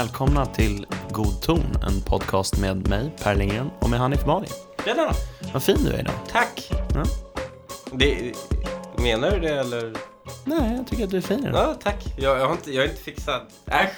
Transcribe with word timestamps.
Välkomna 0.00 0.46
till 0.46 0.86
God 1.10 1.42
ton, 1.42 1.64
en 1.82 2.00
podcast 2.00 2.58
med 2.58 2.88
mig, 2.88 3.10
Per 3.22 3.34
Lindgren, 3.34 3.70
och 3.80 3.90
med 3.90 3.98
Hanif 4.00 4.24
Bali. 4.24 4.46
Då? 4.84 5.10
Vad 5.52 5.62
fin 5.62 5.84
du 5.84 5.90
är 5.90 6.00
idag. 6.00 6.14
Tack! 6.28 6.70
Ja. 6.94 7.04
Det, 7.92 8.32
menar 8.98 9.30
du 9.30 9.40
det 9.40 9.60
eller? 9.60 9.96
Nej, 10.44 10.76
jag 10.76 10.86
tycker 10.86 11.04
att 11.04 11.10
du 11.10 11.16
är 11.16 11.20
fin 11.20 11.46
idag. 11.46 11.54
Ja, 11.54 11.74
tack. 11.82 12.04
Jag, 12.18 12.38
jag, 12.38 12.46
har, 12.46 12.52
inte, 12.52 12.72
jag 12.72 12.84
är 12.84 12.88
inte 12.88 13.02
fixad. 13.02 13.42
Äsch, 13.66 13.92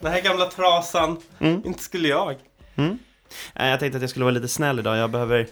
den 0.00 0.12
här 0.12 0.20
gamla 0.20 0.46
trasan. 0.46 1.16
Mm. 1.38 1.62
Inte 1.66 1.82
skulle 1.82 2.08
jag. 2.08 2.36
Mm. 2.74 2.98
Jag 3.54 3.80
tänkte 3.80 3.96
att 3.96 4.02
jag 4.02 4.10
skulle 4.10 4.24
vara 4.24 4.34
lite 4.34 4.48
snäll 4.48 4.78
idag. 4.78 4.96
Jag 4.96 5.10
behöver, 5.10 5.48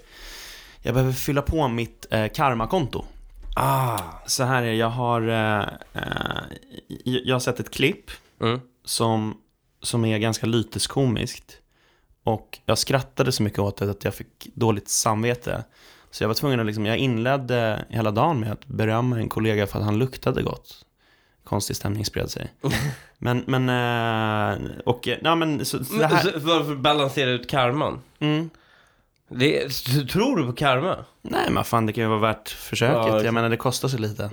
jag 0.83 0.95
behöver 0.95 1.13
fylla 1.13 1.43
på 1.43 1.69
mitt 1.69 2.07
eh, 2.11 2.29
karmakonto. 2.29 3.05
Ah. 3.57 3.99
Så 4.27 4.45
här 4.45 4.63
är 4.63 4.73
jag 4.73 4.91
har, 4.91 5.29
eh, 5.29 5.69
eh, 5.93 6.43
jag 7.05 7.35
har 7.35 7.41
sett 7.41 7.61
ett 7.61 7.71
klipp 7.71 8.11
Mm. 8.41 8.61
som, 8.85 9.37
som 9.85 10.05
är 10.05 10.19
ganska 10.19 10.47
lyteskomiskt. 10.47 11.59
Och 12.25 12.59
jag 12.67 12.79
skrattade 12.79 13.33
så 13.33 13.43
mycket 13.43 13.59
åt 13.59 13.77
det 13.77 13.91
att 13.91 14.05
jag 14.05 14.15
fick 14.15 14.55
dåligt 14.55 14.89
samvete. 14.89 15.65
Så 16.11 16.23
jag 16.23 16.29
var 16.29 16.35
tvungen 16.35 16.61
att 16.61 16.67
liksom, 16.67 16.87
jag 16.87 16.99
inledde 16.99 17.85
hela 17.89 18.11
dagen 18.11 18.41
med 18.41 18.53
att 18.53 18.67
berömma 18.67 19.19
en 19.19 19.29
kollega 19.29 19.67
för 19.67 19.79
att 19.79 19.85
han 19.85 19.99
luktade 19.99 20.43
gott. 20.43 20.85
Konstig 21.45 21.77
stämning 21.77 22.05
spred 22.05 22.31
sig. 22.31 22.53
Men, 23.19 23.45
men, 23.47 23.69
eh, 23.69 24.71
och, 24.85 25.09
ja 25.23 25.35
men 25.35 25.65
så, 25.65 25.85
så 25.85 26.03
här. 26.03 26.33
Varför 26.37 26.75
balansera 26.75 27.31
ut 27.31 27.51
karman? 27.51 28.01
Mm. 28.19 28.51
Det, 29.39 29.69
tror 30.09 30.37
du 30.37 30.47
på 30.47 30.53
karma? 30.53 30.97
Nej 31.23 31.51
men 31.51 31.65
fan 31.65 31.87
det 31.87 31.93
kan 31.93 32.05
ju 32.05 32.09
vara 32.09 32.19
värt 32.21 32.49
försöket. 32.49 33.07
Ja. 33.13 33.23
Jag 33.23 33.35
menar 33.35 33.49
det 33.49 33.57
kostar 33.57 33.89
så 33.89 33.99
lite. 33.99 34.31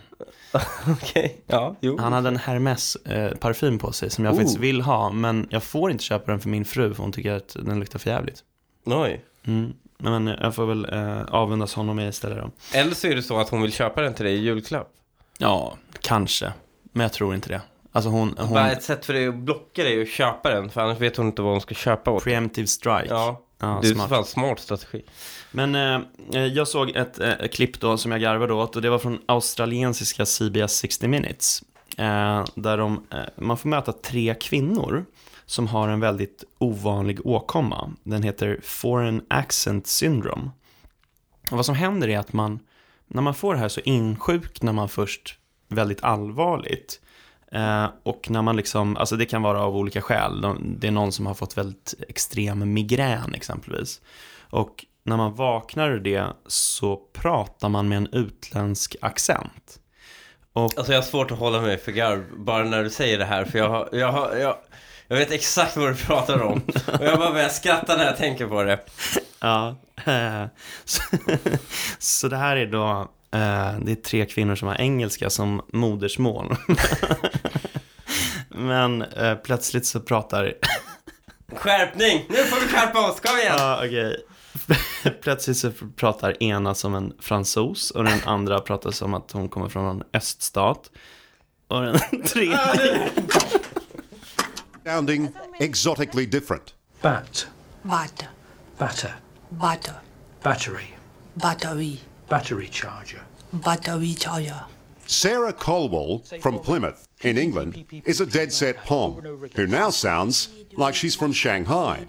Okej, 0.91 1.41
ja, 1.47 1.75
jo. 1.81 1.97
Han 1.99 2.13
hade 2.13 2.27
en 2.27 2.37
Hermes 2.37 2.95
eh, 2.95 3.35
parfym 3.37 3.79
på 3.79 3.91
sig 3.91 4.09
som 4.09 4.25
jag 4.25 4.33
Oh. 4.33 4.37
faktiskt 4.37 4.57
vill 4.59 4.81
ha. 4.81 5.09
Men 5.11 5.47
jag 5.49 5.63
får 5.63 5.91
inte 5.91 6.03
köpa 6.03 6.31
den 6.31 6.39
för 6.39 6.49
min 6.49 6.65
fru 6.65 6.93
för 6.93 7.03
hon 7.03 7.11
tycker 7.11 7.33
att 7.33 7.55
den 7.59 7.79
luktar 7.79 7.99
för 7.99 8.09
jävligt. 8.09 8.39
Oj. 8.85 9.25
Mm. 9.43 9.73
Men 9.97 10.27
jag 10.27 10.55
får 10.55 10.65
väl 10.65 10.93
eh, 10.93 11.21
avundas 11.23 11.73
honom 11.73 11.99
istället 11.99 12.37
då. 12.37 12.51
Eller 12.79 12.95
så 12.95 13.07
är 13.07 13.15
det 13.15 13.23
så 13.23 13.39
att 13.39 13.49
hon 13.49 13.61
vill 13.61 13.73
köpa 13.73 14.01
den 14.01 14.13
till 14.13 14.25
dig 14.25 14.33
i 14.35 14.37
julklapp. 14.39 14.87
Ja, 15.37 15.77
kanske. 16.01 16.53
Men 16.93 17.01
jag 17.03 17.13
tror 17.13 17.35
inte 17.35 17.49
det. 17.49 17.61
Alltså 17.91 18.09
hon... 18.09 18.35
hon 18.39 18.53
Bara 18.53 18.71
ett 18.71 18.83
sätt 18.83 19.05
för 19.05 19.13
dig 19.13 19.27
att 19.27 19.35
blocka 19.35 19.83
dig 19.83 20.01
och 20.01 20.07
köpa 20.07 20.49
den, 20.49 20.69
för 20.69 20.81
annars 20.81 20.97
vet 20.99 21.17
hon 21.17 21.25
inte 21.27 21.41
vad 21.41 21.51
hon 21.51 21.61
ska 21.61 21.75
köpa 21.75 22.11
åt. 22.11 22.23
preemptive 22.23 22.67
strike. 22.67 23.05
Ja, 23.09 23.41
Ja, 23.61 23.79
det 23.81 23.87
är 23.87 23.93
smart. 23.93 24.09
fan 24.09 24.25
smart 24.25 24.59
strategi. 24.59 25.01
Men 25.51 25.75
eh, 25.75 26.45
jag 26.45 26.67
såg 26.67 26.89
ett 26.89 27.19
eh, 27.19 27.47
klipp 27.51 27.79
då 27.79 27.97
som 27.97 28.11
jag 28.11 28.21
garvade 28.21 28.53
åt 28.53 28.75
och 28.75 28.81
det 28.81 28.89
var 28.89 28.99
från 28.99 29.19
australiensiska 29.25 30.25
CBS 30.25 30.73
60 30.73 31.07
Minutes. 31.07 31.63
Eh, 31.97 32.45
där 32.55 32.77
de, 32.77 33.07
eh, 33.11 33.19
man 33.35 33.57
får 33.57 33.69
möta 33.69 33.93
tre 33.93 34.35
kvinnor 34.41 35.05
som 35.45 35.67
har 35.67 35.89
en 35.89 35.99
väldigt 35.99 36.43
ovanlig 36.57 37.25
åkomma. 37.25 37.91
Den 38.03 38.23
heter 38.23 38.59
Foreign 38.63 39.21
Accent 39.29 39.87
Syndrome. 39.87 40.51
Och 41.51 41.57
vad 41.57 41.65
som 41.65 41.75
händer 41.75 42.07
är 42.07 42.19
att 42.19 42.33
man, 42.33 42.59
när 43.07 43.21
man 43.21 43.35
får 43.35 43.53
det 43.53 43.59
här 43.59 43.69
så 43.69 43.81
insjuknar 43.81 44.73
man 44.73 44.89
först 44.89 45.37
väldigt 45.67 46.03
allvarligt. 46.03 47.01
Eh, 47.55 47.85
och 48.03 48.29
när 48.29 48.41
man 48.41 48.55
liksom, 48.55 48.97
alltså 48.97 49.15
det 49.15 49.25
kan 49.25 49.41
vara 49.41 49.61
av 49.63 49.75
olika 49.77 50.01
skäl. 50.01 50.41
De- 50.41 50.75
Det 50.79 50.87
är 50.87 50.91
någon 50.91 51.11
som 51.11 51.25
har 51.25 51.33
fått 51.33 51.57
väldigt 51.57 51.93
extrem 52.09 52.73
migrän 52.73 53.33
exempelvis. 53.35 54.01
Och 54.49 54.85
när 55.03 55.17
man 55.17 55.35
vaknar 55.35 55.89
ur 55.91 55.99
det 55.99 56.25
så 56.47 56.95
pratar 57.13 57.69
man 57.69 57.89
med 57.89 57.97
en 57.97 58.07
utländsk 58.13 58.95
accent. 59.01 59.79
Och 60.53 60.73
Alltså 60.77 60.91
jag 60.93 60.99
har 61.01 61.05
svårt 61.07 61.31
att 61.31 61.39
hålla 61.39 61.61
mig 61.61 61.77
för 61.77 61.91
garv 61.91 62.23
bara 62.37 62.63
när 62.63 62.83
du 62.83 62.89
säger 62.89 63.17
det 63.17 63.25
här 63.25 63.45
för 63.45 63.59
jag 63.59 63.69
har, 63.69 63.89
jag 63.91 64.11
har, 64.11 64.35
jag, 64.35 64.55
jag 65.07 65.17
vet 65.17 65.31
exakt 65.31 65.77
vad 65.77 65.87
du 65.91 65.95
pratar 65.95 66.41
om. 66.41 66.61
Och 66.99 67.05
jag 67.05 67.19
bara 67.19 67.31
börjar 67.31 67.49
skratta 67.49 67.97
när 67.97 68.05
jag 68.05 68.17
tänker 68.17 68.47
på 68.47 68.63
det. 68.63 68.79
Ja, 69.39 69.75
så, 70.85 71.01
så 71.99 72.27
det 72.27 72.37
här 72.37 72.55
är 72.55 72.65
då, 72.65 73.11
det 73.31 73.91
är 73.91 74.03
tre 74.03 74.25
kvinnor 74.25 74.55
som 74.55 74.67
har 74.67 74.75
engelska 74.81 75.29
som 75.29 75.61
modersmål. 75.73 76.55
Men 78.49 79.01
eh, 79.01 79.35
plötsligt 79.35 79.85
så 79.85 79.99
pratar, 79.99 80.53
Skärpning! 81.55 82.25
Nu 82.29 82.35
får 82.35 82.61
vi 82.61 82.67
skärpa 82.67 83.09
oss, 83.09 83.19
kom 83.19 83.37
igen! 83.37 83.53
ja 83.57 83.77
okej. 83.77 84.17
Plötsligt 85.21 85.57
så 85.57 85.71
pratar 85.95 86.43
ena 86.43 86.75
som 86.75 86.95
en 86.95 87.13
fransos 87.19 87.91
och 87.91 88.03
den 88.03 88.19
andra 88.25 88.59
pratar 88.59 88.91
som 88.91 89.13
att 89.13 89.31
hon 89.31 89.49
kommer 89.49 89.69
från 89.69 89.85
en 89.85 90.03
öststat. 90.13 90.91
Och 91.67 91.81
den 91.81 91.99
tredje, 92.25 93.09
sounding 94.85 95.29
exotically 95.59 96.25
different. 96.25 96.73
Bat, 97.01 97.47
Butter, 97.81 98.29
batter, 98.77 99.15
butter, 99.49 99.93
battery, 100.43 100.85
battery, 101.33 101.97
battery 102.31 102.69
charger. 102.69 103.21
battery 103.51 104.13
charger. 104.13 104.63
Sarah 105.05 105.51
Colwell 105.51 106.19
from 106.39 106.59
Plymouth 106.59 107.05
in 107.23 107.37
England 107.37 107.83
is 108.05 108.21
a 108.21 108.25
dead 108.25 108.53
set 108.53 108.77
Pom 108.85 109.15
who 109.55 109.67
now 109.67 109.89
sounds 109.89 110.47
like 110.77 110.95
she's 110.95 111.13
from 111.13 111.33
Shanghai. 111.33 112.05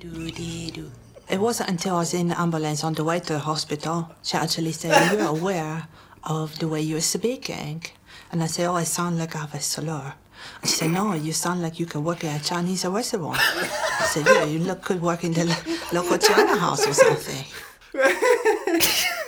It 1.28 1.40
wasn't 1.40 1.70
until 1.70 1.96
I 1.96 1.98
was 1.98 2.14
in 2.14 2.28
the 2.28 2.40
ambulance 2.40 2.84
on 2.84 2.94
the 2.94 3.02
way 3.02 3.18
to 3.18 3.32
the 3.32 3.40
hospital 3.40 4.14
she 4.22 4.36
actually 4.36 4.70
said, 4.70 4.94
You're 5.10 5.26
aware 5.26 5.88
of 6.22 6.56
the 6.60 6.68
way 6.68 6.80
you're 6.80 7.00
speaking. 7.00 7.82
And 8.30 8.44
I 8.44 8.46
said, 8.46 8.66
Oh, 8.68 8.74
I 8.74 8.84
sound 8.84 9.18
like 9.18 9.34
I 9.34 9.40
have 9.40 9.54
a 9.54 9.60
slur. 9.60 10.14
And 10.60 10.70
she 10.70 10.76
said, 10.76 10.90
No, 10.92 11.14
you 11.14 11.32
sound 11.32 11.62
like 11.62 11.80
you 11.80 11.86
could 11.86 12.04
work 12.04 12.22
at 12.22 12.40
a 12.40 12.44
Chinese 12.44 12.84
restaurant. 12.84 13.40
I 13.40 14.06
said, 14.12 14.26
Yeah, 14.26 14.44
you 14.44 14.60
look, 14.60 14.82
could 14.82 15.02
work 15.02 15.24
in 15.24 15.32
the 15.32 15.46
local 15.92 16.18
China 16.18 16.56
house 16.56 16.86
or 16.86 16.94
something. 16.94 17.44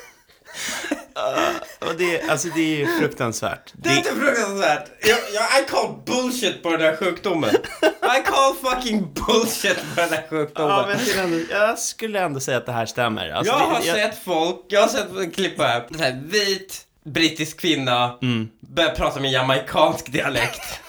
och 1.78 1.94
det, 1.98 2.22
alltså 2.22 2.48
det 2.48 2.82
är 2.82 2.98
fruktansvärt. 2.98 3.72
Det 3.74 3.88
är 3.88 3.96
inte 3.96 4.10
fruktansvärt! 4.14 4.90
Jag, 5.00 5.18
jag, 5.34 5.62
I 5.62 5.68
call 5.68 5.94
bullshit 6.06 6.62
på 6.62 6.70
den 6.70 6.80
här 6.80 6.96
sjukdomen. 6.96 7.54
I 8.02 8.22
call 8.26 8.54
fucking 8.54 9.14
bullshit 9.14 9.76
på 9.76 10.00
den 10.00 10.08
här 10.08 10.26
sjukdomen. 10.30 10.70
Ja, 10.70 10.86
men 10.88 10.98
till 10.98 11.18
ändå, 11.18 11.38
jag 11.50 11.78
skulle 11.78 12.20
ändå 12.20 12.40
säga 12.40 12.56
att 12.56 12.66
det 12.66 12.72
här 12.72 12.86
stämmer. 12.86 13.30
Alltså, 13.30 13.52
jag 13.52 13.58
har 13.58 13.80
det, 13.80 13.84
sett 13.84 14.24
folk, 14.24 14.64
jag 14.68 14.80
har 14.80 14.88
sett 14.88 15.16
en 15.16 15.30
klipp 15.30 15.58
här, 15.58 15.88
så 15.92 15.98
här 15.98 16.22
vit 16.26 16.86
brittisk 17.04 17.60
kvinna 17.60 18.18
börjar 18.60 18.94
prata 18.94 19.20
med 19.20 19.30
jamaicansk 19.32 20.12
dialekt. 20.12 20.80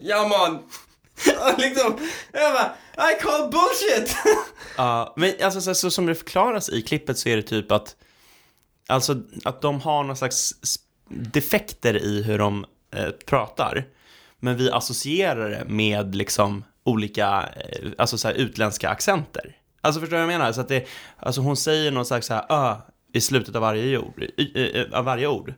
ja 0.00 0.28
man. 0.28 0.58
Ja, 1.26 1.54
liksom, 1.58 1.98
jag 2.32 2.52
bara, 2.52 2.74
I 3.12 3.20
call 3.20 3.50
bullshit! 3.50 4.16
Ja, 4.76 5.14
men 5.16 5.32
alltså 5.42 5.60
så, 5.60 5.74
så 5.74 5.90
som 5.90 6.06
det 6.06 6.14
förklaras 6.14 6.68
i 6.68 6.82
klippet 6.82 7.18
så 7.18 7.28
är 7.28 7.36
det 7.36 7.42
typ 7.42 7.72
att, 7.72 7.96
alltså 8.88 9.16
att 9.44 9.60
de 9.60 9.80
har 9.80 10.04
någon 10.04 10.16
slags 10.16 10.52
defekter 11.10 11.96
i 11.96 12.22
hur 12.22 12.38
de 12.38 12.64
eh, 12.96 13.08
pratar. 13.26 13.84
Men 14.40 14.56
vi 14.56 14.70
associerar 14.70 15.50
det 15.50 15.64
med 15.66 16.14
liksom 16.14 16.64
olika, 16.84 17.48
eh, 17.56 17.88
alltså 17.98 18.18
så 18.18 18.28
här 18.28 18.34
utländska 18.34 18.88
accenter. 18.88 19.56
Alltså 19.80 20.00
förstår 20.00 20.16
du 20.16 20.22
vad 20.24 20.32
jag 20.32 20.38
menar? 20.38 20.52
Så 20.52 20.60
att 20.60 20.68
det, 20.68 20.86
alltså 21.18 21.40
hon 21.40 21.56
säger 21.56 21.90
någon 21.90 22.04
slags 22.06 22.26
så 22.26 22.34
här 22.34 22.44
ö 22.48 22.76
i 23.12 23.20
slutet 23.20 23.54
av 23.56 23.62
varje 23.62 23.98
ord. 23.98 24.22
I, 24.36 24.42
i, 24.42 24.86
av 24.92 25.04
varje 25.04 25.26
ord. 25.26 25.54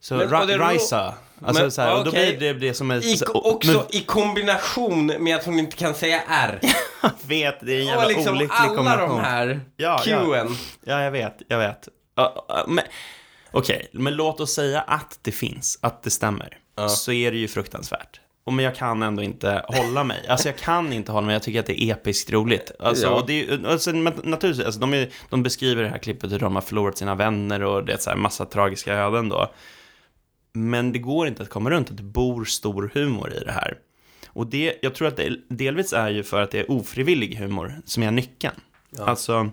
Så 0.00 0.14
Men- 0.14 0.28
ra, 0.30 0.40
och 0.40 0.46
det 0.46 0.58
Raisa. 0.58 1.14
Alltså 1.44 1.62
Men, 1.62 1.70
så 1.70 1.82
här, 1.82 1.98
och 1.98 2.04
då 2.04 2.10
blir 2.10 2.36
det, 2.40 2.52
det 2.52 2.74
som 2.74 2.90
är... 2.90 2.96
I, 2.96 3.16
så- 3.16 3.32
också 3.40 3.72
men- 3.72 3.96
i 3.96 4.00
kombination 4.00 5.06
med 5.06 5.36
att 5.36 5.44
hon 5.44 5.58
inte 5.58 5.76
kan 5.76 5.94
säga 5.94 6.22
R. 6.28 6.60
Jag 7.02 7.10
vet, 7.28 7.60
det 7.60 7.72
är 7.74 7.80
en 7.80 7.86
jävla 7.86 8.02
Och 8.04 8.10
liksom 8.10 8.36
olycklig 8.36 8.56
alla 8.58 8.76
kombination. 8.76 9.16
de 9.16 9.20
här 9.24 9.60
Ja, 9.76 10.02
ja. 10.06 10.18
Q'n. 10.20 10.56
Ja, 10.84 11.02
jag 11.02 11.10
vet, 11.10 11.42
jag 11.48 11.58
vet. 11.58 11.88
Ja, 12.16 12.46
ja, 12.48 12.64
men, 12.68 12.84
Okej, 13.50 13.88
men 13.92 14.14
låt 14.16 14.40
oss 14.40 14.54
säga 14.54 14.80
att 14.80 15.18
det 15.22 15.32
finns, 15.32 15.78
att 15.82 16.02
det 16.02 16.10
stämmer. 16.10 16.58
Så 16.88 17.12
är 17.12 17.32
det 17.32 17.38
ju 17.38 17.48
fruktansvärt. 17.48 18.20
Och 18.44 18.52
men 18.52 18.64
jag 18.64 18.76
kan 18.76 19.02
ändå 19.02 19.22
inte 19.22 19.64
hålla 19.68 20.04
mig. 20.04 20.26
Alltså 20.28 20.48
jag 20.48 20.56
kan 20.56 20.92
inte 20.92 21.12
hålla 21.12 21.26
mig, 21.26 21.32
jag 21.34 21.42
tycker 21.42 21.60
att 21.60 21.66
det 21.66 21.82
är 21.82 21.92
episkt 21.92 22.32
roligt. 22.32 22.70
Alltså, 22.80 23.06
Ja. 23.06 23.10
och 23.20 23.26
det 23.26 23.64
alltså, 23.66 23.92
men 23.92 24.12
naturligtvis, 24.24 24.66
alltså, 24.66 24.80
de, 24.80 24.94
är, 24.94 25.08
de 25.30 25.42
beskriver 25.42 25.82
det 25.82 25.88
här 25.88 25.98
klippet 25.98 26.32
hur 26.32 26.38
de 26.38 26.54
har 26.54 26.62
förlorat 26.62 26.98
sina 26.98 27.14
vänner 27.14 27.62
och 27.62 27.84
det 27.84 27.92
är 27.92 27.96
så 27.98 28.10
här 28.10 28.16
massa 28.16 28.44
tragiska 28.44 28.94
öden 28.94 29.28
då. 29.28 29.52
Men 30.52 30.92
det 30.92 30.98
går 30.98 31.28
inte 31.28 31.42
att 31.42 31.48
komma 31.50 31.70
runt 31.70 31.90
att 31.90 31.96
det 31.96 32.02
bor 32.02 32.44
stor 32.44 32.90
humor 32.94 33.32
i 33.32 33.44
det 33.44 33.52
här. 33.52 33.78
Och 34.28 34.46
det, 34.46 34.78
jag 34.82 34.94
tror 34.94 35.08
att 35.08 35.16
det 35.16 35.36
delvis 35.48 35.92
är 35.92 36.10
ju 36.10 36.22
för 36.22 36.42
att 36.42 36.50
det 36.50 36.58
är 36.60 36.70
ofrivillig 36.70 37.34
humor 37.36 37.80
som 37.84 38.02
är 38.02 38.10
nyckeln. 38.10 38.54
Alltså, 38.98 39.50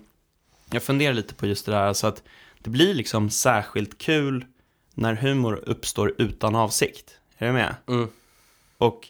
jag 0.72 0.84
funderar 0.84 1.14
lite 1.14 1.34
på 1.34 1.48
just 1.48 1.66
det 1.66 1.72
där, 1.72 1.82
alltså 1.84 2.08
att 2.08 2.24
det 2.64 2.70
blir 2.70 2.94
liksom 2.94 3.30
särskilt 3.30 3.98
kul 3.98 4.46
när 4.94 5.14
humor 5.14 5.64
uppstår 5.66 6.14
utan 6.18 6.56
avsikt. 6.56 7.20
Är 7.38 7.48
du 7.48 7.54
med? 7.54 7.76
Mm. 7.88 8.08
Och, 8.78 9.08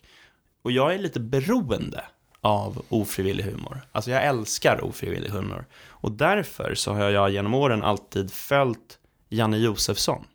och 0.62 0.72
jag 0.72 0.94
är 0.94 1.00
lite 1.00 1.20
beroende 1.20 2.06
av 2.42 2.86
ofrivillig 2.90 3.44
humor. 3.44 3.82
Alltså 3.92 4.12
jag 4.12 4.24
älskar 4.24 4.84
ofrivillig 4.84 5.30
humor. 5.30 5.66
Och 5.88 6.12
därför 6.12 6.76
så 6.76 6.94
har 6.94 7.10
jag 7.10 7.32
genom 7.32 7.54
åren 7.54 7.84
alltid 7.84 8.34
följt 8.34 9.00
Janne 9.30 9.58
Josefsson. 9.58 10.26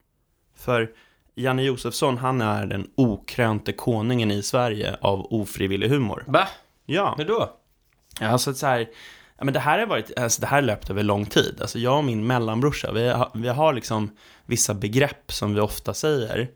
För 0.56 0.90
Janne 1.34 1.62
Josefsson, 1.62 2.18
han 2.18 2.40
är 2.40 2.66
den 2.66 2.90
okrönte 2.94 3.72
konungen 3.72 4.30
i 4.30 4.42
Sverige 4.42 4.96
av 5.00 5.26
ofrivillig 5.32 5.88
humor. 5.88 6.24
Va? 6.26 6.48
Ja. 6.86 7.14
Hur 7.18 7.24
då? 7.24 7.56
Alltså 8.20 8.54
så 8.54 8.66
här, 8.66 8.88
ja, 9.38 9.44
men 9.44 9.54
det 9.54 9.60
här 9.60 9.78
har 9.78 9.86
varit, 9.86 10.18
alltså 10.18 10.40
det 10.40 10.46
här 10.46 10.62
löpt 10.62 10.90
över 10.90 11.02
lång 11.02 11.26
tid. 11.26 11.58
Alltså 11.60 11.78
jag 11.78 11.98
och 11.98 12.04
min 12.04 12.26
mellanbrorsa, 12.26 12.92
vi 12.92 13.08
har, 13.08 13.30
vi 13.34 13.48
har 13.48 13.72
liksom 13.72 14.10
vissa 14.46 14.74
begrepp 14.74 15.32
som 15.32 15.54
vi 15.54 15.60
ofta 15.60 15.94
säger 15.94 16.48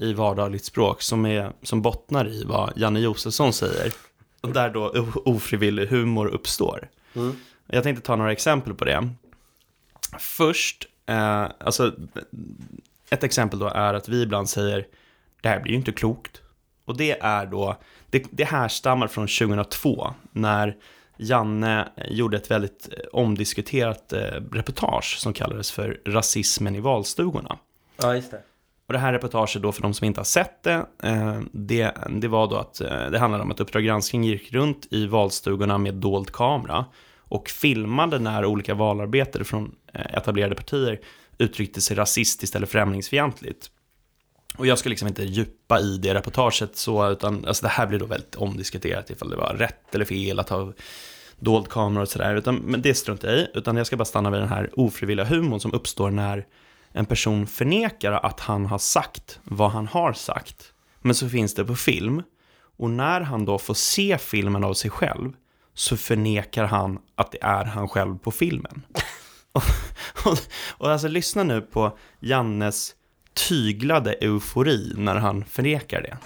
i 0.00 0.12
vardagligt 0.12 0.64
språk 0.64 1.02
som, 1.02 1.26
är, 1.26 1.52
som 1.62 1.82
bottnar 1.82 2.28
i 2.28 2.44
vad 2.44 2.72
Janne 2.76 3.00
Josefsson 3.00 3.52
säger. 3.52 3.92
Och 4.40 4.52
där 4.52 4.70
då 4.70 5.06
ofrivillig 5.24 5.86
humor 5.86 6.26
uppstår. 6.26 6.88
Jag 7.66 7.82
tänkte 7.82 8.06
ta 8.06 8.16
några 8.16 8.32
exempel 8.32 8.74
på 8.74 8.84
det. 8.84 9.08
Först, 10.18 10.86
eh, 11.06 11.46
alltså 11.60 11.92
ett 13.10 13.24
exempel 13.24 13.58
då 13.58 13.66
är 13.66 13.94
att 13.94 14.08
vi 14.08 14.22
ibland 14.22 14.48
säger 14.48 14.86
det 15.40 15.48
här 15.48 15.60
blir 15.60 15.72
ju 15.72 15.78
inte 15.78 15.92
klokt. 15.92 16.42
Och 16.84 16.96
det 16.96 17.20
är 17.20 17.46
då, 17.46 17.76
det, 18.10 18.24
det 18.30 18.44
härstammar 18.44 19.08
från 19.08 19.26
2002 19.26 20.14
när 20.32 20.76
Janne 21.16 21.88
gjorde 22.08 22.36
ett 22.36 22.50
väldigt 22.50 22.88
eh, 22.92 22.98
omdiskuterat 23.12 24.12
eh, 24.12 24.18
reportage 24.52 25.16
som 25.18 25.32
kallades 25.32 25.70
för 25.70 26.00
Rasismen 26.06 26.74
i 26.74 26.80
valstugorna. 26.80 27.58
Ja, 27.96 28.14
just 28.14 28.30
det. 28.30 28.40
Och 28.86 28.92
det 28.92 28.98
här 28.98 29.12
reportaget 29.12 29.62
då, 29.62 29.72
för 29.72 29.82
de 29.82 29.94
som 29.94 30.06
inte 30.06 30.20
har 30.20 30.24
sett 30.24 30.62
det, 30.62 30.86
eh, 31.02 31.40
det, 31.52 31.92
det 32.10 32.28
var 32.28 32.46
då 32.46 32.56
att 32.56 32.74
det 33.10 33.18
handlade 33.18 33.44
om 33.44 33.50
att 33.50 33.60
Uppdrag 33.60 33.84
granskning 33.84 34.24
gick 34.24 34.52
runt 34.52 34.86
i 34.90 35.06
valstugorna 35.06 35.78
med 35.78 35.94
dold 35.94 36.32
kamera 36.32 36.84
och 37.18 37.48
filmade 37.48 38.18
när 38.18 38.44
olika 38.44 38.74
valarbetare 38.74 39.44
från 39.44 39.74
etablerade 39.92 40.54
partier 40.54 41.00
uttryckte 41.38 41.80
sig 41.80 41.96
rasistiskt 41.96 42.56
eller 42.56 42.66
främlingsfientligt. 42.66 43.70
Och 44.56 44.66
jag 44.66 44.78
ska 44.78 44.88
liksom 44.88 45.08
inte 45.08 45.24
djupa 45.24 45.80
i 45.80 45.98
det 45.98 46.14
reportaget 46.14 46.76
så, 46.76 47.10
utan 47.10 47.44
alltså 47.44 47.62
det 47.62 47.68
här 47.68 47.86
blir 47.86 47.98
då 47.98 48.06
väldigt 48.06 48.34
omdiskuterat 48.34 49.10
ifall 49.10 49.30
det 49.30 49.36
var 49.36 49.54
rätt 49.54 49.94
eller 49.94 50.04
fel 50.04 50.38
att 50.38 50.48
ha 50.48 50.72
dold 51.38 51.68
kamera 51.68 52.02
och 52.02 52.08
sådär, 52.08 52.52
men 52.52 52.82
det 52.82 52.94
struntar 52.94 53.28
jag 53.28 53.38
i, 53.38 53.48
utan 53.54 53.76
jag 53.76 53.86
ska 53.86 53.96
bara 53.96 54.04
stanna 54.04 54.30
vid 54.30 54.40
den 54.40 54.48
här 54.48 54.70
ofrivilliga 54.76 55.26
humorn 55.26 55.60
som 55.60 55.72
uppstår 55.72 56.10
när 56.10 56.46
en 56.92 57.06
person 57.06 57.46
förnekar 57.46 58.12
att 58.12 58.40
han 58.40 58.66
har 58.66 58.78
sagt 58.78 59.40
vad 59.42 59.70
han 59.70 59.86
har 59.86 60.12
sagt, 60.12 60.72
men 61.00 61.14
så 61.14 61.28
finns 61.28 61.54
det 61.54 61.64
på 61.64 61.76
film, 61.76 62.22
och 62.76 62.90
när 62.90 63.20
han 63.20 63.44
då 63.44 63.58
får 63.58 63.74
se 63.74 64.18
filmen 64.18 64.64
av 64.64 64.74
sig 64.74 64.90
själv, 64.90 65.32
så 65.74 65.96
förnekar 65.96 66.64
han 66.64 66.98
att 67.14 67.32
det 67.32 67.38
är 67.42 67.64
han 67.64 67.88
själv 67.88 68.18
på 68.18 68.30
filmen. 68.30 68.86
och, 69.52 69.62
och, 70.24 70.38
och 70.70 70.90
alltså 70.90 71.08
lyssna 71.08 71.42
nu 71.42 71.60
på 71.60 71.98
Jannes 72.20 72.94
tyglade 73.34 74.12
eufori 74.12 74.92
när 74.96 75.14
han 75.16 75.44
förnekar 75.50 76.02
det. 76.02 76.16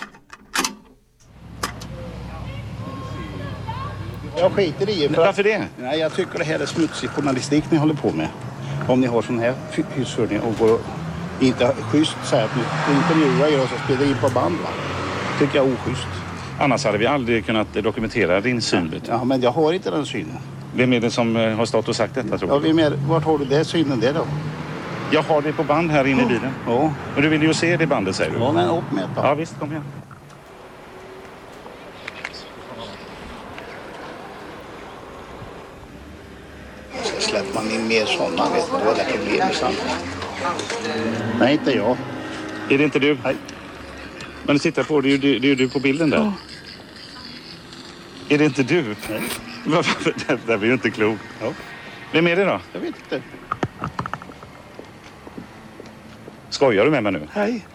Jag 4.37 4.52
skiter 4.52 4.90
i 4.90 5.08
det. 5.08 5.14
För 5.14 5.25
Varför 5.25 5.43
det? 5.43 5.64
Nej, 5.78 5.99
jag 5.99 6.14
tycker 6.14 6.38
det 6.38 6.44
här 6.44 6.58
är 6.60 6.66
smutsig 6.66 7.10
journalistik 7.10 7.64
ni 7.70 7.78
håller 7.78 7.94
på 7.94 8.10
med. 8.10 8.28
Om 8.88 9.00
ni 9.00 9.06
har 9.06 9.22
sån 9.22 9.38
här 9.38 9.55
hysshörning 9.94 10.40
och 10.40 10.58
går 10.58 10.72
och 10.75 10.81
inte 11.40 11.75
schysst 11.81 12.16
säger 12.25 12.44
att 12.44 12.56
ni 12.56 12.62
intervjuar 12.96 13.49
er 13.58 13.62
och 13.62 13.69
så 13.69 13.75
spelar 13.84 14.10
in 14.10 14.16
på 14.20 14.28
band. 14.28 14.55
Va? 14.62 14.69
tycker 15.38 15.56
jag 15.56 15.66
är 15.69 15.72
oschysst. 15.75 16.06
Annars 16.60 16.84
hade 16.84 16.99
vi 16.99 17.06
aldrig 17.06 17.46
kunnat 17.46 17.75
dokumentera 17.75 18.40
din 18.40 18.60
syn. 18.62 19.00
Ja, 19.08 19.25
men 19.25 19.40
jag 19.40 19.50
har 19.50 19.72
inte 19.72 19.90
den 19.90 20.06
synen. 20.06 20.37
Vem 20.75 20.93
är 20.93 21.00
det 21.00 21.10
som 21.10 21.37
eh, 21.37 21.56
har 21.56 21.66
stått 21.66 21.88
och 21.88 21.96
sagt 21.96 22.14
detta 22.14 22.38
tror 22.38 22.50
Ja, 22.50 22.58
du? 22.58 22.66
vem 22.69 22.78
är, 22.78 22.90
vart 23.08 23.25
har 23.25 23.38
du 23.38 23.44
den 23.44 23.64
synen 23.64 24.00
där 24.00 24.14
då? 24.14 24.26
Jag 25.10 25.22
har 25.22 25.43
det 25.43 25.52
på 25.52 25.64
band 25.64 25.90
här 25.90 26.06
inne 26.06 26.22
i 26.22 26.26
bilen. 26.26 26.52
Ja, 26.66 26.93
Men 27.14 27.22
du 27.22 27.28
vill 27.28 27.43
ju 27.43 27.55
se 27.55 27.76
det 27.76 27.87
bandet 27.87 28.16
säger 28.16 28.31
du? 28.31 28.38
ja 28.38 28.52
men 28.52 28.69
upp 28.69 28.93
med 28.93 29.05
det. 29.05 29.20
Ja 29.22 29.34
visst, 29.34 29.58
kom 29.58 29.70
igen. 29.70 29.84
Så 37.02 37.20
släpper 37.20 37.55
man 37.55 37.70
in 37.70 37.88
mer 37.88 38.05
sådana, 38.06 38.50
vet 38.55 38.66
du, 38.66 38.72
då 38.84 38.90
är 38.90 38.94
det 38.94 39.05
problem 39.12 39.50
i 39.50 39.55
samhället. 39.55 40.05
Nej, 41.38 41.52
inte 41.52 41.70
jag. 41.76 41.96
Är 42.69 42.78
det 42.78 42.84
inte 42.84 42.99
du? 42.99 43.19
Nej. 43.25 43.37
Men 44.46 44.55
du 44.56 44.58
tittar 44.58 44.82
på, 44.82 45.00
det 45.00 45.08
är 45.08 45.10
ju 45.10 45.19
du, 45.19 45.38
det 45.38 45.46
är 45.46 45.49
ju 45.49 45.55
du 45.55 45.69
på 45.69 45.81
bilden 45.81 46.10
där. 46.10 46.32
Är 48.28 48.38
det 48.38 48.44
inte 48.44 48.62
du? 48.62 48.82
Nej. 49.10 49.20
Det 50.28 50.46
där 50.46 50.56
blir 50.58 50.69
ju 50.69 50.75
inte 50.75 50.90
klokt. 50.90 51.22
Ja, 51.40 51.52
Vem 52.12 52.26
är 52.26 52.37
det 52.37 52.44
då? 52.44 52.60
jag 52.72 52.81
vet 52.81 52.94
inte. 53.10 53.22
Skojar 56.50 56.84
du 56.84 56.90
med 56.90 57.02
mig 57.02 57.12
nu? 57.12 57.28
Hej. 57.32 57.66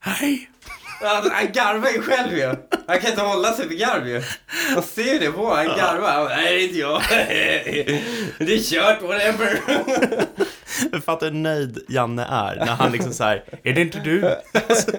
Hej! 0.00 0.50
Alltså, 1.02 1.32
han 1.32 1.52
garvar 1.52 1.88
ju 1.90 2.02
själv 2.02 2.38
ju. 2.38 2.54
Han 2.86 3.00
kan 3.00 3.10
inte 3.10 3.22
hålla 3.22 3.52
sig 3.52 3.68
för 3.68 3.74
garv 3.74 4.08
ju. 4.08 4.22
Man 4.74 4.82
ser 4.82 5.12
ju 5.12 5.18
det 5.18 5.32
på 5.32 5.54
Han 5.54 5.66
garvar. 5.66 6.28
Nej, 6.28 6.54
det 6.54 6.60
är 6.60 6.64
inte 6.64 6.78
jag. 6.78 7.02
Det 8.46 8.54
är 8.54 8.70
kört, 8.70 9.02
whatever. 9.02 9.60
Fattar 11.00 11.26
hur 11.26 11.34
nöjd 11.34 11.78
Janne 11.88 12.24
är 12.24 12.56
när 12.56 12.66
han 12.66 12.92
liksom 12.92 13.12
så 13.12 13.24
här, 13.24 13.44
är 13.62 13.72
det 13.72 13.80
inte 13.80 13.98
du? 13.98 14.36
Alltså, 14.68 14.90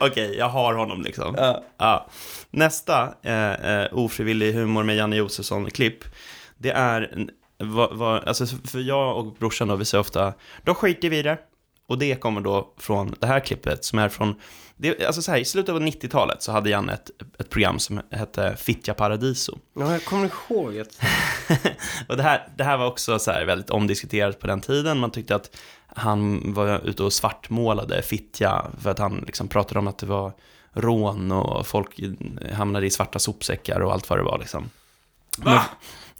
Okej, 0.00 0.36
jag 0.38 0.48
har 0.48 0.74
honom 0.74 1.02
liksom. 1.02 1.60
Ja. 1.78 2.06
Nästa 2.50 3.14
eh, 3.22 3.52
eh, 3.52 3.88
ofrivillig 3.92 4.52
humor 4.52 4.82
med 4.82 4.96
Janne 4.96 5.16
Josefsson-klipp, 5.16 6.04
det 6.58 6.70
är, 6.70 7.26
vad, 7.60 7.96
vad, 7.96 8.24
alltså 8.24 8.46
för 8.46 8.78
jag 8.78 9.16
och 9.16 9.32
brorsan 9.32 9.68
då, 9.68 9.76
vi 9.76 9.84
säger 9.84 10.00
ofta, 10.00 10.32
då 10.64 10.74
skiter 10.74 11.10
vi 11.10 11.18
i 11.18 11.22
det. 11.22 11.38
Och 11.86 11.98
det 11.98 12.20
kommer 12.20 12.40
då 12.40 12.74
från 12.76 13.14
det 13.18 13.26
här 13.26 13.40
klippet 13.40 13.84
som 13.84 13.98
är 13.98 14.08
från, 14.08 14.34
det, 14.76 15.06
alltså 15.06 15.22
så 15.22 15.30
här, 15.30 15.38
i 15.38 15.44
slutet 15.44 15.74
av 15.74 15.80
90-talet 15.80 16.42
så 16.42 16.52
hade 16.52 16.70
Janne 16.70 16.92
ett, 16.92 17.10
ett 17.38 17.50
program 17.50 17.78
som 17.78 18.00
hette 18.10 18.56
Fittja 18.56 18.94
Paradiso. 18.94 19.58
Ja, 19.78 19.92
jag 19.92 20.04
kommer 20.04 20.30
ihåg 20.50 20.72
det. 20.74 20.86
och 22.08 22.16
det 22.16 22.22
här, 22.22 22.48
det 22.56 22.64
här 22.64 22.76
var 22.76 22.86
också 22.86 23.18
så 23.18 23.30
här 23.30 23.44
väldigt 23.44 23.70
omdiskuterat 23.70 24.40
på 24.40 24.46
den 24.46 24.60
tiden. 24.60 24.98
Man 24.98 25.10
tyckte 25.10 25.34
att 25.34 25.56
han 25.86 26.52
var 26.54 26.80
ute 26.84 27.02
och 27.02 27.12
svartmålade 27.12 28.02
Fittja 28.02 28.66
för 28.80 28.90
att 28.90 28.98
han 28.98 29.24
liksom 29.26 29.48
pratade 29.48 29.78
om 29.78 29.88
att 29.88 29.98
det 29.98 30.06
var 30.06 30.32
rån 30.72 31.32
och 31.32 31.66
folk 31.66 32.00
hamnade 32.52 32.86
i 32.86 32.90
svarta 32.90 33.18
sopsäckar 33.18 33.80
och 33.80 33.92
allt 33.92 34.10
vad 34.10 34.18
det 34.18 34.22
var 34.22 34.38
liksom. 34.38 34.70
Va? 35.38 35.64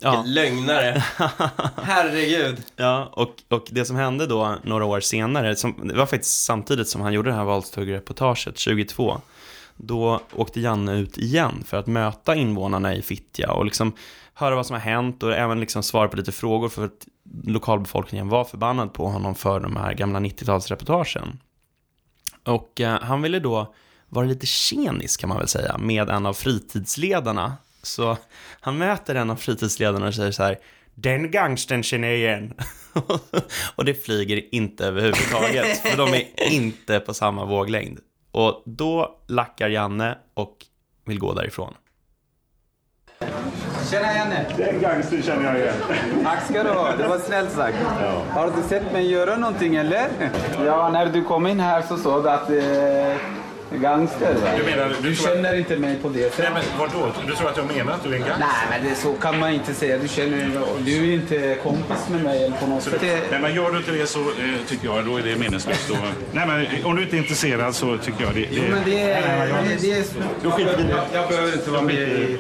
Ja, 0.02 0.22
Lögnare. 0.26 1.04
Herregud. 1.82 2.62
ja 2.76 3.10
och, 3.12 3.34
och 3.48 3.68
det 3.70 3.84
som 3.84 3.96
hände 3.96 4.26
då 4.26 4.56
några 4.62 4.84
år 4.84 5.00
senare, 5.00 5.56
som, 5.56 5.88
det 5.88 5.94
var 5.94 6.06
faktiskt 6.06 6.44
samtidigt 6.44 6.88
som 6.88 7.00
han 7.00 7.12
gjorde 7.12 7.30
det 7.30 7.36
här 7.36 7.44
valstugreportaget 7.44 8.58
22, 8.58 9.20
då 9.76 10.20
åkte 10.34 10.60
Janne 10.60 10.98
ut 10.98 11.18
igen 11.18 11.64
för 11.66 11.76
att 11.76 11.86
möta 11.86 12.34
invånarna 12.34 12.94
i 12.94 13.02
Fittja 13.02 13.52
och 13.52 13.64
liksom 13.64 13.92
höra 14.34 14.54
vad 14.54 14.66
som 14.66 14.74
har 14.74 14.80
hänt 14.80 15.22
och 15.22 15.34
även 15.34 15.60
liksom 15.60 15.82
svara 15.82 16.08
på 16.08 16.16
lite 16.16 16.32
frågor 16.32 16.68
för 16.68 16.84
att 16.84 17.06
lokalbefolkningen 17.44 18.28
var 18.28 18.44
förbannad 18.44 18.92
på 18.92 19.06
honom 19.06 19.34
för 19.34 19.60
de 19.60 19.76
här 19.76 19.94
gamla 19.94 20.20
90-talsreportagen. 20.20 21.36
Och 22.44 22.80
eh, 22.80 23.00
han 23.02 23.22
ville 23.22 23.40
då 23.40 23.74
vara 24.08 24.26
lite 24.26 24.46
tjenis 24.46 25.16
kan 25.16 25.28
man 25.28 25.38
väl 25.38 25.48
säga 25.48 25.78
med 25.78 26.10
en 26.10 26.26
av 26.26 26.32
fritidsledarna. 26.34 27.56
Så 27.82 28.16
han 28.60 28.78
möter 28.78 29.14
en 29.14 29.30
av 29.30 29.36
fritidsledarna 29.36 30.06
och 30.06 30.14
säger 30.14 30.32
så 30.32 30.42
här 30.42 30.58
den 30.94 31.30
gangstern 31.30 31.82
känner 31.82 32.08
jag 32.08 32.16
igen. 32.16 32.54
och 33.76 33.84
det 33.84 33.94
flyger 33.94 34.54
inte 34.54 34.86
överhuvudtaget, 34.86 35.78
för 35.78 35.96
de 35.96 36.14
är 36.14 36.52
inte 36.52 37.00
på 37.00 37.14
samma 37.14 37.44
våglängd. 37.44 37.98
Och 38.32 38.62
då 38.66 39.20
lackar 39.26 39.68
Janne 39.68 40.18
och 40.34 40.56
vill 41.04 41.18
gå 41.18 41.34
därifrån. 41.34 41.74
Tjena 43.90 44.14
Janne! 44.14 44.46
Den 44.56 44.80
gangster 44.80 45.22
känner 45.22 45.44
jag 45.44 45.58
igen. 45.58 45.74
Tack 46.24 46.44
ska 46.44 46.62
du 46.62 46.70
ha, 46.70 46.96
det 46.96 47.08
var 47.08 47.18
snällt 47.18 47.50
sagt. 47.52 47.76
Har 48.30 48.52
du 48.56 48.68
sett 48.68 48.92
mig 48.92 49.10
göra 49.10 49.36
någonting 49.36 49.76
eller? 49.76 50.08
Ja, 50.64 50.88
när 50.92 51.06
du 51.06 51.24
kom 51.24 51.46
in 51.46 51.60
här 51.60 51.82
så 51.82 51.96
sa 51.96 52.22
du 52.22 52.30
att 52.30 52.50
eh, 52.50 53.39
gangster 53.76 54.34
va? 54.34 54.48
Du 54.56 54.62
menar- 54.70 54.88
du 55.02 55.08
du 55.08 55.14
tror 55.16 55.28
att- 55.28 55.34
känner 55.34 55.54
inte 55.58 55.76
mig 55.76 55.96
på 56.02 56.08
det 56.08 56.30
sättet? 56.34 56.38
Nej, 56.54 56.62
men 56.70 56.78
vadå? 56.78 57.12
Du 57.26 57.34
tror 57.34 57.48
att 57.48 57.56
jag 57.56 57.66
menar 57.76 57.92
att 57.92 58.02
du 58.04 58.08
är 58.10 58.14
en 58.14 58.20
gangster? 58.20 58.38
Nej, 58.70 58.80
men 58.80 58.90
det, 58.90 58.94
så 58.96 59.12
kan 59.12 59.38
man 59.38 59.50
inte 59.52 59.74
säga. 59.74 59.98
Du, 59.98 60.08
känner, 60.08 60.50
du 60.84 61.10
är 61.10 61.14
inte 61.14 61.56
kompis 61.62 62.08
med 62.10 62.22
mig 62.24 62.44
eller 62.44 62.56
på 62.56 62.66
något 62.66 62.82
sätt. 62.82 63.02
Nej, 63.30 63.40
men 63.40 63.54
gör 63.54 63.70
du 63.70 63.78
inte 63.78 63.90
det 63.92 64.06
så 64.06 64.20
eh, 64.20 64.26
tycker 64.68 64.86
jag 64.88 65.04
då 65.04 65.16
är 65.16 65.22
det 65.22 65.36
meningslöst. 65.36 65.88
Då. 65.88 65.96
Nej, 66.32 66.46
men 66.46 66.66
om 66.84 66.96
du 66.96 67.02
inte 67.02 67.16
är 67.16 67.18
intresserad 67.18 67.74
så 67.74 67.98
tycker 67.98 68.24
jag 68.24 68.34
det... 68.34 68.46
Jo, 68.50 68.62
men 68.70 68.82
det, 68.84 68.90
det, 69.04 69.76
det 69.80 69.92
är... 69.92 70.04
Då 70.42 70.50
skiter 70.50 70.76
vi 70.76 70.82
det. 70.82 70.94
Jag 71.12 71.28
behöver 71.28 71.52
inte 71.52 71.70
vara 71.70 71.82
med 71.82 71.94
i... 71.94 72.38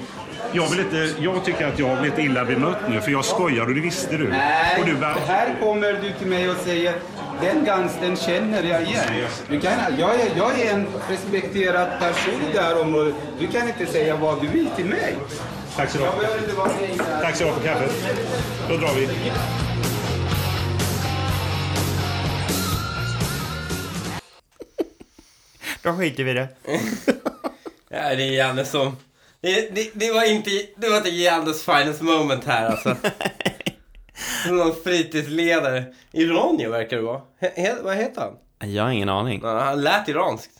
Jag, 0.52 0.68
vill 0.70 0.80
inte, 0.80 1.10
jag 1.22 1.44
tycker 1.44 1.66
att 1.66 1.78
jag 1.78 1.86
har 1.88 2.00
blivit 2.00 2.18
illa 2.18 2.44
bemött 2.44 2.76
nu, 2.88 3.00
för 3.00 3.10
jag 3.10 3.24
skojar 3.24 3.66
och 3.66 3.74
det 3.74 3.80
visste 3.80 4.16
du. 4.16 4.28
Nej, 4.28 4.80
och 4.80 4.86
du 4.86 4.94
bara, 4.94 5.16
här 5.26 5.54
kommer 5.60 5.92
du 5.92 6.12
till 6.18 6.26
mig 6.26 6.50
och 6.50 6.56
säger 6.64 6.94
den 7.40 7.64
gangstern 7.64 8.16
känner 8.16 8.62
jag 8.62 8.82
igen. 8.82 9.26
Du 9.48 9.60
kan, 9.60 9.72
jag, 9.98 10.20
är, 10.20 10.36
jag 10.36 10.60
är 10.60 10.74
en 10.74 10.86
respekterad 11.08 11.88
person 11.98 12.42
i 12.50 12.52
det 12.52 12.60
här 12.60 12.80
området. 12.80 13.14
Du 13.38 13.46
kan 13.46 13.68
inte 13.68 13.86
säga 13.86 14.16
vad 14.16 14.42
du 14.42 14.48
vill 14.48 14.70
till 14.76 14.84
mig. 14.86 15.16
tack 15.76 15.90
så 15.90 15.98
du 15.98 16.04
ha. 16.04 16.12
Tack 17.20 17.36
så 17.36 17.44
du 17.44 17.50
ha 17.50 17.56
för 17.56 17.66
kaffet. 17.68 17.92
Då 18.68 18.76
drar 18.76 18.94
vi. 18.94 19.08
Då 25.82 25.92
skiter 25.92 26.24
vi 26.24 26.30
i 26.30 26.34
det. 26.34 26.48
Ja, 27.92 28.14
det 28.14 28.22
är 28.22 28.32
Janne 28.32 28.64
som 28.64 28.96
Det, 29.40 29.74
det, 29.74 29.90
det 29.94 30.12
var 30.12 30.24
inte, 30.24 30.50
det 30.76 30.88
var 30.88 30.96
inte 30.96 31.10
Jannes 31.10 31.64
finest 31.64 32.00
moment 32.00 32.44
här 32.44 32.66
alltså. 32.66 32.96
Någon 34.48 34.74
fritidsledare. 34.84 35.84
Iranier 36.12 36.68
verkar 36.68 36.96
det 36.96 37.02
vara. 37.02 37.20
He, 37.40 37.76
vad 37.82 37.96
heter 37.96 38.20
han? 38.20 38.70
Jag 38.70 38.82
har 38.84 38.90
ingen 38.90 39.08
aning. 39.08 39.42
Han 39.42 39.80
lät 39.82 40.08
iranskt. 40.08 40.50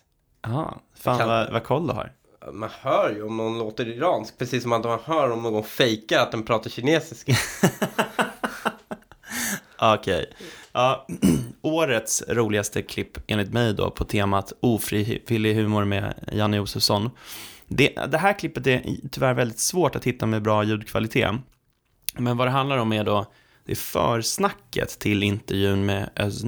Ja, 0.42 0.80
fan 0.94 1.18
Kan- 1.18 1.28
vad, 1.28 1.52
vad 1.52 1.64
koll 1.64 1.86
du 1.86 1.92
har. 1.92 2.12
Man 2.52 2.70
hör 2.80 3.10
ju 3.10 3.22
om 3.22 3.36
någon 3.36 3.58
låter 3.58 3.88
iransk, 3.88 4.38
precis 4.38 4.62
som 4.62 4.72
att 4.72 4.84
man 4.84 4.98
hör 5.04 5.30
om 5.30 5.42
någon 5.42 5.64
fejkar 5.64 6.18
att 6.20 6.30
den 6.32 6.42
pratar 6.42 6.70
kinesiska. 6.70 7.32
Okej. 9.94 10.32
Ja, 10.72 11.06
årets 11.62 12.22
roligaste 12.28 12.82
klipp 12.82 13.18
enligt 13.26 13.52
mig 13.52 13.74
då 13.74 13.90
på 13.90 14.04
temat 14.04 14.52
ofrivillig 14.60 15.54
humor 15.54 15.84
med 15.84 16.14
Janne 16.32 16.56
Josefsson. 16.56 17.10
Det, 17.66 17.94
det 18.08 18.18
här 18.18 18.38
klippet 18.38 18.66
är 18.66 18.82
tyvärr 19.10 19.34
väldigt 19.34 19.58
svårt 19.58 19.96
att 19.96 20.04
hitta 20.04 20.26
med 20.26 20.42
bra 20.42 20.64
ljudkvalitet. 20.64 21.34
Men 22.14 22.36
vad 22.36 22.46
det 22.46 22.50
handlar 22.50 22.78
om 22.78 22.92
är 22.92 23.04
då 23.04 23.26
det 23.64 23.72
är 23.72 23.76
försnacket 23.76 24.98
till 24.98 25.22
intervjun 25.22 25.86
med 25.86 26.10
Özz. 26.16 26.44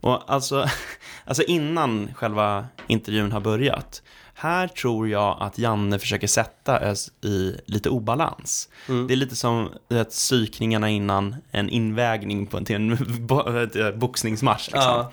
Och 0.00 0.32
alltså, 0.32 0.66
alltså 1.24 1.42
innan 1.42 2.14
själva 2.14 2.66
intervjun 2.86 3.32
har 3.32 3.40
börjat. 3.40 4.02
Här 4.34 4.68
tror 4.68 5.08
jag 5.08 5.36
att 5.40 5.58
Janne 5.58 5.98
försöker 5.98 6.26
sätta 6.26 6.80
Özz 6.80 7.10
i 7.24 7.56
lite 7.66 7.90
obalans. 7.90 8.68
Det 8.86 9.14
är 9.14 9.16
lite 9.16 9.36
som 9.36 9.68
vet, 9.88 10.10
psykningarna 10.10 10.90
innan 10.90 11.36
en 11.50 11.68
invägning 11.68 12.46
på, 12.46 12.60
till 12.64 12.76
en 12.76 12.96
bo, 13.26 13.40
ett 13.40 13.96
boxningsmatch. 13.96 14.66
Liksom. 14.66 14.82
Ja. 14.82 15.12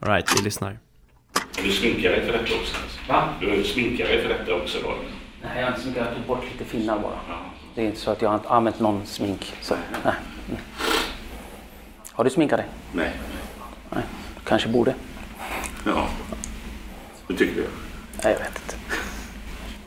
All 0.00 0.08
right, 0.08 0.38
vi 0.38 0.44
lyssnar. 0.44 0.78
Du 1.62 1.72
sminkar 1.72 2.10
dig 2.10 2.26
för 2.26 2.32
detta 2.32 2.54
också? 2.54 2.76
Va? 3.08 3.28
Du 3.40 3.64
sminkar 3.64 4.04
dig 4.04 4.22
för 4.22 4.28
detta 4.28 4.54
också 4.54 4.78
då? 4.82 4.94
Nej, 5.42 5.60
jag 5.60 5.62
har 5.62 5.68
inte 5.68 5.80
sminkat. 5.80 6.06
Jag 6.06 6.16
tog 6.16 6.26
bort 6.26 6.44
lite 6.52 6.64
finnar 6.64 6.98
bara. 6.98 7.18
Det 7.74 7.82
är 7.82 7.86
inte 7.86 8.00
så 8.00 8.10
att 8.10 8.22
jag 8.22 8.30
har 8.30 8.40
använt 8.48 8.80
någon 8.80 9.06
smink. 9.06 9.54
Så, 9.62 9.74
nej. 10.04 10.14
Mm. 12.16 12.18
Har 12.18 12.24
du 12.24 12.30
sminkat 12.30 12.58
dig? 12.58 12.66
Nej. 12.92 13.12
Nej, 13.90 14.02
kanske 14.44 14.68
borde. 14.68 14.94
Ja. 15.86 16.08
Du 17.28 17.36
tycker 17.36 17.62
det? 17.62 17.68
Nej, 18.24 18.32
jag 18.32 18.38
vet 18.38 18.48
inte. 18.64 18.76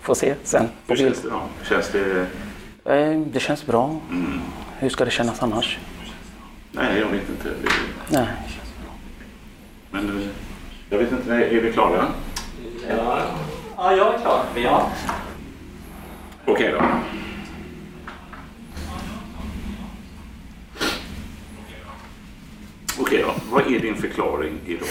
Får 0.01 0.15
se 0.15 0.35
sen 0.43 0.67
på 0.87 0.93
Hur 0.93 0.95
känns 0.95 1.21
det 1.21 1.29
då? 1.29 1.41
Känns 1.63 1.89
det... 1.89 2.27
Eh, 2.85 3.19
Det 3.19 3.39
känns 3.39 3.65
bra. 3.65 3.99
Hur 4.79 4.89
ska 4.89 5.05
det 5.05 5.11
kännas 5.11 5.43
annars? 5.43 5.77
Nej, 6.71 6.99
jag 6.99 7.07
vet 7.07 7.29
inte. 7.29 7.49
Det... 7.49 7.69
Nej. 8.09 8.27
Men 9.91 10.21
eh, 10.21 10.27
jag 10.89 10.97
vet 10.97 11.11
inte. 11.11 11.33
Är 11.33 11.61
vi 11.61 11.73
klara? 11.73 12.05
Ja, 12.89 13.19
ja 13.77 13.95
jag 13.95 14.13
är 14.15 14.19
klar. 14.19 14.43
Ja. 14.55 14.89
Okej 16.45 16.71
då. 16.71 16.81
Okej 22.99 23.21
då. 23.21 23.33
Vad 23.51 23.73
är 23.73 23.79
din 23.79 23.95
förklaring 23.95 24.59
idag? 24.67 24.87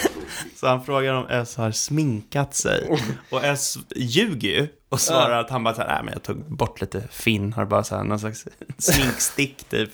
Så 0.57 0.67
han 0.67 0.85
frågar 0.85 1.15
om 1.15 1.27
S 1.31 1.57
har 1.57 1.71
sminkat 1.71 2.55
sig. 2.55 2.99
Och 3.31 3.45
S 3.45 3.79
ljuger 3.97 4.49
ju 4.49 4.69
och 4.89 5.01
svarar 5.01 5.41
att 5.41 5.51
han 5.51 5.65
bara 5.65 5.75
så 5.75 5.81
här, 5.81 5.89
nej 5.89 6.01
men 6.05 6.13
jag 6.13 6.23
tog 6.23 6.57
bort 6.57 6.81
lite 6.81 7.03
fin, 7.11 7.53
har 7.53 7.65
bara 7.65 7.85
så 7.85 7.97
här, 7.97 8.05
någon 8.05 8.19
slags 8.21 8.45
sminkstick 8.79 9.65
typ. 9.69 9.91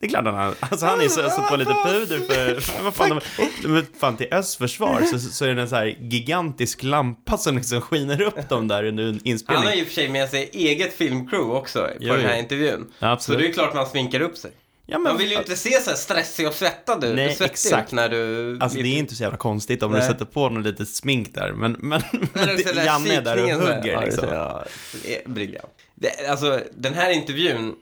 Det 0.00 0.06
är 0.06 0.10
klart 0.10 0.24
han 0.24 0.34
har, 0.34 0.54
alltså 0.60 0.86
han 0.86 1.00
är 1.00 1.08
så, 1.08 1.30
så 1.30 1.42
på 1.42 1.56
lite 1.56 1.74
puder 1.86 2.18
för, 2.18 2.60
för 2.60 2.82
vad 2.84 2.94
fan, 2.94 3.20
de, 3.62 3.68
men 3.68 3.86
fan 4.00 4.16
till 4.16 4.26
Ös 4.30 4.56
försvar 4.56 5.02
så, 5.02 5.18
så 5.18 5.44
är 5.44 5.54
det 5.54 5.62
en 5.62 5.68
så 5.68 5.76
här 5.76 5.86
gigantisk 6.00 6.82
lampa 6.82 7.38
som 7.38 7.56
liksom 7.56 7.80
skiner 7.80 8.22
upp 8.22 8.48
dem 8.48 8.68
där 8.68 8.84
under 8.84 9.02
en 9.04 9.08
Han 9.12 9.20
inspelning. 9.24 9.64
har 9.64 9.74
ju 9.74 9.84
för 9.84 9.92
sig 9.92 10.08
med 10.08 10.28
sig 10.28 10.50
eget 10.52 10.92
filmcrew 10.92 11.54
också 11.58 11.78
på 11.80 11.88
Jo, 12.00 12.14
den 12.14 12.24
här 12.26 12.38
intervjun. 12.38 12.92
Ja, 12.98 13.10
absolut. 13.10 13.38
Så 13.40 13.42
det 13.42 13.50
är 13.50 13.52
klart 13.52 13.74
man 13.74 13.86
sminkar 13.86 14.20
upp 14.20 14.36
sig. 14.36 14.50
Ja, 14.86 14.98
Man 14.98 15.18
vill 15.18 15.30
ju 15.30 15.38
inte 15.38 15.56
se 15.56 15.80
så 15.80 15.90
här 15.90 15.96
stressig 15.96 16.48
och 16.48 16.54
svettad 16.54 17.04
ut. 17.04 17.16
Nej, 17.16 17.36
exakt. 17.40 17.88
ut 17.88 17.92
när 17.92 18.08
du... 18.08 18.58
Alltså 18.60 18.78
det 18.78 18.88
är 18.88 18.98
inte 18.98 19.14
så 19.14 19.22
jävla 19.22 19.38
konstigt 19.38 19.82
om 19.82 19.92
du 19.92 19.98
Nej. 19.98 20.08
sätter 20.08 20.24
på 20.24 20.48
något 20.48 20.64
litet 20.64 20.88
smink 20.88 21.34
där, 21.34 21.52
men, 21.52 21.72
men, 21.72 22.02
men 22.32 22.48
du 22.48 22.56
det, 22.56 22.72
den 22.72 22.84
Janne 22.86 23.14
är 23.14 23.22
där 23.22 23.44
och 23.44 23.60
hugger 23.60 23.92
Ja, 23.92 24.00
liksom. 24.00 24.28
Ja, 24.28 24.64
briljant. 25.26 25.72
Det, 25.94 26.28
alltså, 26.28 26.60
den 26.74 26.94
här 26.94 27.10
intervjun 27.10 27.74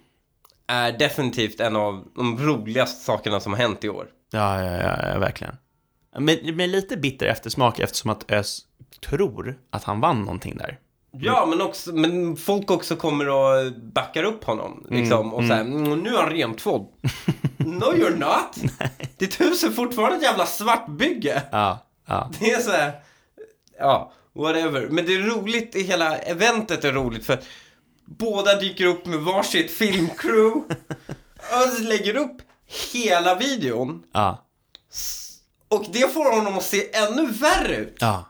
är 0.67 0.93
definitivt 0.93 1.61
en 1.61 1.77
av 1.77 2.05
de 2.17 2.39
roligaste 2.39 3.05
sakerna 3.05 3.41
som 3.41 3.53
har 3.53 3.61
hänt 3.61 3.85
i 3.85 3.89
år. 3.89 4.07
Ja, 4.31 4.65
ja, 4.65 4.73
ja, 4.73 5.13
ja 5.13 5.19
verkligen. 5.19 5.57
Med, 6.19 6.57
med 6.57 6.69
lite 6.69 6.97
bitter 6.97 7.27
eftersmak 7.27 7.79
eftersom 7.79 8.11
att 8.11 8.31
Ös 8.31 8.61
tror 9.07 9.59
att 9.71 9.85
han 9.85 10.01
vann 10.01 10.21
någonting 10.21 10.57
där. 10.57 10.79
Ja, 11.21 11.47
men, 11.47 11.61
också, 11.61 11.93
men 11.95 12.37
folk 12.37 12.71
också 12.71 12.97
kommer 12.97 13.29
och 13.29 13.73
backar 13.73 14.23
upp 14.25 14.45
honom. 14.45 14.87
Liksom, 14.91 15.35
och 15.35 15.43
säger, 15.43 15.61
mm, 15.61 15.99
nu 16.03 16.15
är 16.15 16.23
han 16.23 16.31
rentvådd. 16.31 16.87
no 17.57 17.85
you're 17.93 18.19
not. 18.19 18.73
Ditt 19.19 19.41
hus 19.41 19.65
är 19.65 19.71
fortfarande 19.71 20.17
ett 20.17 20.23
jävla 20.23 20.47
svartbygge. 20.47 21.43
Ja, 21.53 21.87
ja. 22.07 22.31
Det 22.41 22.51
är 22.51 22.61
så 22.61 22.71
här, 22.71 22.93
ja, 23.79 24.13
whatever. 24.33 24.89
Men 24.91 25.07
det 25.07 25.15
är 25.15 25.19
roligt, 25.23 25.77
i 25.77 25.83
hela 25.83 26.17
eventet 26.17 26.85
är 26.85 26.93
roligt 26.93 27.27
för 27.27 27.39
båda 28.05 28.55
dyker 28.61 28.87
upp 28.87 29.07
med 29.07 29.19
varsitt 29.19 29.71
filmcrew. 29.71 30.61
och 31.53 31.81
lägger 31.83 32.17
upp 32.17 32.37
hela 32.93 33.35
videon. 33.35 34.03
Ja, 34.13 34.45
Och 35.69 35.85
det 35.93 36.15
får 36.15 36.37
honom 36.37 36.59
att 36.59 36.65
se 36.65 36.95
ännu 36.97 37.27
värre 37.27 37.77
ut. 37.77 37.97
ja. 38.01 38.25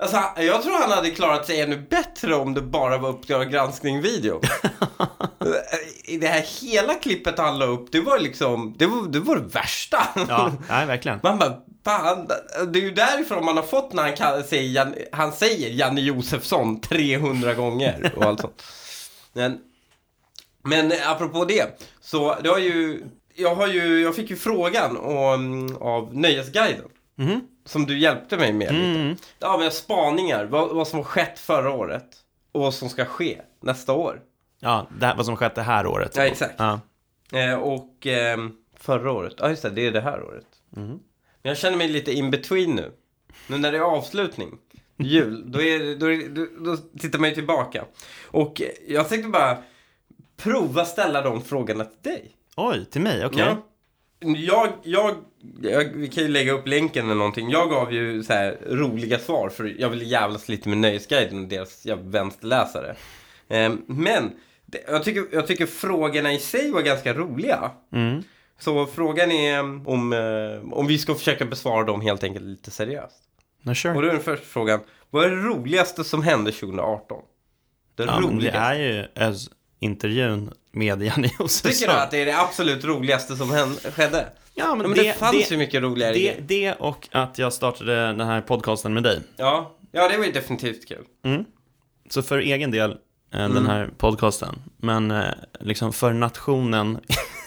Alltså, 0.00 0.22
jag 0.36 0.62
tror 0.62 0.72
han 0.72 0.90
hade 0.90 1.10
klarat 1.10 1.46
sig 1.46 1.60
ännu 1.60 1.76
bättre 1.76 2.34
om 2.34 2.54
det 2.54 2.62
bara 2.62 2.98
var 2.98 3.08
Uppdrag 3.08 3.50
granskning-video. 3.50 4.40
I 6.04 6.16
det 6.16 6.26
här 6.26 6.44
hela 6.62 6.94
klippet 6.94 7.38
han 7.38 7.58
la 7.58 7.64
upp, 7.64 7.92
det 7.92 8.00
var 8.00 8.18
liksom, 8.18 8.74
det 8.78 8.86
var 8.86 9.08
det, 9.08 9.20
var 9.20 9.36
det 9.36 9.42
värsta. 9.42 10.08
Ja, 10.28 10.52
nej, 10.68 10.86
verkligen. 10.86 11.20
Man 11.22 11.38
bara, 11.38 11.60
fan, 11.84 12.28
det 12.72 12.78
är 12.78 12.82
ju 12.82 12.90
därifrån 12.90 13.44
man 13.44 13.56
har 13.56 13.64
fått 13.64 13.92
när 13.92 14.02
han, 14.02 14.16
kan, 14.16 14.44
säger, 14.44 15.08
han 15.12 15.32
säger 15.32 15.70
Janne 15.70 16.00
Josefsson 16.00 16.80
300 16.80 17.54
gånger 17.54 18.12
och 18.16 18.24
allt 18.24 18.40
sånt. 18.40 18.62
Men, 19.32 19.58
men 20.64 20.92
apropå 21.06 21.44
det, 21.44 21.80
så 22.00 22.36
det 22.42 22.48
har 22.48 22.58
ju, 22.58 23.04
jag 23.34 23.54
har 23.54 23.66
ju, 23.66 24.00
jag 24.00 24.16
fick 24.16 24.30
ju 24.30 24.36
frågan 24.36 24.96
om, 24.96 25.76
av 25.80 26.14
Nöjesguiden. 26.14 26.84
Som 27.64 27.86
du 27.86 27.98
hjälpte 27.98 28.36
mig 28.36 28.52
med 28.52 28.74
lite. 28.74 29.24
Ja, 29.38 29.58
men 29.58 29.70
spaningar, 29.70 30.44
vad, 30.44 30.74
vad 30.74 30.88
som 30.88 30.98
har 30.98 31.04
skett 31.04 31.38
förra 31.38 31.72
året 31.72 32.06
och 32.52 32.60
vad 32.60 32.74
som 32.74 32.88
ska 32.88 33.04
ske 33.04 33.40
nästa 33.60 33.92
år. 33.92 34.20
Ja, 34.60 34.86
det 34.98 35.06
här, 35.06 35.16
vad 35.16 35.26
som 35.26 35.36
skett 35.36 35.54
det 35.54 35.62
här 35.62 35.86
året. 35.86 36.16
Ja, 36.16 36.22
exakt. 36.26 36.54
Ja. 36.58 36.80
Eh, 37.32 37.54
och 37.54 38.06
ehm, 38.06 38.52
förra 38.76 39.12
året, 39.12 39.34
ja 39.38 39.48
just 39.48 39.62
det, 39.62 39.70
det 39.70 39.86
är 39.86 39.92
det 39.92 40.00
här 40.00 40.22
året. 40.22 40.46
Men 41.42 41.50
jag 41.50 41.58
känner 41.58 41.76
mig 41.76 41.88
lite 41.88 42.12
in 42.12 42.30
between 42.30 42.70
nu. 42.70 42.92
Nu 43.46 43.58
när 43.58 43.72
det 43.72 43.78
är 43.78 43.82
avslutning, 43.82 44.58
jul, 44.96 45.52
då, 45.52 45.62
är, 45.62 45.96
då, 45.96 46.12
är, 46.12 46.28
då, 46.28 46.46
då 46.64 46.76
tittar 46.76 47.18
man 47.18 47.28
ju 47.28 47.34
tillbaka. 47.34 47.84
Och 48.26 48.62
eh, 48.62 48.68
jag 48.88 49.08
tänkte 49.08 49.28
bara 49.28 49.58
prova 50.36 50.84
ställa 50.84 51.22
de 51.22 51.42
frågorna 51.42 51.84
till 51.84 52.12
dig. 52.12 52.36
Oj, 52.56 52.84
till 52.84 53.00
mig, 53.00 53.26
okej. 53.26 53.40
Ja. 53.40 53.56
Jag, 54.20 54.68
jag, 54.82 55.14
jag, 55.62 55.84
vi 55.84 56.08
kan 56.08 56.22
ju 56.22 56.28
lägga 56.28 56.52
upp 56.52 56.68
länken 56.68 57.04
eller 57.04 57.14
någonting. 57.14 57.50
Jag 57.50 57.70
gav 57.70 57.92
ju 57.92 58.22
så 58.22 58.32
här 58.32 58.58
roliga 58.66 59.18
svar 59.18 59.48
för 59.48 59.74
jag 59.78 59.88
ville 59.90 60.04
jävlas 60.04 60.48
lite 60.48 60.68
med 60.68 60.78
Nöjesguiden 60.78 61.42
och 61.42 61.48
deras 61.48 61.86
jävla 61.86 62.04
vänsterläsare. 62.10 62.96
Ehm, 63.48 63.82
men 63.86 64.32
det, 64.66 64.84
jag, 64.88 65.04
tycker, 65.04 65.24
jag 65.32 65.46
tycker 65.46 65.66
frågorna 65.66 66.32
i 66.32 66.38
sig 66.38 66.70
var 66.70 66.82
ganska 66.82 67.14
roliga. 67.14 67.70
Mm. 67.92 68.22
Så 68.58 68.86
frågan 68.86 69.30
är 69.32 69.60
om, 69.88 70.12
eh, 70.12 70.72
om 70.72 70.86
vi 70.86 70.98
ska 70.98 71.14
försöka 71.14 71.44
besvara 71.44 71.84
dem 71.84 72.00
helt 72.00 72.24
enkelt 72.24 72.44
lite 72.44 72.70
seriöst. 72.70 73.22
No, 73.62 73.74
sure. 73.74 73.94
Och 73.94 74.02
då 74.02 74.08
är 74.08 74.12
den 74.12 74.22
första 74.22 74.46
frågan, 74.46 74.80
vad 75.10 75.24
är 75.24 75.30
det 75.30 75.36
roligaste 75.42 76.04
som 76.04 76.22
hände 76.22 76.52
2018? 76.52 77.22
Det 77.94 78.02
Ja, 78.04 78.20
men 78.20 78.22
det 78.22 78.34
roligaste. 78.36 78.58
är 78.58 78.74
ju 78.74 79.06
Öz-intervjun 79.80 80.50
med 80.72 81.02
Janne 81.02 81.30
Josefsson. 81.38 81.70
Tycker 81.72 81.86
du 81.92 81.98
att 82.00 82.10
det 82.10 82.18
är 82.22 82.26
det 82.26 82.40
absolut 82.40 82.84
roligaste 82.84 83.36
som 83.36 83.50
hände, 83.50 83.80
skedde? 83.90 84.26
Ja, 84.54 84.74
men, 84.74 84.90
men 84.90 84.98
det, 84.98 85.18
fanns 85.18 85.52
ju 85.52 85.56
mycket 85.56 85.82
roligare 85.82 86.12
det, 86.12 86.18
grejer. 86.18 86.40
det 86.46 86.72
och 86.72 87.08
att 87.12 87.38
jag 87.38 87.52
startade 87.52 87.94
den 88.06 88.20
här 88.20 88.40
podcasten 88.40 88.94
med 88.94 89.02
dig. 89.02 89.20
Ja, 89.36 89.76
ja 89.92 90.08
det 90.08 90.18
var 90.18 90.24
ju 90.24 90.32
definitivt 90.32 90.88
kul. 90.88 91.04
Så 92.10 92.22
för 92.22 92.38
egen 92.38 92.70
del, 92.70 92.90
eh, 92.90 92.96
Mm. 93.40 93.54
den 93.54 93.66
här 93.66 93.90
podcasten. 93.98 94.62
Men 94.76 95.10
eh, 95.10 95.24
liksom 95.60 95.92
för 95.92 96.12
nationen, 96.12 96.98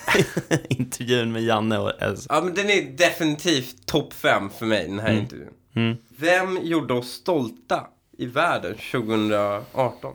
intervjun 0.69 1.31
med 1.31 1.43
Janne 1.43 1.77
och 1.77 2.01
Öz. 2.01 2.25
Ja, 2.29 2.41
men 2.41 2.53
den 2.53 2.69
är 2.69 2.81
definitivt 2.97 3.85
topp 3.85 4.13
fem 4.13 4.49
för 4.49 4.65
mig, 4.65 4.87
den 4.87 4.99
här 4.99 5.13
intervjun. 5.13 5.49
Mm. 5.75 5.97
Vem 6.17 6.59
gjorde 6.63 6.93
oss 6.93 7.11
stolta 7.11 7.87
i 8.17 8.25
världen 8.25 8.75
2018? 8.91 10.13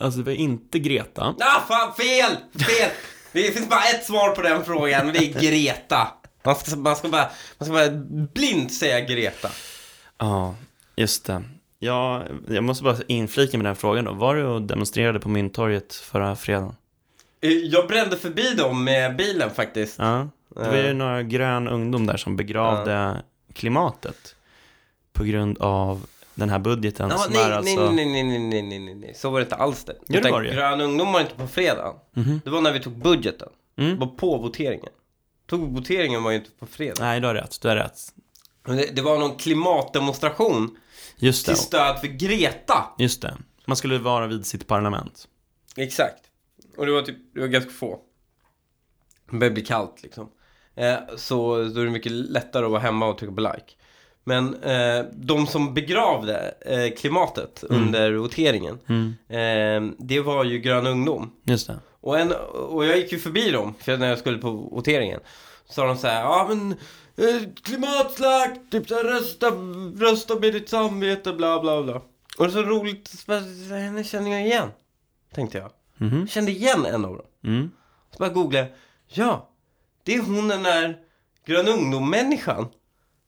Alltså 0.00 0.18
det 0.18 0.24
var 0.24 0.32
inte 0.32 0.78
Greta. 0.78 1.34
Ah, 1.40 1.60
fan, 1.68 1.94
fel! 1.94 2.36
Fel! 2.64 2.90
Det 3.32 3.42
finns 3.42 3.68
bara 3.68 3.80
ett 3.94 4.04
svar 4.04 4.30
på 4.34 4.42
den 4.42 4.64
frågan 4.64 5.06
och 5.06 5.12
det 5.12 5.18
är 5.18 5.40
Greta. 5.40 6.08
Man 6.44 6.54
ska, 6.56 6.76
man 6.76 6.96
ska, 6.96 7.08
bara, 7.08 7.30
man 7.58 7.66
ska 7.66 7.72
bara 7.72 7.90
blint 8.34 8.72
säga 8.74 9.00
Greta. 9.00 9.48
Ja, 10.18 10.54
just 10.96 11.24
det. 11.26 11.42
Ja, 11.78 12.24
jag 12.48 12.64
måste 12.64 12.84
bara 12.84 12.96
inflika 13.06 13.58
med 13.58 13.64
den 13.66 13.76
frågan 13.76 14.04
då. 14.04 14.12
Var 14.12 14.34
du 14.34 14.44
och 14.44 14.62
demonstrerade 14.62 15.20
på 15.20 15.28
Mynttorget 15.28 15.94
förra 15.94 16.36
fredagen? 16.36 16.74
Eh, 17.40 17.50
Jag 17.50 17.88
brände 17.88 18.16
förbi 18.16 18.54
dem 18.54 18.84
med 18.84 19.16
bilen 19.16 19.50
faktiskt. 19.50 19.98
Ja. 19.98 20.28
Det 20.54 20.68
var 20.68 20.76
ju 20.76 20.92
några 20.92 21.22
grön 21.22 21.68
ungdom 21.68 22.06
där 22.06 22.16
som 22.16 22.36
begravde 22.36 23.22
klimatet 23.54 24.34
på 25.12 25.24
grund 25.24 25.58
av 25.58 26.06
den 26.34 26.50
här 26.50 26.58
budgeten 26.58 27.10
Ja, 27.10 27.18
som 27.18 27.32
nej, 27.32 27.42
är 27.42 27.50
alltså... 27.50 27.90
nej, 27.90 28.06
nej, 28.06 28.22
nej, 28.22 28.38
nej, 28.38 28.62
nej, 28.62 28.78
nej, 28.78 28.94
nej, 28.94 29.14
så 29.14 29.30
var 29.30 29.38
det 29.38 29.42
inte 29.44 29.54
alls 29.56 29.84
det. 29.84 29.96
det 30.06 30.18
Utan 30.18 30.32
var 30.32 30.42
det 30.42 30.48
ju. 30.48 30.54
Grön 30.54 30.80
ungdom 30.80 31.12
var 31.12 31.20
inte 31.20 31.34
på 31.34 31.46
fredag. 31.46 31.94
Mhm. 32.16 32.40
Det 32.44 32.50
var 32.50 32.60
när 32.60 32.72
vi 32.72 32.80
tog 32.80 32.92
budgeten. 33.02 33.48
Mm. 33.76 33.90
Det 33.90 33.96
var 33.96 34.06
på 34.06 34.38
voteringen. 34.38 34.92
Tog 35.46 35.74
voteringen 35.74 36.22
var 36.22 36.30
ju 36.30 36.36
inte 36.36 36.50
på 36.50 36.66
fredag. 36.66 36.96
Nej, 37.00 37.20
du 37.20 37.26
har 37.26 37.34
rätt. 37.34 37.60
Du 37.60 37.68
har 37.68 37.76
rätt. 37.76 37.98
Men 38.66 38.76
Det, 38.76 38.86
det 38.96 39.02
var 39.02 39.18
någon 39.18 39.36
klimatdemonstration 39.36 40.76
Just 41.16 41.46
det. 41.46 41.52
till 41.54 41.62
stöd 41.62 42.00
för 42.00 42.06
Greta. 42.06 42.84
Just 42.98 43.22
det. 43.22 43.36
Man 43.66 43.76
skulle 43.76 43.98
vara 43.98 44.26
vid 44.26 44.46
sitt 44.46 44.66
parlament. 44.66 45.28
Exakt. 45.76 46.22
Och 46.76 46.86
det 46.86 46.92
var 46.92 47.02
typ, 47.02 47.16
det 47.34 47.40
var 47.40 47.46
ganska 47.48 47.70
få. 47.70 48.00
Det 49.30 49.36
började 49.36 49.54
bli 49.54 49.64
kallt 49.64 50.02
liksom. 50.02 50.30
Eh, 50.74 50.96
så 51.16 51.56
då 51.64 51.80
är 51.80 51.84
det 51.84 51.90
mycket 51.90 52.12
lättare 52.12 52.64
att 52.64 52.70
vara 52.70 52.80
hemma 52.80 53.06
och 53.06 53.18
trycka 53.18 53.34
på 53.34 53.40
like. 53.40 53.74
Men 54.30 54.62
eh, 54.62 55.04
de 55.12 55.46
som 55.46 55.74
begravde 55.74 56.54
eh, 56.66 56.94
klimatet 56.96 57.64
under 57.68 58.12
voteringen, 58.12 58.78
Mm. 58.88 59.14
eh, 59.28 59.94
det 59.98 60.20
var 60.20 60.44
ju 60.44 60.58
Grön 60.58 60.86
Ungdom. 60.86 61.30
Just 61.44 61.66
det. 61.66 61.78
Och, 62.00 62.18
en, 62.18 62.32
och 62.52 62.84
jag 62.86 62.96
gick 62.98 63.12
ju 63.12 63.18
förbi 63.18 63.50
dem 63.50 63.74
för 63.78 63.96
när 63.96 64.08
jag 64.08 64.18
skulle 64.18 64.38
på 64.38 64.50
voteringen. 64.50 65.20
Så 65.66 65.72
sa 65.72 65.86
de 65.86 65.96
så 65.98 66.06
här, 66.06 66.20
ja 66.22 66.46
men 66.48 66.70
eh, 67.16 67.42
klimatslakt, 67.62 68.60
typ 68.70 68.88
så 68.88 68.94
här, 68.94 69.04
rösta, 69.04 69.50
rösta 70.06 70.34
med 70.38 70.52
ditt 70.52 70.68
samvete, 70.68 71.32
bla 71.32 71.60
bla 71.60 71.82
bla. 71.82 71.94
Och 72.38 72.44
det 72.44 72.44
är 72.44 72.48
så 72.48 72.62
roligt, 72.62 73.24
henne 73.70 74.04
känner 74.04 74.30
jag 74.30 74.46
igen. 74.46 74.68
Tänkte 75.34 75.58
jag. 75.58 75.70
Jag 76.20 76.28
kände 76.28 76.50
igen 76.52 76.86
en 76.86 77.04
av 77.04 77.16
dem. 77.16 77.26
Mm. 77.44 77.70
Så 78.10 78.18
bara 78.18 78.28
googlade 78.28 78.68
ja, 79.08 79.48
det 80.04 80.14
är 80.14 80.20
hon 80.22 80.48
den 80.48 80.62
där 80.62 80.96
grön 81.46 81.68
ungdom-människan 81.68 82.66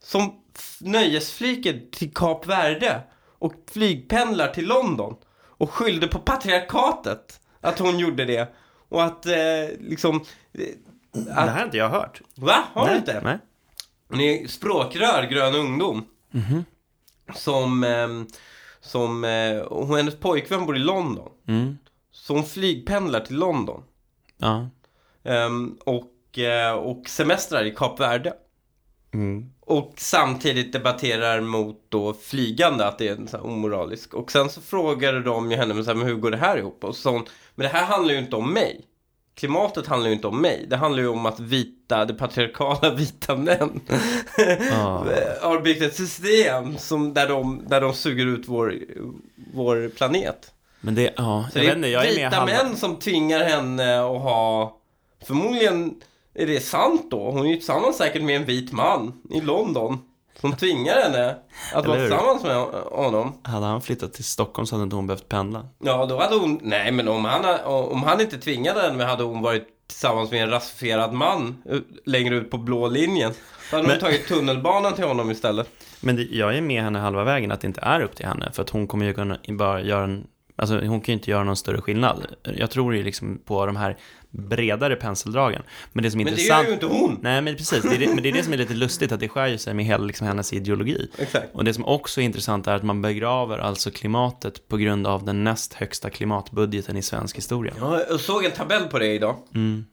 som 0.03 0.42
nöjesflyger 0.81 1.83
till 1.93 2.15
Kap 2.15 2.47
Verde 2.47 3.01
och 3.39 3.53
flygpendlar 3.73 4.49
till 4.49 4.67
London 4.67 5.17
och 5.45 5.71
skyllde 5.71 6.09
på 6.09 6.19
patriarkatet 6.19 7.41
att 7.61 7.79
hon 7.79 7.99
gjorde 7.99 8.25
det 8.25 8.55
och 8.89 9.05
att 9.05 9.27
eh, 9.27 9.35
liksom... 9.81 10.17
eh, 10.53 10.67
Det 11.13 11.33
här 11.33 11.49
har 11.49 11.65
inte 11.65 11.77
jag 11.77 11.89
hört. 11.89 12.21
Va? 12.35 12.65
Har 12.73 12.85
du 12.85 12.91
Nej, 12.91 12.99
inte? 12.99 13.21
Nej. 13.25 13.39
Hon 14.09 14.21
är 14.21 14.47
språkrör, 14.47 15.23
grön 15.31 15.55
ungdom. 15.55 16.05
Som, 17.35 17.85
ehm, 17.85 18.27
som, 18.81 19.25
eh, 19.25 19.59
och 19.59 19.97
hennes 19.97 20.17
pojkvän 20.21 20.67
bor 20.67 20.77
i 20.77 20.79
London. 20.79 21.29
Mm. 21.49 21.79
Så 22.13 22.35
hon 22.35 22.45
flygpendlar 22.45 23.21
till 23.21 23.37
London. 23.37 23.83
Ja. 24.37 24.69
Ehm, 25.25 25.79
och, 25.87 26.39
eh, 26.39 26.73
och 26.73 27.09
semestrar 27.09 27.65
i 27.65 27.71
Kap 27.71 28.01
Verde. 28.01 28.35
Mm. 29.15 29.51
Och 29.61 29.93
samtidigt 29.97 30.73
debatterar 30.73 31.41
mot 31.41 31.77
då 31.89 32.15
flygande 32.15 32.87
att 32.87 32.99
det 32.99 33.09
är 33.09 33.27
så 33.27 33.37
här 33.37 33.47
omoraliskt. 33.47 34.15
Och 34.15 34.33
sen 34.33 34.49
så 34.51 34.61
frågade 34.61 35.23
de 35.23 35.51
ju 35.51 35.57
henne, 35.57 35.75
men, 35.75 35.85
så 35.85 35.91
här, 35.91 35.97
men 35.97 36.07
hur 36.07 36.15
går 36.15 36.31
det 36.31 36.37
här 36.37 36.59
ihop? 36.59 36.85
Och 36.85 36.97
så 36.97 37.11
hon, 37.11 37.25
men 37.55 37.65
det 37.65 37.73
här 37.73 37.87
handlar 37.87 38.15
ju 38.15 38.21
inte 38.21 38.37
om 38.37 38.53
mig. 38.53 38.81
Klimatet 39.35 39.87
handlar 39.87 40.09
ju 40.09 40.15
inte 40.15 40.27
om 40.27 40.43
mig. 40.43 40.67
Det 40.71 40.77
handlar 40.77 41.03
ju 41.03 41.09
om 41.09 41.27
att 41.27 41.41
vita, 41.41 42.05
det 42.05 42.15
patriarkala 42.15 42.95
vita 42.95 43.37
män 43.37 43.81
Ah. 44.73 45.05
har 45.43 45.61
byggt 45.61 45.83
ett 45.83 45.97
system 45.97 46.79
som, 46.79 47.15
där, 47.15 47.29
de, 47.29 47.65
där 47.69 47.81
de 47.81 47.95
suger 47.95 48.27
ut 48.27 48.49
vår, 48.49 48.75
vår 49.55 49.89
planet. 49.97 50.53
Men 50.81 50.95
det, 50.95 51.15
ja, 51.17 51.49
Så 51.53 51.59
jag 51.59 51.65
det 51.65 51.69
vet 51.69 51.77
inte, 51.77 51.89
jag 51.89 52.07
är 52.07 52.17
med 52.17 52.31
vita 52.31 52.47
män 52.47 52.77
som 52.77 52.97
tvingar 52.97 53.41
henne 53.45 54.01
att 54.01 54.23
ha... 54.23 54.77
Förmodligen 55.27 55.95
är 56.35 56.47
det 56.47 56.61
sant 56.61 57.07
då. 57.11 57.31
Hon 57.31 57.47
är 57.47 57.51
ju 57.51 57.57
tillsammans 57.57 57.97
säkert 57.97 58.23
med 58.23 58.37
en 58.37 58.45
vit 58.45 58.73
man 58.73 59.13
i 59.31 59.41
London. 59.41 59.99
Som 60.41 60.53
tvingar 60.53 60.95
henne 61.03 61.37
att 61.75 61.87
vara 61.87 61.99
tillsammans 61.99 62.43
med 62.43 62.57
honom. 62.85 63.33
Hade 63.43 63.67
han 63.67 63.83
flyttat 63.83 64.13
till 64.13 64.25
Stockholm 64.25 64.67
så 64.67 64.75
hade 64.75 64.83
inte 64.85 64.97
hon 64.97 65.07
behövt 65.07 65.29
pendla. 65.29 65.67
Ja, 65.79 66.07
då 66.07 66.19
hade 66.21 66.37
hon... 66.37 66.59
Nej, 66.63 66.93
men 66.93 67.09
om 67.09 67.25
han, 67.25 67.61
om 67.65 68.03
han 68.03 68.21
inte 68.21 68.39
tvingade 68.39 68.81
henne 68.81 69.05
hade 69.05 69.23
hon 69.23 69.43
varit 69.43 69.67
tillsammans 69.87 70.31
med 70.31 70.43
en 70.43 70.51
rasifierad 70.51 71.13
man 71.13 71.63
eh, 71.71 71.79
längre 72.05 72.37
ut 72.37 72.51
på 72.51 72.59
blå 72.59 72.89
linjen. 72.89 73.33
Då 73.71 73.77
hade 73.77 73.89
Men- 73.89 73.97
hon 73.97 74.01
tagit 74.01 74.29
tunnelbanan 74.29 74.95
till 74.95 75.05
honom 75.05 75.31
istället. 75.31 75.69
Men 76.01 76.17
det, 76.17 76.23
jag 76.23 76.57
är 76.57 76.61
med 76.61 76.83
henne 76.83 76.99
halva 76.99 77.25
vägen 77.25 77.53
att 77.53 77.61
det 77.61 77.67
inte 77.67 77.81
är 77.81 78.01
upp 78.01 78.17
till 78.17 78.27
henne. 78.27 78.51
För 78.53 78.63
att 78.63 78.71
hon 78.71 78.87
kommer 78.87 79.07
ju 79.07 79.15
kunna 79.15 79.39
bara 79.49 79.81
göra 79.83 80.05
en... 80.05 80.27
Alltså 80.57 80.75
hon 80.75 81.01
kan 81.01 81.13
ju 81.13 81.19
inte 81.19 81.31
göra 81.31 81.45
någon 81.45 81.57
större 81.57 81.81
skillnad. 81.81 82.27
Jag 82.57 82.71
tror 82.71 82.95
ju 82.95 83.03
liksom 83.03 83.39
på 83.45 83.67
de 83.67 83.77
här 83.77 83.97
bredare 84.33 84.97
penseldragen. 84.97 85.63
Men 85.93 86.05
det 86.05 86.11
som 86.11 86.21
är 86.21 86.25
Men 86.25 86.35
det 86.35 86.41
intressant... 86.41 86.63
gör 86.63 86.69
ju 86.69 86.75
inte 86.75 86.87
hon. 86.87 87.19
Nej 87.23 87.43
men 87.43 87.57
precis, 87.57 87.83
det 87.83 87.97
det, 87.97 88.07
men 88.07 88.23
det 88.23 88.29
är 88.29 88.33
det 88.33 88.43
som 88.43 88.53
är 88.53 88.57
lite 88.57 88.75
lustigt 88.75 89.13
att 89.13 89.21
det 89.21 89.29
skär 89.29 89.47
ju 89.47 89.59
sig 89.59 89.75
med 89.75 89.85
hela 89.85 90.05
liksom, 90.05 90.27
hennes 90.27 90.53
ideologi. 90.53 91.11
Exakt. 91.19 91.55
Och 91.55 91.65
det 91.65 91.75
som 91.75 91.85
också 91.85 92.21
är 92.21 92.25
intressant 92.25 92.67
är 92.67 92.75
att 92.75 92.83
man 92.83 93.03
begraver 93.03 93.59
alltså 93.59 93.91
klimatet 93.91 94.69
på 94.69 94.77
grund 94.77 95.07
av 95.07 95.25
den 95.25 95.45
näst 95.45 95.75
högsta 95.75 96.11
klimatbudgeten 96.11 96.97
i 96.97 97.03
svensk 97.03 97.37
historia. 97.37 97.75
Ja, 97.81 98.05
jag 98.09 98.21
såg 98.21 98.45
en 98.45 98.51
tabell 98.51 98.85
på 98.85 98.99
det 98.99 99.15
idag. 99.15 99.37
Mm. 99.55 99.85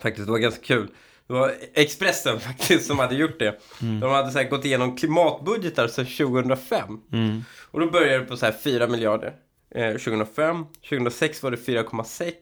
Faktiskt, 0.00 0.26
det 0.26 0.32
var 0.32 0.38
ganska 0.38 0.62
kul. 0.62 0.88
Det 1.26 1.32
var 1.32 1.52
Expressen 1.74 2.40
faktiskt 2.48 2.86
som 2.86 2.98
hade 2.98 3.14
gjort 3.14 3.38
det. 3.38 3.60
Mm. 3.82 4.00
De 4.00 4.10
hade 4.10 4.30
så 4.30 4.42
gått 4.42 4.64
igenom 4.64 4.96
klimatbudgetar 4.96 5.88
sedan 5.88 6.06
2005. 6.06 7.00
Mm. 7.12 7.44
Och 7.70 7.80
då 7.80 7.90
började 7.90 8.18
det 8.18 8.24
på 8.24 8.36
så 8.36 8.46
här 8.46 8.54
4 8.64 8.86
miljarder. 8.86 9.32
Eh, 9.74 9.92
2005, 9.92 10.64
2006 10.88 11.42
var 11.42 11.50
det 11.50 11.56
4,6. 11.56 12.32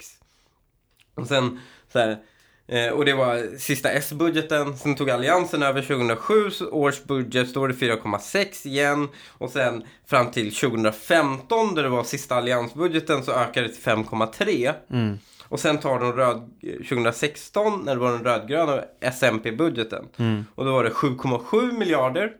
Och 1.14 1.26
sen 1.26 1.60
så 1.92 1.98
här, 1.98 2.18
eh, 2.66 2.88
och 2.88 3.04
det 3.04 3.12
var 3.12 3.58
sista 3.58 3.90
S-budgeten. 3.90 4.76
Sen 4.76 4.96
tog 4.96 5.10
Alliansen 5.10 5.62
över 5.62 5.82
2007 5.82 6.50
så 6.50 6.70
års 6.70 7.04
budget. 7.04 7.54
Då 7.54 7.60
var 7.60 7.68
det 7.68 7.74
4,6 7.74 8.66
igen. 8.66 9.08
Och 9.28 9.50
sen 9.50 9.84
fram 10.06 10.30
till 10.30 10.54
2015 10.54 11.74
där 11.74 11.82
det 11.82 11.88
var 11.88 12.04
sista 12.04 12.34
alliansbudgeten 12.36 13.22
så 13.22 13.32
ökade 13.32 13.66
det 13.66 13.72
till 13.72 13.82
5,3. 13.82 14.74
Mm. 14.90 15.18
Och 15.48 15.60
sen 15.60 15.78
tar 15.78 16.00
de 16.00 16.12
röd, 16.12 16.50
2016 16.60 17.82
när 17.84 17.94
det 17.94 18.00
var 18.00 18.12
den 18.12 18.24
rödgröna 18.24 18.82
SMP-budgeten. 19.00 20.08
Mm. 20.16 20.44
Och 20.54 20.64
då 20.64 20.72
var 20.72 20.84
det 20.84 20.90
7,7 20.90 21.78
miljarder. 21.78 22.32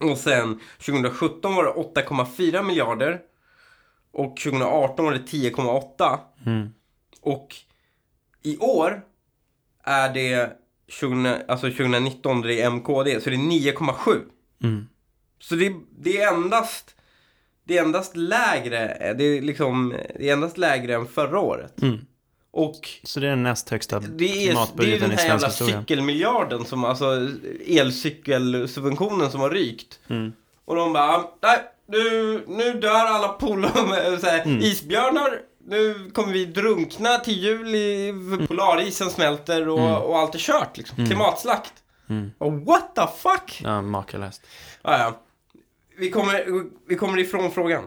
Och 0.00 0.18
sen 0.18 0.60
2017 0.78 1.54
var 1.54 1.64
det 1.64 1.70
8,4 1.70 2.62
miljarder. 2.62 3.20
Och 4.12 4.36
2018 4.36 5.04
var 5.04 5.12
det 5.12 5.18
10,8. 5.18 6.18
Och 7.22 7.56
i 8.42 8.58
år 8.58 9.02
är 9.84 10.14
det 10.14 10.50
20, 10.88 11.42
alltså 11.48 11.66
2019 11.70 12.40
det 12.40 12.60
är 12.60 12.66
MKD, 12.70 13.20
så 13.20 13.30
det 13.30 13.36
är 13.36 13.38
9,7. 13.38 14.20
Mm. 14.62 14.88
Så 15.38 15.54
det, 15.54 15.72
det 15.98 16.18
är 16.22 16.32
endast 16.34 16.94
det 17.64 17.78
är 17.78 17.82
endast 17.82 18.16
lägre, 18.16 19.14
det 19.18 19.24
är 19.24 19.42
liksom, 19.42 19.94
det 20.18 20.28
är 20.28 20.32
endast 20.32 20.58
lägre 20.58 20.94
än 20.94 21.06
förra 21.06 21.40
året. 21.40 21.82
Mm. 21.82 21.98
Och 22.50 22.88
Så 23.02 23.20
det 23.20 23.26
är 23.26 23.30
den 23.30 23.42
näst 23.42 23.70
högsta 23.70 24.00
det 24.00 24.06
är, 24.06 24.10
det 24.10 24.24
är 24.24 24.40
ju 24.40 24.46
klimatbudgeten 24.46 25.00
den 25.00 25.10
i 25.10 25.20
här 25.20 25.28
svensk 25.28 25.42
jävla 25.44 25.48
historia. 25.48 25.80
cykelmiljarden 25.80 26.64
som, 26.64 26.84
alltså 26.84 27.28
elcykelsubventionen 27.66 29.30
som 29.30 29.40
har 29.40 29.50
rykt. 29.50 30.00
Mm. 30.08 30.32
Och 30.64 30.76
de 30.76 30.92
bara, 30.92 31.24
nej, 31.42 31.58
nu, 31.86 32.44
nu 32.48 32.72
dör 32.72 33.06
alla 33.06 33.28
polare 33.28 33.86
med 33.88 34.20
så 34.20 34.26
här, 34.26 34.42
Mm. 34.44 34.58
isbjörnar. 34.60 35.40
Nu 35.66 36.10
kommer 36.14 36.32
vi 36.32 36.44
drunkna 36.44 37.18
till 37.18 37.38
juli, 37.42 38.12
polarisen 38.48 39.10
smälter 39.10 39.68
och, 39.68 39.78
Mm. 39.78 39.92
och 40.02 40.18
allt 40.18 40.34
är 40.34 40.38
kört 40.38 40.76
liksom. 40.76 41.06
Klimatslakt. 41.06 41.72
Mm. 42.08 42.30
Och 42.38 42.52
what 42.52 42.94
the 42.94 43.06
fuck? 43.18 43.60
Ja, 43.64 43.82
makalöst. 43.82 44.42
Ah, 44.82 44.98
ja. 44.98 45.20
vi, 45.98 46.10
kommer, 46.10 46.44
vi 46.88 46.96
kommer 46.96 47.18
ifrån 47.18 47.50
frågan. 47.50 47.84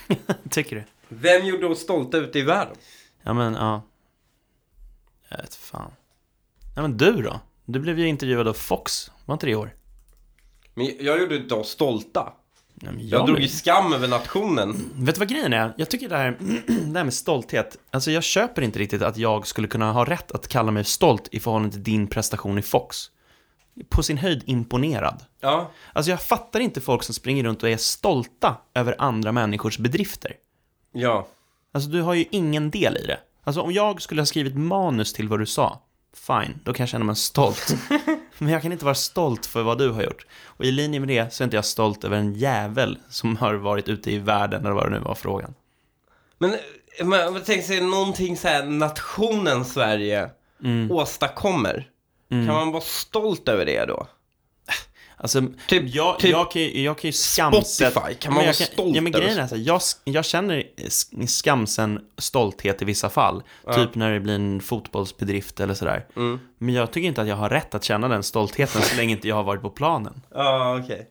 Tycker 0.50 0.76
du? 0.76 0.84
Vem 1.08 1.46
gjorde 1.46 1.66
oss 1.66 1.78
stolta 1.80 2.16
ute 2.18 2.38
i 2.38 2.42
världen? 2.42 2.76
Ja, 3.22 3.32
men 3.32 3.54
ja. 3.54 3.82
Jag 5.28 5.38
vet 5.38 5.54
fan. 5.54 5.90
Ja, 6.76 6.82
men 6.82 6.96
du 6.96 7.22
då? 7.22 7.40
Du 7.64 7.80
blev 7.80 7.98
ju 7.98 8.06
intervjuad 8.08 8.48
av 8.48 8.52
Fox, 8.54 9.10
var 9.26 9.32
inte 9.34 9.46
det 9.46 9.50
i 9.52 9.54
år? 9.54 9.74
Men 10.74 10.96
jag 11.00 11.20
gjorde 11.20 11.36
inte 11.36 11.54
oss 11.54 11.68
stolta. 11.68 12.32
Ja, 12.80 12.90
men 12.92 13.08
Jag 13.08 13.26
drog 13.26 13.40
ju 13.40 13.48
skam 13.48 13.92
över 13.92 14.08
nationen. 14.08 14.90
Vet 14.94 15.14
du 15.14 15.18
vad 15.18 15.28
grejen 15.28 15.52
är? 15.52 15.74
Jag 15.76 15.90
tycker 15.90 16.08
det 16.08 16.16
här, 16.16 16.36
det 16.66 16.98
här 16.98 17.04
med 17.04 17.14
stolthet, 17.14 17.76
alltså 17.90 18.10
jag 18.10 18.22
köper 18.22 18.62
inte 18.62 18.78
riktigt 18.78 19.02
att 19.02 19.16
jag 19.16 19.46
skulle 19.46 19.68
kunna 19.68 19.92
ha 19.92 20.04
rätt 20.04 20.32
att 20.32 20.48
kalla 20.48 20.70
mig 20.70 20.84
stolt 20.84 21.28
i 21.32 21.40
förhållande 21.40 21.72
till 21.74 21.82
din 21.82 22.06
prestation 22.06 22.58
i 22.58 22.62
Fox. 22.62 22.96
På 23.88 24.02
sin 24.02 24.18
höjd 24.18 24.42
imponerad. 24.46 25.24
Ja, 25.40 25.70
Alltså 25.92 26.10
jag 26.10 26.22
fattar 26.22 26.60
inte 26.60 26.80
folk 26.80 27.02
som 27.02 27.14
springer 27.14 27.44
runt 27.44 27.62
och 27.62 27.68
är 27.68 27.76
stolta 27.76 28.56
över 28.74 28.94
andra 28.98 29.32
människors 29.32 29.78
bedrifter. 29.78 30.32
ja. 30.92 31.28
Alltså 31.72 31.90
du 31.90 32.02
har 32.02 32.14
ju 32.14 32.24
ingen 32.30 32.70
del 32.70 32.96
i 32.96 33.06
det. 33.06 33.18
Alltså 33.44 33.60
om 33.60 33.72
jag 33.72 34.02
skulle 34.02 34.20
ha 34.20 34.26
skrivit 34.26 34.56
manus 34.56 35.12
till 35.12 35.28
vad 35.28 35.38
du 35.38 35.46
sa, 35.46 35.82
fine, 36.16 36.60
då 36.64 36.72
kan 36.72 36.82
jag 36.84 36.88
känna 36.90 37.04
mig 37.04 37.16
stolt. 37.16 37.76
Men 38.38 38.52
jag 38.52 38.62
kan 38.62 38.72
inte 38.72 38.84
vara 38.84 38.94
stolt 38.94 39.46
för 39.46 39.62
vad 39.62 39.78
du 39.78 39.90
har 39.90 40.02
gjort. 40.02 40.26
Och 40.44 40.64
i 40.64 40.70
linje 40.70 41.00
med 41.00 41.08
det 41.08 41.32
så 41.34 41.42
är 41.42 41.44
inte 41.44 41.56
jag 41.56 41.64
stolt 41.64 42.04
över 42.04 42.16
en 42.16 42.34
jävel 42.34 42.98
som 43.08 43.36
har 43.36 43.54
varit 43.54 43.88
ute 43.88 44.10
i 44.10 44.18
världen, 44.18 44.60
eller 44.60 44.74
vad 44.74 44.84
det 44.86 44.90
nu 44.90 44.98
var 44.98 45.14
frågan. 45.14 45.54
Men 46.38 46.54
man 47.04 47.42
tänker 47.44 47.62
sig 47.62 47.80
någonting 47.80 48.36
så 48.36 48.48
här 48.48 48.64
nationen 48.64 49.64
Sverige 49.64 50.30
Mm. 50.64 50.90
åstadkommer. 50.90 51.88
Kan 52.28 52.46
man 52.46 52.72
vara 52.72 52.82
stolt 52.82 53.48
över 53.48 53.66
det 53.66 53.84
då? 53.84 54.06
Alltså, 55.20 55.42
Typ- 55.68 55.94
jag, 55.94 56.18
typ 56.18 56.30
jag, 56.30 56.50
kan, 56.50 56.62
ju- 56.62 56.82
jag 56.82 56.98
kan 56.98 57.08
ju 57.08 57.12
skamset... 57.12 57.66
Spotify, 57.92 58.14
kan 58.14 58.32
man 58.32 58.36
vara 58.36 58.46
jag 58.46 58.54
stolt 58.54 58.96
Ja, 58.96 59.02
men 59.02 59.12
grejen 59.12 59.38
är 59.38 59.46
så 59.46 59.54
här, 59.56 59.62
jag, 59.62 59.80
jag 60.04 60.24
känner 60.24 60.62
sk- 60.76 61.26
skamsen 61.26 62.00
stolthet 62.18 62.82
i 62.82 62.84
vissa 62.84 63.10
fall. 63.10 63.42
Typ 63.74 63.94
när 63.94 64.12
det 64.12 64.20
blir 64.20 64.34
en 64.34 64.60
fotbollsbedrift 64.60 65.60
eller 65.60 65.74
sådär. 65.74 66.06
Mm. 66.16 66.40
Men 66.58 66.74
jag 66.74 66.90
tycker 66.92 67.08
inte 67.08 67.22
att 67.22 67.28
jag 67.28 67.36
har 67.36 67.48
rätt 67.50 67.74
att 67.74 67.84
känna 67.84 68.08
den 68.08 68.22
stoltheten 68.22 68.82
så 68.82 68.96
länge 68.96 69.12
inte 69.12 69.28
jag 69.28 69.34
har 69.36 69.42
varit 69.44 69.62
på 69.62 69.70
planen. 69.70 70.20
Ja, 70.34 70.80
okej. 70.84 71.08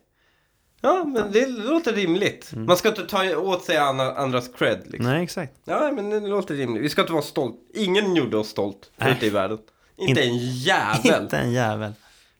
Ja, 0.80 1.04
men 1.04 1.32
det 1.32 1.46
låter 1.46 1.92
rimligt. 1.92 2.50
Man 2.54 2.76
ska 2.76 2.88
inte 2.88 3.06
ta 3.06 3.36
åt 3.36 3.64
sig 3.64 3.76
andra- 3.76 4.14
andras 4.14 4.48
cred 4.58 4.80
liksom. 4.86 5.06
Nej, 5.12 5.22
exakt. 5.24 5.52
Ja, 5.64 5.92
men 5.94 6.10
det 6.10 6.20
låter 6.20 6.54
rimligt. 6.54 6.82
Vi 6.82 6.88
ska 6.88 7.00
inte 7.00 7.12
vara 7.12 7.22
stolt. 7.22 7.56
Ingen 7.74 8.16
gjorde 8.16 8.36
oss 8.36 8.48
stolt 8.48 8.90
ute 9.06 9.26
i 9.26 9.30
världen. 9.30 9.58
Inte 9.98 10.24
In- 10.24 10.30
en 10.32 10.38
jävel. 10.38 11.22
Inte 11.22 11.38
en 11.38 11.52
jävel. 11.52 11.92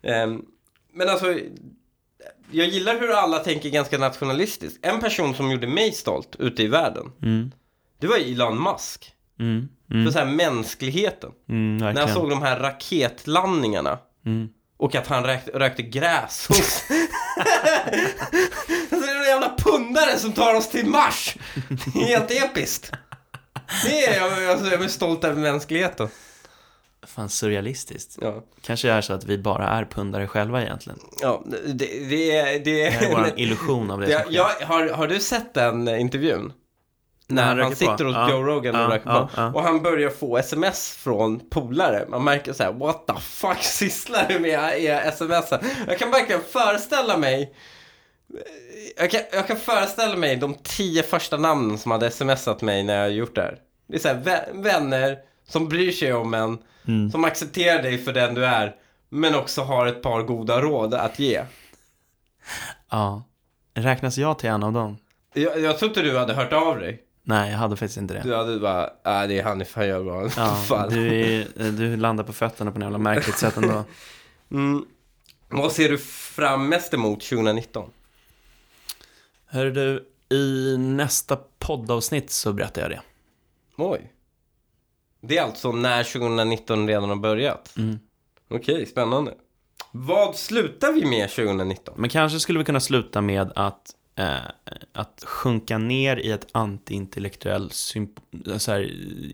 Ehm, 0.02 0.42
men 0.98 1.08
alltså, 1.08 1.34
jag 2.50 2.66
gillar 2.66 3.00
hur 3.00 3.10
alla 3.10 3.38
tänker 3.38 3.68
ganska 3.70 3.98
nationalistiskt. 3.98 4.78
En 4.86 5.00
person 5.00 5.34
som 5.34 5.50
gjorde 5.50 5.66
mig 5.66 5.92
stolt 5.92 6.36
ute 6.38 6.62
i 6.62 6.66
världen, 6.66 7.12
Mm. 7.22 7.50
det 8.00 8.06
var 8.06 8.16
Elon 8.16 8.62
Musk. 8.62 9.12
Mm. 9.40 9.68
För 9.88 9.94
Mm. 9.94 10.12
så 10.12 10.18
här 10.18 10.26
mänskligheten. 10.26 11.30
Mm, 11.48 11.76
När 11.76 12.00
jag 12.00 12.10
såg 12.10 12.30
de 12.30 12.42
här 12.42 12.58
raketlandningarna. 12.60 13.98
Mm. 14.26 14.48
Och 14.76 14.94
att 14.94 15.06
han 15.06 15.24
rök, 15.24 15.40
rökte 15.54 15.82
gräs 15.82 16.46
hos... 16.48 16.82
alltså 18.90 19.06
det 19.06 19.12
är 19.12 19.18
en 19.18 19.24
jävla 19.24 19.54
pundare 19.58 20.18
som 20.18 20.32
tar 20.32 20.54
oss 20.54 20.68
till 20.70 20.86
Mars. 20.86 21.36
Det 21.94 22.00
är 22.00 22.04
helt 22.06 22.30
episkt. 22.30 22.92
Det 23.84 24.04
är 24.04 24.16
jag, 24.16 24.50
alltså, 24.50 24.66
jag 24.70 24.84
är 24.84 24.88
stolt 24.88 25.24
över 25.24 25.40
mänskligheten. 25.40 26.08
Fan, 27.08 27.28
surrealistiskt. 27.28 28.18
Ja, 28.20 28.42
Kanske 28.62 28.90
är 28.90 29.00
så 29.00 29.12
att 29.12 29.24
vi 29.24 29.38
bara 29.38 29.68
är 29.68 29.84
pundare 29.84 30.26
själva 30.26 30.62
egentligen. 30.62 30.98
ja 31.22 31.42
det, 31.46 32.08
det 32.08 32.36
är... 32.36 32.52
Det 32.52 32.60
Det 32.64 32.86
är 32.86 33.24
en 33.24 33.32
illusion 33.38 33.90
av 33.90 34.00
det 34.00 34.06
det, 34.06 34.26
jag, 34.30 34.44
har, 34.44 34.88
har 34.88 35.06
du 35.06 35.20
sett 35.20 35.54
den 35.54 35.88
intervjun? 35.88 36.52
När 37.30 37.42
han 37.42 37.48
han, 37.48 37.58
röker 37.58 37.70
på? 37.70 37.76
sitter 37.92 38.04
hos 38.04 38.14
Ja. 38.14 38.30
Joe 38.30 38.42
Rogan 38.42 38.74
och 38.74 38.80
Ja, 38.80 38.88
röker 38.88 39.10
ja, 39.10 39.28
på. 39.52 39.58
Och 39.58 39.64
han 39.64 39.82
börjar 39.82 40.10
få 40.10 40.36
sms 40.38 40.90
från 40.90 41.40
polare. 41.50 42.04
Man 42.08 42.24
märker 42.24 42.52
så 42.52 42.62
här: 42.62 42.72
what 42.72 43.06
the 43.06 43.14
fuck 43.20 43.58
sysslar 43.62 44.26
du 44.28 44.38
med 44.38 44.80
i 44.80 44.86
sms? 44.86 45.50
Jag 45.86 45.98
kan 45.98 46.10
verkligen 46.10 46.40
föreställa 46.52 47.16
mig 47.16 47.54
jag 48.96 49.10
kan, 49.10 49.20
jag 49.32 49.46
kan 49.46 49.56
föreställa 49.56 50.16
mig 50.16 50.36
de 50.36 50.54
tio 50.62 51.02
första 51.02 51.36
namnen 51.36 51.78
som 51.78 51.90
hade 51.90 52.10
smsat 52.10 52.62
mig 52.62 52.82
när 52.82 52.96
jag 53.00 53.10
gjort 53.12 53.34
det 53.34 53.40
här. 53.42 53.58
Det 53.88 53.94
är 53.96 54.00
så 54.00 54.08
här, 54.08 54.14
vä- 54.24 54.62
vänner 54.62 55.18
som 55.48 55.68
bryr 55.68 55.92
sig 55.92 56.12
om 56.12 56.34
en, 56.34 56.58
Mm. 56.88 57.10
som 57.10 57.24
accepterar 57.24 57.82
dig 57.82 57.98
för 57.98 58.12
den 58.12 58.34
du 58.34 58.44
är, 58.44 58.76
men 59.08 59.34
också 59.34 59.62
har 59.62 59.86
ett 59.86 60.02
par 60.02 60.22
goda 60.22 60.60
råd 60.60 60.94
att 60.94 61.18
ge. 61.18 61.44
Ja. 62.90 63.22
Räknas 63.74 64.18
jag 64.18 64.38
till 64.38 64.48
en 64.50 64.62
av 64.62 64.72
dem? 64.72 64.96
Jag, 65.34 65.60
jag 65.60 65.78
tror 65.78 65.88
inte 65.88 66.02
du 66.02 66.18
hade 66.18 66.34
hört 66.34 66.52
av 66.52 66.78
dig. 66.78 67.02
Nej, 67.22 67.50
jag 67.50 67.58
hade 67.58 67.76
faktiskt 67.76 67.98
inte 67.98 68.14
det. 68.14 68.20
Du 68.24 68.34
hade 68.34 68.58
bara, 68.58 68.84
äh, 68.84 69.28
det 69.28 69.38
är 69.38 69.42
Hanif, 69.42 69.74
han 69.74 69.88
gör 69.88 70.02
bra. 70.02 70.28
Ja, 70.36 70.86
du, 70.90 71.24
är, 71.24 71.70
du 71.72 71.96
landar 71.96 72.24
på 72.24 72.32
fötterna 72.32 72.70
på 72.72 72.78
något 72.78 72.84
jävla 72.86 72.98
märkligt 72.98 73.38
sätt 73.38 73.56
ändå. 73.56 73.84
Mm. 74.50 74.86
Vad 75.48 75.72
ser 75.72 75.88
du 75.88 75.98
fram 75.98 76.68
mest 76.68 76.94
emot 76.94 77.20
2019? 77.20 77.90
Hör 79.46 79.66
du, 79.66 80.08
i 80.36 80.76
nästa 80.78 81.38
poddavsnitt 81.58 82.30
så 82.30 82.52
berättar 82.52 82.82
jag 82.82 82.90
det. 82.90 83.00
Oj. 83.76 84.12
Det 85.20 85.38
är 85.38 85.42
alltså 85.42 85.72
när 85.72 86.04
2019 86.04 86.88
redan 86.88 87.08
har 87.08 87.16
börjat? 87.16 87.74
Mm. 87.76 87.98
Okej, 88.50 88.86
spännande. 88.86 89.34
Vad 89.92 90.36
slutar 90.36 90.92
vi 90.92 91.04
med 91.04 91.30
2019? 91.30 91.94
Men 91.96 92.10
kanske 92.10 92.40
skulle 92.40 92.58
vi 92.58 92.64
kunna 92.64 92.80
sluta 92.80 93.20
med 93.20 93.52
att, 93.54 93.90
eh, 94.14 94.36
att 94.92 95.24
sjunka 95.26 95.78
ner 95.78 96.16
i 96.16 96.30
ett 96.30 96.46
antiintellektuell, 96.52 97.68
symp- 97.68 98.58
så 98.58 98.72
här, 98.72 98.80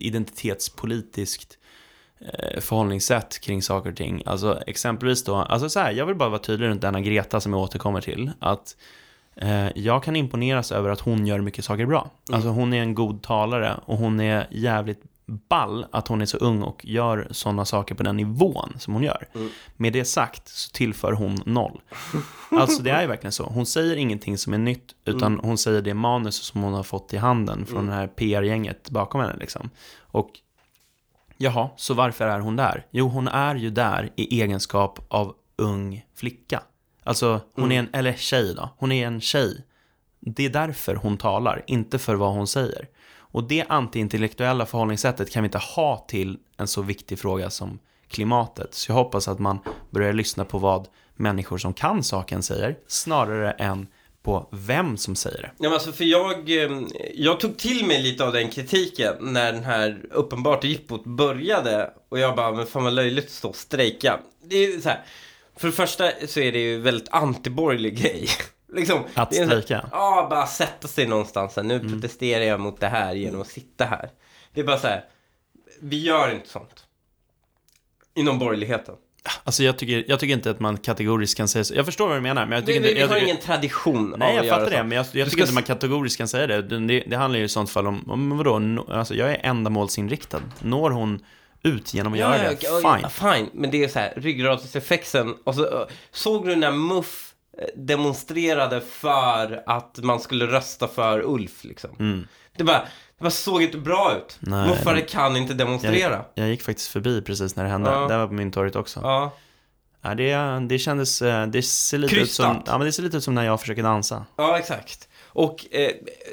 identitetspolitiskt 0.03 1.57
eh, 2.19 2.59
förhållningssätt 2.59 3.39
kring 3.39 3.61
saker 3.61 3.89
och 3.91 3.97
ting. 3.97 4.23
Alltså 4.25 4.61
exempelvis 4.67 5.23
då, 5.23 5.35
alltså 5.35 5.69
så 5.69 5.79
här, 5.79 5.91
jag 5.91 6.05
vill 6.05 6.15
bara 6.15 6.29
vara 6.29 6.39
tydlig 6.41 6.67
runt 6.67 6.81
denna 6.81 7.01
Greta 7.01 7.39
som 7.41 7.53
jag 7.53 7.61
återkommer 7.61 8.01
till. 8.01 8.31
Att 8.39 8.75
eh, 9.35 9.67
jag 9.75 10.03
kan 10.03 10.15
imponeras 10.15 10.71
över 10.71 10.89
att 10.89 10.99
hon 11.01 11.27
gör 11.27 11.41
mycket 11.41 11.65
saker 11.65 11.85
bra. 11.85 12.09
Alltså 12.31 12.49
hon 12.49 12.73
är 12.73 12.81
en 12.81 12.95
god 12.95 13.23
talare 13.23 13.79
och 13.85 13.97
hon 13.97 14.19
är 14.19 14.47
jävligt 14.51 15.01
ball 15.25 15.85
att 15.91 16.07
hon 16.07 16.21
är 16.21 16.25
så 16.25 16.37
ung 16.37 16.61
och 16.61 16.85
gör 16.85 17.27
sådana 17.31 17.65
saker 17.65 17.95
på 17.95 18.03
den 18.03 18.17
nivån 18.17 18.73
som 18.79 18.93
hon 18.93 19.03
gör. 19.03 19.27
Med 19.75 19.93
det 19.93 20.05
sagt 20.05 20.47
så 20.47 20.71
tillför 20.71 21.11
hon 21.11 21.37
noll. 21.45 21.81
Alltså 22.51 22.83
det 22.83 22.91
är 22.91 23.01
ju 23.01 23.07
verkligen 23.07 23.31
så. 23.31 23.43
Hon 23.43 23.65
säger 23.65 23.95
ingenting 23.95 24.37
som 24.37 24.53
är 24.53 24.57
nytt, 24.57 24.95
utan 25.05 25.39
hon 25.43 25.57
säger 25.57 25.81
det 25.81 25.93
manus 25.93 26.35
som 26.35 26.61
hon 26.63 26.73
har 26.73 26.83
fått 26.83 27.13
i 27.13 27.17
handen 27.17 27.65
från 27.65 27.87
det 27.87 27.93
här 27.93 28.07
PR-gänget 28.07 28.89
bakom 28.89 29.21
henne. 29.21 29.35
Liksom. 29.39 29.69
Och 29.99 30.29
jaha, 31.37 31.69
så 31.75 31.93
varför 31.93 32.27
är 32.27 32.39
hon 32.39 32.55
där? 32.55 32.85
Jo, 32.91 33.07
hon 33.07 33.27
är 33.27 33.55
ju 33.55 33.69
där 33.69 34.09
i 34.15 34.41
egenskap 34.41 34.99
av 35.07 35.35
ung 35.55 36.05
flicka. 36.15 36.61
Alltså, 37.03 37.41
hon 37.55 37.71
är 37.71 37.79
en, 37.79 37.89
eller 37.93 38.13
tjej 38.13 38.55
då, 38.55 38.69
hon 38.77 38.91
är 38.91 39.07
en 39.07 39.21
tjej. 39.21 39.65
Det 40.19 40.45
är 40.45 40.49
därför 40.49 40.95
hon 40.95 41.17
talar, 41.17 41.63
inte 41.67 41.99
för 41.99 42.15
vad 42.15 42.33
hon 42.33 42.47
säger. 42.47 42.87
Och 43.35 43.43
det 43.43 43.65
antiintellektuella 43.69 44.65
förhållningssättet 44.65 45.31
kan 45.31 45.43
vi 45.43 45.47
inte 45.47 45.57
ha 45.57 46.05
till 46.07 46.37
en 46.57 46.67
så 46.67 46.81
viktig 46.81 47.19
fråga 47.19 47.49
som 47.49 47.79
klimatet. 48.07 48.73
Så 48.73 48.91
jag 48.91 48.95
hoppas 48.95 49.27
att 49.27 49.39
man 49.39 49.59
börjar 49.89 50.13
lyssna 50.13 50.45
på 50.45 50.57
vad 50.57 50.87
människor 51.15 51.57
som 51.57 51.73
kan 51.73 52.03
saken 52.03 52.43
säger, 52.43 52.77
snarare 52.87 53.51
än 53.51 53.87
på 54.23 54.49
vem 54.51 54.97
som 54.97 55.15
säger 55.15 55.41
det. 55.41 55.51
Ja, 55.57 55.63
men 55.63 55.73
alltså 55.73 55.91
för 55.91 56.03
jag, 56.03 56.49
eh, 56.49 56.81
jag 57.13 57.39
tog 57.39 57.57
till 57.57 57.85
mig 57.85 58.01
lite 58.03 58.25
av 58.25 58.33
den 58.33 58.49
kritiken 58.49 59.15
när 59.19 59.53
den 59.53 59.63
här 59.63 60.01
uppenbart 60.11 60.63
jippot 60.63 61.03
började 61.03 61.93
och 62.09 62.19
jag 62.19 62.35
bara, 62.35 62.51
men 62.51 62.65
fan 62.65 62.83
vad 62.83 62.93
löjligt 62.93 63.25
att 63.25 63.31
stå 63.31 63.49
och 63.49 63.55
strejka. 63.55 64.19
Det 64.43 64.55
är 64.55 64.79
så 64.79 64.89
här, 64.89 65.03
för 65.55 65.67
det 65.67 65.73
första 65.73 66.11
så 66.27 66.39
är 66.39 66.51
det 66.51 66.59
ju 66.59 66.79
väldigt 66.79 67.09
antiborgerlig 67.09 67.97
grej 67.97 68.27
liksom, 68.75 69.03
Att 69.13 69.35
strejka? 69.35 69.89
Ja, 69.91 70.27
bara 70.29 70.47
sätta 70.47 70.87
sig 70.87 71.07
någonstans. 71.07 71.55
Här, 71.55 71.63
Nu 71.63 71.79
protesterar 71.79 72.43
jag 72.43 72.59
mot 72.59 72.79
det 72.79 72.87
här 72.87 73.15
genom 73.15 73.41
att 73.41 73.47
sitta 73.47 73.85
här. 73.85 74.09
Det 74.53 74.61
är 74.61 74.65
bara 74.65 74.79
så 74.79 74.87
här, 74.87 75.03
vi 75.81 75.99
gör 75.99 76.31
inte 76.31 76.49
sånt. 76.49 76.85
Inom 78.15 78.39
borgerligheten. 78.39 78.95
Alltså 79.43 79.63
jag 79.63 79.77
tycker, 79.77 80.05
jag 80.07 80.19
tycker 80.19 80.33
inte 80.33 80.49
att 80.49 80.59
man 80.59 80.77
kategoriskt 80.77 81.37
kan 81.37 81.47
säga 81.47 81.63
så. 81.63 81.75
Jag 81.75 81.85
förstår 81.85 82.07
vad 82.07 82.17
du 82.17 82.21
menar, 82.21 82.45
men 82.45 82.51
jag 82.51 82.61
Vi, 82.61 82.65
tycker 82.65 82.81
vi, 82.81 82.87
inte... 82.87 82.93
vi 82.93 83.01
jag 83.01 83.07
har 83.07 83.15
tycker, 83.15 83.27
ingen 83.27 83.41
tradition 83.41 84.15
Nej, 84.17 84.39
av 84.39 84.45
jag 84.45 84.57
fattar 84.59 84.71
det, 84.71 84.83
men 84.83 84.91
jag, 84.91 85.05
jag 85.05 85.11
tycker 85.11 85.29
ska 85.29 85.41
inte 85.41 85.53
man 85.53 85.63
kategoriskt 85.63 86.17
kan 86.17 86.27
säga 86.27 86.47
det. 86.47 86.61
Det, 86.61 87.03
det. 87.07 87.15
handlar 87.15 87.39
ju 87.39 87.45
i 87.45 87.49
sånt 87.49 87.69
fall 87.69 87.87
om, 87.87 88.11
om 88.11 88.37
vadå, 88.37 88.59
no, 88.59 88.91
alltså 88.91 89.15
jag 89.15 89.31
är 89.31 89.39
ändamålsinriktad. 89.43 90.41
Når 90.59 90.91
hon 90.91 91.25
ut 91.63 91.93
genom 91.93 92.13
att 92.13 92.19
göra 92.19 92.37
det, 92.37 92.57
ja, 92.63 92.97
fine. 92.99 93.09
fine. 93.09 93.49
Men 93.53 93.71
det 93.71 93.83
är 93.83 93.87
så 93.87 93.99
här, 93.99 94.13
ryggradsreflexen. 94.15 95.35
Och 95.43 95.55
så, 95.55 95.87
såg 96.11 96.47
du 96.47 96.55
när 96.55 96.71
Muff 96.71 97.34
demonstrerade 97.75 98.81
för 98.81 99.63
att 99.65 99.99
man 100.03 100.19
skulle 100.19 100.45
rösta 100.47 100.87
för 100.87 101.21
Ulf 101.21 101.63
liksom? 101.63 102.25
Det 102.57 102.63
bara, 102.63 102.79
det 103.17 103.23
bara 103.23 103.29
såg 103.31 103.61
inte 103.63 103.77
bra 103.77 104.13
ut. 104.17 104.39
Mm. 104.47 104.59
Nej, 104.59 104.69
Muffare 104.69 105.01
kan 105.01 105.37
inte 105.37 105.53
demonstrera. 105.53 106.13
Jag, 106.13 106.25
jag 106.45 106.49
gick 106.49 106.61
faktiskt 106.61 106.87
förbi 106.87 107.21
precis 107.21 107.55
när 107.55 107.63
det 107.63 107.69
hände. 107.69 107.89
Ja. 107.91 108.07
Det 108.07 108.17
var 108.17 108.27
på 108.27 108.33
Mynttorget 108.33 108.75
också. 108.75 108.99
Ja. 109.03 109.31
Ja, 110.01 110.15
det, 110.15 110.35
det 110.69 110.79
kändes, 110.79 111.21
eh, 111.21 111.47
det 111.47 111.61
ser 111.61 111.97
lite 111.97 112.15
ut 112.15 112.31
som, 112.31 112.63
ja 112.65 112.77
men 112.77 112.85
det 112.85 112.91
ser 112.91 113.03
lite 113.03 113.17
ut 113.17 113.23
som 113.23 113.35
när 113.35 113.45
jag 113.45 113.59
försöker 113.61 113.83
dansa. 113.83 114.25
Ja, 114.35 114.59
exakt. 114.59 115.09
Och 115.27 115.65
eh, 115.75 115.91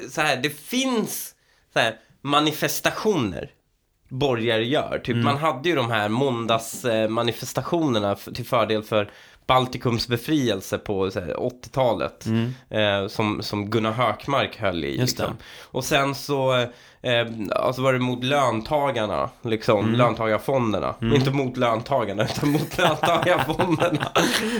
så 0.09 0.21
här, 0.21 0.37
det 0.37 0.49
finns 0.49 1.35
så 1.73 1.79
här, 1.79 1.95
manifestationer 2.21 3.51
borgare 4.09 4.65
gör. 4.65 4.99
Typ, 5.03 5.13
Mm. 5.13 5.25
Man 5.25 5.37
hade 5.37 5.69
ju 5.69 5.75
de 5.75 5.91
här 5.91 6.09
måndagsmanifestationerna 6.09 8.11
f- 8.11 8.27
till 8.35 8.45
fördel 8.45 8.83
för 8.83 9.11
Baltikums 9.47 10.07
befrielse 10.07 10.77
på 10.77 11.11
så 11.11 11.19
här, 11.19 11.33
80-talet. 11.33 12.25
Eh, 12.69 13.07
som, 13.07 13.41
som 13.43 13.69
Gunnar 13.69 13.91
Hökmark 13.91 14.57
höll 14.57 14.85
i. 14.85 14.93
Mm. 14.93 15.01
Liksom. 15.05 15.37
Och 15.63 15.83
sen 15.83 16.15
så 16.15 16.53
eh, 17.01 17.27
alltså 17.55 17.81
var 17.81 17.93
det 17.93 17.99
mot 17.99 18.23
löntagarna, 18.23 19.29
liksom, 19.41 19.79
Mm. 19.85 19.95
löntagarfonderna. 19.95 20.95
Inte 21.01 21.31
mot 21.31 21.57
löntagarna, 21.57 22.23
utan 22.23 22.49
mot 22.51 22.77
löntagarfonderna. 22.77 24.11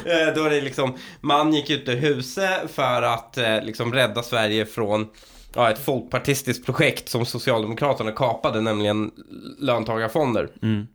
eh, 0.06 0.34
då 0.36 0.44
är 0.44 0.50
det 0.50 0.62
liksom, 0.62 0.94
man 1.22 1.54
gick 1.54 1.70
ut 1.70 1.90
ur 1.90 1.96
huset 1.96 2.72
för 2.72 3.02
att 3.02 3.38
eh, 3.38 3.62
liksom 3.64 3.94
rädda 3.94 4.24
Sverige 4.24 4.66
från 4.66 5.08
ja, 5.56 5.70
ett 5.72 5.86
folkpartistiskt 5.86 6.66
projekt 6.66 7.10
som 7.10 7.26
Socialdemokraterna 7.26 8.12
kapade, 8.12 8.62
nämligen 8.62 9.12
löntagarfonder. 9.60 10.50
Mm. 10.62 10.88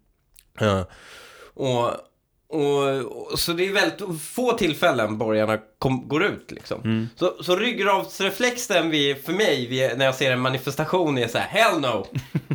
Ja. 0.61 0.85
Och 1.55 1.90
Och, 2.49 3.33
och, 3.33 3.39
så 3.39 3.53
det 3.53 3.67
är 3.67 3.73
väldigt 3.73 4.23
få 4.23 4.53
tillfällen 4.53 5.19
borgarna 5.19 5.59
kom, 5.79 6.09
går 6.09 6.25
ut 6.25 6.51
liksom. 6.51 6.81
Mm. 6.81 7.09
Så, 7.17 7.43
så 7.43 7.57
ryggradsreflexen 7.57 8.91
vid, 8.91 9.25
för 9.25 9.33
mig 9.33 9.67
vid, 9.67 9.99
när 9.99 10.05
jag 10.05 10.15
ser 10.15 10.33
en 10.33 10.41
manifestation 10.41 11.19
är 11.19 11.29
så 11.29 11.39
här, 11.39 11.49
hell 11.49 11.81
no! 11.81 12.07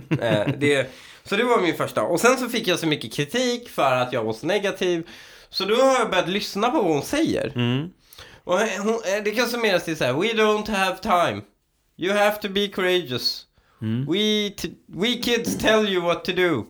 eh, 0.22 0.48
det, 0.58 0.92
så 1.24 1.36
det 1.36 1.44
var 1.44 1.62
min 1.62 1.78
första. 1.78 2.02
Och 2.02 2.20
sen 2.20 2.38
så 2.38 2.50
fick 2.50 2.68
jag 2.68 2.80
så 2.80 2.88
mycket 2.88 3.14
kritik 3.14 3.70
för 3.70 3.96
att 3.96 4.14
jag 4.14 4.24
var 4.24 4.34
så 4.34 4.46
negativ. 4.46 5.08
Så 5.50 5.66
då 5.66 5.76
har 5.76 6.00
jag 6.00 6.10
börjat 6.10 6.30
lyssna 6.30 6.70
på 6.70 6.82
vad 6.82 6.94
hon 6.94 7.04
säger. 7.04 7.52
Mm. 7.56 7.90
Och 8.44 8.60
hon, 8.60 8.94
eh, 8.94 9.24
det 9.24 9.32
kan 9.32 9.48
summeras 9.48 9.86
till 9.86 9.98
så 9.98 10.04
här, 10.04 10.14
we 10.14 10.28
don't 10.28 10.70
have 10.70 10.98
time. 10.98 11.42
You 11.98 12.14
have 12.14 12.36
to 12.42 12.50
be 12.50 12.68
courageous. 12.68 13.46
Mm. 13.82 14.06
We, 14.06 14.52
we 14.88 15.14
kids 15.14 15.58
tell 15.58 15.90
you 15.90 16.02
what 16.02 16.26
to 16.26 16.32
do. 16.32 16.66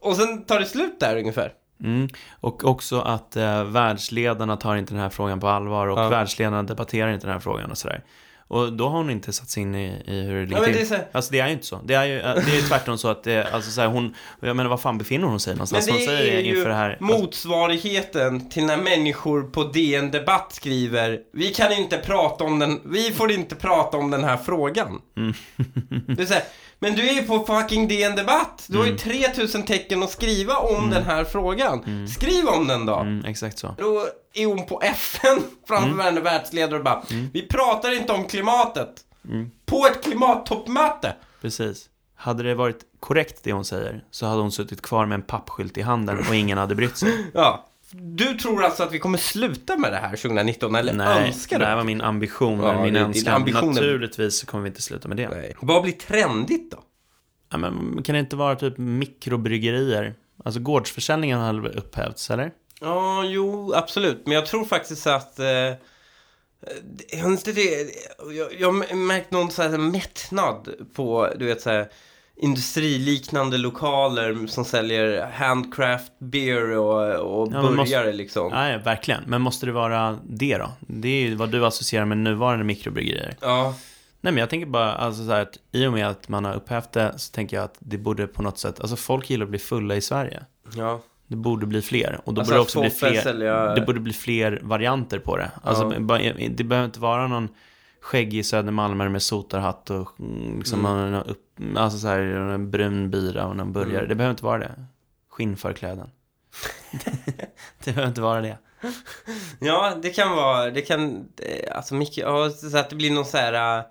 Och 0.00 0.16
sen 0.16 0.44
tar 0.44 0.60
det 0.60 0.66
slut 0.66 1.00
där 1.00 1.16
ungefär. 1.16 1.52
Mm. 1.84 2.08
Och 2.40 2.64
också 2.64 3.00
att 3.00 3.36
eh, 3.36 3.64
världsledarna 3.64 4.56
tar 4.56 4.76
inte 4.76 4.92
den 4.94 5.02
här 5.02 5.08
frågan 5.10 5.40
på 5.40 5.48
allvar 5.48 5.86
och 5.86 5.98
Ja. 5.98 6.08
världsledarna 6.08 6.62
debatterar 6.62 7.12
inte 7.12 7.26
den 7.26 7.32
här 7.32 7.40
frågan 7.40 7.70
och 7.70 7.78
sådär. 7.78 8.04
Och 8.50 8.72
då 8.72 8.88
har 8.88 8.96
hon 8.98 9.10
inte 9.10 9.32
satt 9.32 9.48
sig 9.48 9.62
in 9.62 9.74
i, 9.74 10.02
i 10.06 10.20
hur 10.22 10.34
det 10.40 10.46
ligger 10.46 10.56
Ja, 10.58 10.64
till. 10.64 10.74
det 10.74 10.80
är 10.80 10.84
så 10.84 10.96
Alltså 11.12 11.32
det 11.32 11.40
är 11.40 11.46
ju 11.46 11.52
inte 11.52 11.66
så. 11.66 11.80
Det 11.84 11.94
är 11.94 12.04
ju 12.04 12.18
eh, 12.20 12.34
det 12.34 12.50
är 12.52 12.56
ju 12.56 12.62
tvärtom 12.62 12.98
så 12.98 13.08
att 13.08 13.24
det, 13.24 13.52
alltså 13.52 13.70
så 13.70 13.80
här, 13.80 13.88
hon, 13.88 14.14
jag 14.40 14.56
menar 14.56 14.70
vad 14.70 14.80
fan 14.80 14.98
befinner 14.98 15.26
hon 15.26 15.40
sig 15.40 15.54
någonstans? 15.54 15.86
Men 15.86 15.94
hon 15.94 16.00
det 16.00 16.06
säger 16.06 16.34
är 16.34 16.40
ju 16.40 16.56
inför 16.56 16.68
det 16.68 16.74
här. 16.74 16.96
motsvarigheten 17.00 18.48
till 18.48 18.64
när 18.66 18.76
människor 18.76 19.42
på 19.42 19.64
DN 19.64 20.10
Debatt 20.10 20.52
skriver 20.52 21.18
Vi 21.32 21.48
kan 21.48 21.72
inte 21.72 21.98
prata 21.98 22.44
om 22.44 22.58
den, 22.58 22.80
vi 22.84 23.10
får 23.12 23.30
inte 23.32 23.54
prata 23.54 23.96
om 23.96 24.10
den 24.10 24.24
här 24.24 24.36
frågan. 24.36 25.00
Mm. 25.16 25.34
Det 26.16 26.22
är 26.22 26.26
så 26.26 26.34
här, 26.34 26.42
men 26.78 26.94
du 26.94 27.08
är 27.08 27.12
ju 27.12 27.22
på 27.22 27.46
fucking 27.46 27.88
DN 27.88 28.16
Debatt. 28.16 28.64
Du 28.68 28.78
har 28.78 28.86
ju 28.86 28.96
3000 28.98 29.62
tecken 29.62 30.02
att 30.02 30.10
skriva 30.10 30.56
om 30.56 30.90
den 30.90 31.02
här 31.02 31.24
frågan. 31.24 32.08
Skriv 32.08 32.46
om 32.46 32.66
den 32.66 32.86
då. 32.86 32.96
Mm, 32.96 33.24
exakt 33.24 33.58
så. 33.58 33.74
Då 33.78 34.06
är 34.34 34.46
hon 34.46 34.66
på 34.66 34.80
FN 34.80 35.42
framför 35.68 35.96
varenda 35.96 36.20
världsledare 36.20 36.78
och 36.78 36.84
bara 36.84 37.02
Vi 37.32 37.46
pratar 37.48 37.92
inte 37.92 38.12
om 38.12 38.24
klimatet. 38.24 38.88
På 39.66 39.86
ett 39.86 40.04
klimattoppmöte. 40.04 41.14
Precis. 41.40 41.86
Hade 42.16 42.42
det 42.42 42.54
varit 42.54 42.80
korrekt 43.00 43.40
det 43.42 43.52
hon 43.52 43.64
säger 43.64 44.04
så 44.10 44.26
hade 44.26 44.40
hon 44.40 44.52
suttit 44.52 44.82
kvar 44.82 45.06
med 45.06 45.14
en 45.16 45.22
pappskylt 45.22 45.78
i 45.78 45.82
handen 45.82 46.18
och 46.28 46.34
ingen 46.34 46.58
hade 46.58 46.74
brytt 46.74 46.96
sig. 46.96 47.30
Ja. 47.34 47.64
Du 47.92 48.34
tror 48.34 48.64
alltså 48.64 48.82
att 48.82 48.92
vi 48.92 48.98
kommer 48.98 49.18
sluta 49.18 49.76
med 49.76 49.92
det 49.92 49.96
här 49.96 50.16
2019 50.16 50.74
eller 50.74 50.92
Nej, 50.92 51.26
önskar 51.26 51.58
det 51.58 51.64
det? 51.64 51.68
här 51.68 51.76
var 51.76 51.84
min 51.84 52.00
ambition, 52.00 52.60
Ja, 52.60 52.82
min 52.82 52.94
det 52.94 53.00
önskan. 53.00 53.34
ambition. 53.34 53.68
Naturligtvis 53.68 54.38
så 54.38 54.46
kommer 54.46 54.62
vi 54.64 54.68
inte 54.68 54.82
sluta 54.82 55.08
med 55.08 55.16
det. 55.16 55.28
Nej. 55.28 55.56
Vad 55.60 55.82
blir 55.82 55.92
trendigt 55.92 56.70
då? 56.72 56.78
Ja, 57.50 57.58
men 57.58 58.02
kan 58.02 58.12
det 58.14 58.18
inte 58.18 58.36
vara 58.36 58.56
typ 58.56 58.78
mikrobryggerier? 58.78 60.14
Alltså 60.44 60.60
gårdsförsäljningen 60.60 61.40
har 61.40 61.54
väl 61.60 61.78
upphävts, 61.78 62.30
eller? 62.30 62.50
Ja, 62.80 63.24
jo, 63.24 63.72
absolut. 63.74 64.22
Men 64.24 64.34
jag 64.34 64.46
tror 64.46 64.64
faktiskt 64.64 65.06
att... 65.06 65.38
Eh, 65.38 65.44
det, 67.44 67.90
jag 68.58 68.72
har 68.72 68.94
märkt 68.94 69.30
någon 69.30 69.50
så 69.50 69.62
här 69.62 69.78
mättnad 69.78 70.68
på, 70.94 71.28
du 71.38 71.46
vet 71.46 71.60
så 71.60 71.70
här 71.70 71.88
industriliknande 72.40 73.58
lokaler 73.58 74.46
som 74.46 74.64
säljer 74.64 75.26
handcraft 75.32 76.12
beer 76.18 76.76
och, 76.76 77.14
och 77.42 77.48
Ja, 77.52 77.60
burgare 77.62 77.76
måste- 77.76 78.12
liksom. 78.12 78.50
Nej, 78.52 78.78
verkligen. 78.78 79.22
Men 79.26 79.40
måste 79.42 79.66
det 79.66 79.72
vara 79.72 80.18
det 80.24 80.58
då? 80.58 80.70
Det 80.80 81.08
är 81.08 81.20
ju 81.28 81.34
vad 81.34 81.50
du 81.50 81.66
associerar 81.66 82.04
med 82.04 82.18
nuvarande 82.18 82.64
mikrobryggerier. 82.64 83.36
Ja, 83.40 83.74
Nej, 84.20 84.32
men 84.32 84.40
jag 84.40 84.50
tänker 84.50 84.66
bara, 84.66 84.92
alltså 84.92 85.24
så 85.26 85.32
här, 85.32 85.42
att 85.42 85.58
i 85.72 85.86
och 85.86 85.92
med 85.92 86.08
att 86.08 86.28
man 86.28 86.44
har 86.44 86.54
upphävt 86.54 86.92
det 86.92 87.14
så 87.16 87.32
tänker 87.32 87.56
jag 87.56 87.64
att 87.64 87.76
det 87.78 87.98
borde 87.98 88.26
på 88.26 88.42
något 88.42 88.58
sätt, 88.58 88.80
alltså 88.80 88.96
folk 88.96 89.30
gillar 89.30 89.44
att 89.44 89.50
bli 89.50 89.58
fulla 89.58 89.96
i 89.96 90.00
Sverige. 90.00 90.42
ja. 90.76 91.00
Det 91.30 91.36
borde 91.36 91.66
bli 91.66 91.82
fler. 91.82 92.20
Och 92.24 92.34
då 92.34 92.40
Alltså 92.40 92.52
borde 92.54 92.62
också 92.62 92.80
bli 92.80 92.90
fler, 92.90 93.20
sälja- 93.20 93.74
det 93.74 93.80
borde 93.80 94.00
bli 94.00 94.12
fler 94.12 94.60
varianter 94.62 95.18
på 95.18 95.36
det. 95.36 95.50
Alltså, 95.62 95.84
Ja. 95.84 96.28
det 96.48 96.64
behöver 96.64 96.84
inte 96.86 97.00
vara 97.00 97.26
någon 97.26 97.48
skäggig 98.00 98.46
södermalmare 98.46 99.08
med 99.08 99.22
sotarhatt 99.22 99.90
och 99.90 100.20
mm, 100.20 100.58
liksom 100.58 100.86
Mm. 100.86 101.14
upp, 101.26 101.38
alltså 101.76 101.98
så 101.98 102.08
här, 102.08 102.18
en 102.20 102.70
brun 102.70 103.10
bira 103.10 103.46
och 103.46 103.56
någon 103.56 103.72
burgare. 103.72 103.96
Mm. 103.98 104.08
Det 104.08 104.14
behöver 104.14 104.30
inte 104.30 104.44
vara 104.44 104.58
det. 104.58 104.74
Skinnförkläden. 105.30 106.10
det 107.84 107.92
behöver 107.92 108.08
inte 108.08 108.20
vara 108.20 108.40
det. 108.40 108.58
Ja, 109.60 109.94
det 110.02 110.10
kan 110.10 110.36
vara, 110.36 110.70
det 110.70 110.80
kan, 110.82 111.28
eh, 111.42 111.76
alltså 111.76 111.94
mycket, 111.94 112.16
ja, 112.18 112.50
så 112.50 112.78
att 112.78 112.90
det 112.90 112.96
blir 112.96 113.10
någon 113.10 113.24
så 113.24 113.36
här 113.36 113.78
uh, 113.78 113.84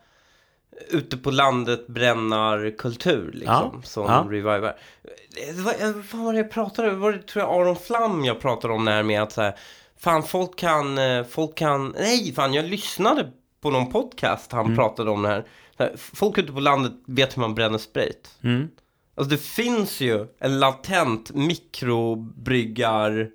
ute 0.89 1.17
på 1.17 1.31
landet 1.31 1.87
brännarkultur 1.87 3.31
liksom, 3.33 3.71
Ja, 3.73 3.81
som 3.83 4.05
ja. 4.05 4.25
revivar. 4.29 4.63
Eh, 4.63 5.55
Vad, 5.55 5.73
eh, 5.81 5.95
vad 6.13 6.23
var 6.25 6.33
det 6.33 6.39
jag 6.39 6.51
pratade 6.51 6.89
om? 6.91 6.99
Var 6.99 7.11
det, 7.11 7.21
tror 7.21 7.45
jag, 7.45 7.53
Aron 7.61 7.75
Flam 7.75 8.25
jag 8.25 8.39
pratade 8.39 8.73
om 8.73 8.85
det 8.85 8.91
här 8.91 9.03
med 9.03 9.21
att 9.21 9.31
så 9.31 9.41
här, 9.41 9.55
fan 9.99 10.23
folk 10.23 10.55
kan, 10.55 10.97
eh, 10.97 11.23
folk 11.23 11.57
kan, 11.57 11.95
nej 11.99 12.33
fan 12.33 12.53
jag 12.53 12.65
lyssnade 12.65 13.31
på 13.61 13.69
någon 13.71 13.91
podcast 13.91 14.51
han 14.51 14.65
Mm. 14.65 14.77
pratade 14.77 15.11
om 15.11 15.21
det 15.21 15.29
här. 15.29 15.45
Folk 16.13 16.37
ute 16.37 16.51
på 16.53 16.59
landet 16.59 16.93
vet 17.07 17.37
hur 17.37 17.41
man 17.41 17.55
bränner 17.55 17.77
sprit. 17.77 18.29
Mm. 18.43 18.67
Alltså 19.15 19.29
det 19.31 19.41
finns 19.41 20.01
ju 20.01 20.27
en 20.39 20.59
latent 20.59 21.31
mikrobryggar 21.33 23.29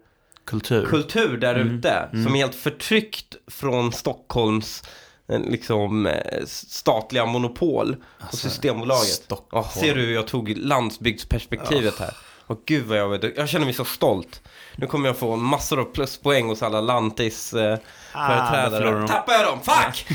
Kultur. 0.45 0.87
kultur 0.87 1.37
där 1.37 1.55
Mm. 1.55 1.75
ute 1.79 2.09
som 2.13 2.35
är 2.35 2.39
helt 2.39 2.55
förtryckt 2.55 3.37
från 3.47 3.93
Stockholms 3.93 4.83
eh, 5.29 5.41
liksom 5.41 6.07
eh, 6.07 6.45
statliga 6.47 7.27
monopol 7.27 7.97
och 8.19 8.23
Alltså, 8.25 8.37
Systembolaget. 8.37 9.07
Stockholm. 9.09 9.67
Ja, 9.75 9.81
ser 9.81 9.95
du 9.95 10.01
hur 10.01 10.15
jag 10.15 10.27
tog 10.27 10.49
landsbygdsperspektivet 10.59 11.99
här? 11.99 12.17
Och 12.47 12.63
gud 12.67 12.85
vad 12.87 12.99
jag 12.99 13.09
vet, 13.09 13.37
jag 13.37 13.49
känner 13.49 13.65
mig 13.65 13.75
så 13.75 13.85
stolt. 13.85 14.43
Nu 14.77 14.87
kommer 14.87 15.09
jag 15.09 15.17
få 15.19 15.37
massor 15.37 15.81
av 15.81 15.85
pluspoäng 15.85 16.47
hos 16.49 16.63
alla 16.63 16.81
Lantis 16.81 17.53
eh, 17.55 17.79
Ah, 18.13 18.29
företrädare. 18.51 19.09
Tappar 19.09 19.33
jag 19.33 19.47
dem? 19.47 19.59
Fuck! 19.63 20.07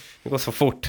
det 0.22 0.30
går 0.30 0.38
så 0.38 0.52
fort. 0.52 0.88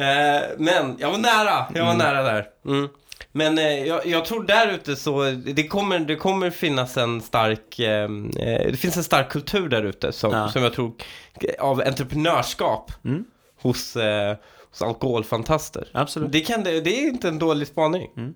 Eh, 0.00 0.48
men 0.58 0.96
jag 0.98 1.10
var 1.10 1.18
nära, 1.18 1.66
jag 1.74 1.84
var 1.86 1.94
nära 1.94 2.22
där. 2.22 2.46
Mm. 2.66 2.88
Men 3.32 3.58
eh, 3.58 3.86
jag, 3.86 4.06
jag 4.06 4.24
tror 4.24 4.44
där 4.44 4.68
ute 4.68 4.96
så, 4.96 5.22
det 5.30 5.66
kommer, 5.68 5.98
det 5.98 6.16
kommer 6.16 6.50
finnas 6.50 6.96
en 6.96 7.20
stark, 7.20 7.78
eh, 7.78 8.04
eh, 8.04 8.70
det 8.70 8.76
finns 8.80 8.96
en 8.96 9.04
stark 9.04 9.28
kultur 9.30 9.68
där 9.68 9.82
ute 9.82 10.12
som, 10.12 10.32
Ja. 10.32 10.48
som 10.48 10.62
jag 10.62 10.72
tror, 10.72 10.92
eh, 11.40 11.64
av 11.64 11.80
entreprenörskap 11.80 12.92
Mm. 13.04 13.24
hos, 13.62 13.96
eh, 13.96 14.36
hos 14.70 14.82
alkoholfantaster. 14.82 15.88
Absolut. 15.94 16.32
Det, 16.32 16.40
kan, 16.40 16.64
det, 16.64 16.80
det 16.80 16.98
är 17.04 17.08
inte 17.08 17.28
en 17.28 17.38
dålig 17.38 17.68
spaning. 17.68 18.10
Mm. 18.16 18.34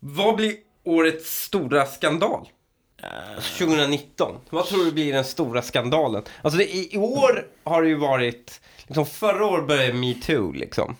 Vad 0.00 0.36
blir 0.36 0.54
årets 0.84 1.42
stora 1.44 1.86
skandal? 1.86 2.48
2019. 3.58 4.36
Vad 4.50 4.66
tror 4.66 4.84
du 4.84 4.92
blir 4.92 5.12
den 5.12 5.24
stora 5.24 5.62
skandalen? 5.62 6.22
Alltså 6.42 6.58
det, 6.58 6.64
i, 6.74 6.94
i 6.94 6.98
år 6.98 7.46
har 7.64 7.82
det 7.82 7.88
ju 7.88 7.94
varit, 7.94 8.60
liksom 8.92 9.06
förra 9.06 9.46
året 9.46 9.66
började 9.68 9.92
metoo 9.92 10.52
liksom. 10.52 10.96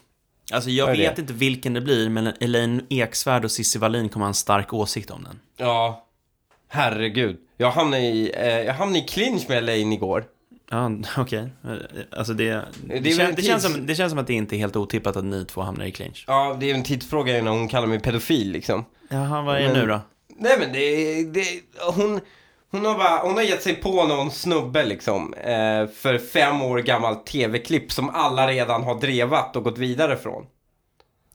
Alltså 0.52 0.70
jag 0.70 0.86
Vad 0.86 0.94
är 0.94 0.98
vet 0.98 1.16
det? 1.16 1.22
inte 1.22 1.32
vilken 1.32 1.72
det 1.74 1.80
blir, 1.80 2.08
men 2.08 2.32
Elaine 2.40 2.86
Eksvärd 2.90 3.44
och 3.44 3.50
Cissi 3.50 3.78
Wallin 3.78 4.08
kommer 4.08 4.24
ha 4.24 4.28
en 4.28 4.34
stark 4.34 4.72
åsikt 4.72 5.10
om 5.10 5.24
den. 5.24 5.40
Ja, 5.56 6.06
herregud. 6.68 7.36
Jag 7.56 7.70
hamnade 7.70 8.02
i, 8.02 8.32
eh, 8.36 8.46
jag 8.60 8.74
hamnade 8.74 8.98
i 9.04 9.08
clinch 9.08 9.48
med 9.48 9.58
Elaine 9.58 9.92
igår. 9.92 10.24
Ja, 10.70 10.90
okej. 11.16 11.48
Alltså 12.16 12.32
det, 12.34 12.64
det, 12.86 13.10
kän, 13.16 13.26
en 13.26 13.34
det, 13.34 13.42
känns 13.42 13.62
som, 13.62 13.86
det 13.86 13.94
känns 13.94 14.10
som 14.10 14.18
att 14.18 14.26
det 14.26 14.34
inte 14.34 14.56
är 14.56 14.58
helt 14.58 14.76
otippat 14.76 15.16
att 15.16 15.24
ni 15.24 15.44
två 15.44 15.60
hamnar 15.60 15.84
i 15.84 15.90
clinch. 15.92 16.24
Ja, 16.26 16.56
det 16.60 16.70
är 16.70 16.74
en 16.74 16.82
tidsfråga 16.84 17.38
innan 17.38 17.58
hon 17.58 17.68
kallar 17.68 17.86
mig 17.86 18.00
pedofil 18.00 18.52
liksom. 18.52 18.84
Jaha, 19.08 19.42
vad 19.42 19.56
är 19.56 19.60
det 19.60 19.66
Men- 19.68 19.78
nu 19.80 19.86
då? 19.86 20.00
Nej 20.38 20.56
men 20.58 20.72
det, 20.72 21.24
det 21.24 21.44
hon, 21.94 22.20
hon 22.72 22.84
har 22.84 22.94
bara, 22.94 23.18
hon 23.18 23.34
har 23.34 23.42
gett 23.42 23.62
sig 23.62 23.74
på 23.74 24.04
någon 24.04 24.30
snubbe 24.30 24.84
liksom. 24.84 25.34
Eh, 25.34 25.86
för 25.86 26.18
fem 26.18 26.62
år 26.62 26.78
gammalt 26.78 27.26
tv-klipp 27.26 27.92
som 27.92 28.10
alla 28.10 28.48
redan 28.48 28.82
har 28.82 29.00
drevat 29.00 29.56
och 29.56 29.64
gått 29.64 29.78
vidare 29.78 30.16
från. 30.16 30.46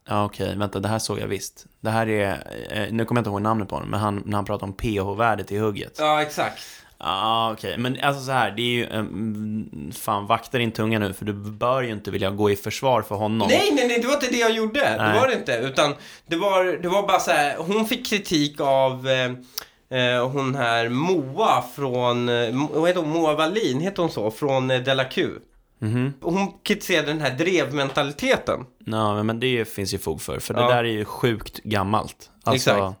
Ja, 0.08 0.24
okej, 0.24 0.56
vänta, 0.56 0.80
det 0.80 0.88
här 0.88 0.98
såg 0.98 1.18
jag 1.18 1.26
visst. 1.26 1.66
Det 1.80 1.90
här 1.90 2.08
är, 2.08 2.30
eh, 2.70 2.86
nu 2.90 3.04
kommer 3.04 3.18
jag 3.18 3.22
inte 3.22 3.30
ihåg 3.30 3.42
namnet 3.42 3.68
på 3.68 3.74
honom, 3.74 3.90
men 3.90 4.00
han, 4.00 4.22
när 4.26 4.36
han 4.36 4.44
pratar 4.44 4.66
om 4.66 4.72
pH-värdet 4.72 5.52
i 5.52 5.58
hugget. 5.58 5.96
Ja, 5.98 6.22
exakt. 6.22 6.62
Ja, 7.00 7.52
okej, 7.52 7.78
men 7.78 7.98
alltså 8.02 8.24
så 8.24 8.32
här, 8.32 8.50
det 8.50 8.62
är 8.62 8.64
ju, 8.64 8.86
um, 8.86 9.92
fan, 9.94 10.26
vakta 10.26 10.58
din 10.58 10.72
tunga 10.72 10.98
nu, 10.98 11.12
för 11.12 11.24
du 11.24 11.32
bör 11.32 11.82
ju 11.82 11.90
inte 11.90 12.10
vilja 12.10 12.30
gå 12.30 12.50
i 12.50 12.56
försvar 12.56 13.02
för 13.02 13.14
honom. 13.14 13.48
Nej, 13.48 13.70
nej, 13.74 13.88
nej, 13.88 13.98
det 14.00 14.06
var 14.06 14.14
inte 14.14 14.30
det 14.30 14.38
jag 14.38 14.50
gjorde. 14.50 14.80
Det 14.80 14.96
Nej. 14.98 15.20
var 15.20 15.28
det 15.28 15.34
inte. 15.34 15.52
Utan 15.52 15.94
det 16.26 16.36
var, 16.36 16.64
det 16.82 16.88
var 16.88 17.06
bara 17.06 17.20
så 17.20 17.30
här, 17.30 17.56
hon 17.58 17.86
fick 17.86 18.06
kritik 18.06 18.60
av 18.60 19.08
eh, 19.08 19.32
eh, 19.90 20.28
hon 20.28 20.54
här 20.54 20.88
Moa 20.88 21.64
från, 21.76 22.28
eh, 22.28 22.68
vad 22.72 22.88
heter 22.88 23.00
hon, 23.00 23.10
Moa 23.10 23.34
Wallin, 23.34 23.80
heter 23.80 24.02
hon 24.02 24.10
så? 24.12 24.30
Från 24.30 24.70
eh, 24.70 24.80
Della 24.80 25.04
Q. 25.04 25.28
Mhm. 25.80 26.12
Hon 26.20 26.52
kritiserade 26.62 27.06
den 27.06 27.20
här 27.20 27.30
drevmentaliteten. 27.30 28.60
Ja, 28.84 29.22
men- 29.22 29.40
det 29.40 29.68
finns 29.68 29.94
ju 29.94 29.98
fog 29.98 30.22
för, 30.22 30.38
för 30.38 30.54
det 30.54 30.60
Ja. 30.60 30.68
där 30.68 30.76
är 30.84 30.88
ju 30.88 31.04
sjukt 31.04 31.58
gammalt. 31.64 32.30
Alltså, 32.44 32.70
Exakt. 32.70 32.96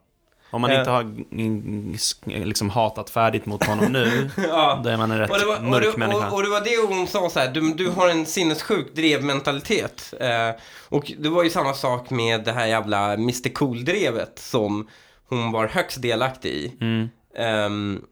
om 0.50 0.60
man 0.60 0.70
Eh. 0.70 0.78
inte 0.78 0.90
har 0.90 1.00
mm, 1.00 1.92
sk- 1.92 2.44
liksom 2.44 2.70
hatat 2.70 3.10
färdigt 3.10 3.46
mot 3.46 3.64
honom 3.66 3.92
nu, 3.92 4.30
Ja. 4.48 4.80
då 4.84 4.90
är 4.90 4.96
man 4.96 5.10
en 5.10 5.18
rätt 5.18 5.30
Och 5.30 5.38
det, 5.38 5.46
var, 5.46 5.56
och, 5.56 5.64
mörk 5.64 5.84
det, 5.92 5.98
människa. 5.98 6.28
och, 6.28 6.34
och 6.34 6.42
det 6.42 6.48
var 6.48 6.60
det 6.60 6.94
hon 6.96 7.06
sa 7.06 7.30
så 7.30 7.38
här, 7.40 7.48
du, 7.50 7.74
du 7.74 7.90
har 7.90 8.08
en 8.08 8.26
sinnessjuk 8.26 8.94
drevmentalitet. 8.94 10.14
Eh, 10.20 10.60
och 10.88 11.12
det 11.18 11.28
var 11.28 11.42
ju 11.44 11.50
samma 11.50 11.74
sak 11.74 12.10
med 12.10 12.44
det 12.44 12.52
här 12.52 12.66
jävla 12.66 13.12
Mr 13.12 13.48
Cool-drevet 13.54 14.38
som 14.38 14.88
hon 15.28 15.52
var 15.52 15.66
högst 15.66 16.02
delaktig 16.02 16.50
i. 16.50 16.72
Mm. 16.80 17.08
Ehm, 17.34 18.04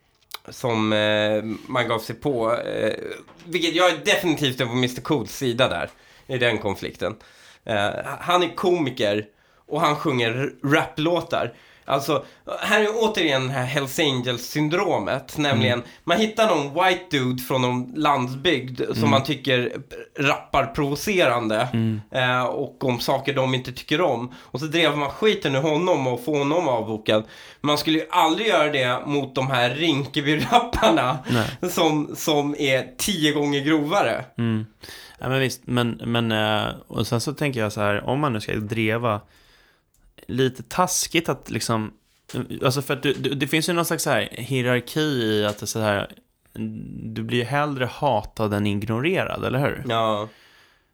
som 0.48 0.92
eh, 0.92 1.42
man 1.66 1.88
gav 1.88 1.98
sig 1.98 2.16
på. 2.16 2.54
Eh, 2.54 2.94
vilket 3.44 3.74
jag 3.74 3.90
är 3.90 4.04
definitivt 4.04 4.58
på 4.58 4.64
Mr 4.64 5.00
Cools 5.00 5.36
sida 5.36 5.68
där, 5.68 5.90
i 6.26 6.38
den 6.38 6.58
konflikten. 6.58 7.16
Eh, 7.64 7.90
han 8.04 8.42
är 8.42 8.54
komiker 8.54 9.26
och 9.66 9.80
han 9.80 9.96
sjunger 9.96 10.52
raplåtar. 10.62 11.54
Alltså, 11.86 12.24
här 12.60 12.80
är 12.80 12.88
återigen 12.94 13.46
det 13.46 13.52
här 13.52 13.64
Hells 13.64 13.98
Angels-syndromet. 13.98 15.38
Nämligen, 15.38 15.82
man 16.04 16.18
hittar 16.18 16.48
någon 16.48 16.84
white 16.84 17.04
dude 17.10 17.42
från 17.42 17.62
någon 17.62 17.92
landsbygd 17.96 18.80
som 18.94 19.10
man 19.10 19.22
tycker 19.24 19.72
rappar 20.18 20.66
provocerande. 20.66 21.68
Eh, 22.10 22.44
och 22.44 22.84
om 22.84 23.00
saker 23.00 23.34
de 23.34 23.54
inte 23.54 23.72
tycker 23.72 24.00
om. 24.00 24.34
Och 24.36 24.60
så 24.60 24.66
drev 24.66 24.96
man 24.96 25.10
skiten 25.10 25.54
ur 25.54 25.60
honom 25.60 26.06
och 26.06 26.24
får 26.24 26.38
honom 26.38 26.68
avbokad. 26.68 27.24
Man 27.60 27.78
skulle 27.78 27.98
ju 27.98 28.06
aldrig 28.10 28.46
göra 28.46 28.72
det 28.72 29.00
mot 29.06 29.34
de 29.34 29.50
här 29.50 29.70
Rinkeby-rapparna. 29.70 31.18
Som, 31.70 32.16
som 32.16 32.54
är 32.58 32.96
tio 32.98 33.32
gånger 33.32 33.60
grovare. 33.60 34.24
Ja, 35.18 35.28
men 35.28 35.40
visst, 35.40 35.62
men, 35.64 36.00
men 36.04 36.32
eh, 36.32 36.66
och 36.86 37.06
sen 37.06 37.20
så 37.20 37.32
tänker 37.32 37.60
jag 37.60 37.72
så 37.72 37.80
här, 37.80 38.04
om 38.08 38.20
man 38.20 38.32
nu 38.32 38.40
ska 38.40 38.52
dreva, 38.54 39.20
lite 40.26 40.62
taskigt 40.62 41.28
att 41.28 41.50
liksom, 41.50 41.92
alltså 42.64 42.82
för 42.82 42.94
att 42.94 43.02
du, 43.02 43.12
du, 43.12 43.34
det 43.34 43.46
finns 43.46 43.68
ju 43.68 43.72
någon 43.72 43.84
slags 43.84 44.02
så 44.02 44.10
här 44.10 44.28
hierarki 44.32 45.00
i 45.00 45.46
att 45.46 45.58
det 45.58 45.64
är 45.64 45.66
så 45.66 45.80
här, 45.80 46.10
du 47.02 47.22
blir 47.22 47.38
ju 47.38 47.44
hellre 47.44 47.84
hatad 47.84 48.54
än 48.54 48.66
ignorerad, 48.66 49.44
eller 49.44 49.58
hur? 49.58 49.84
Ja. 49.88 50.28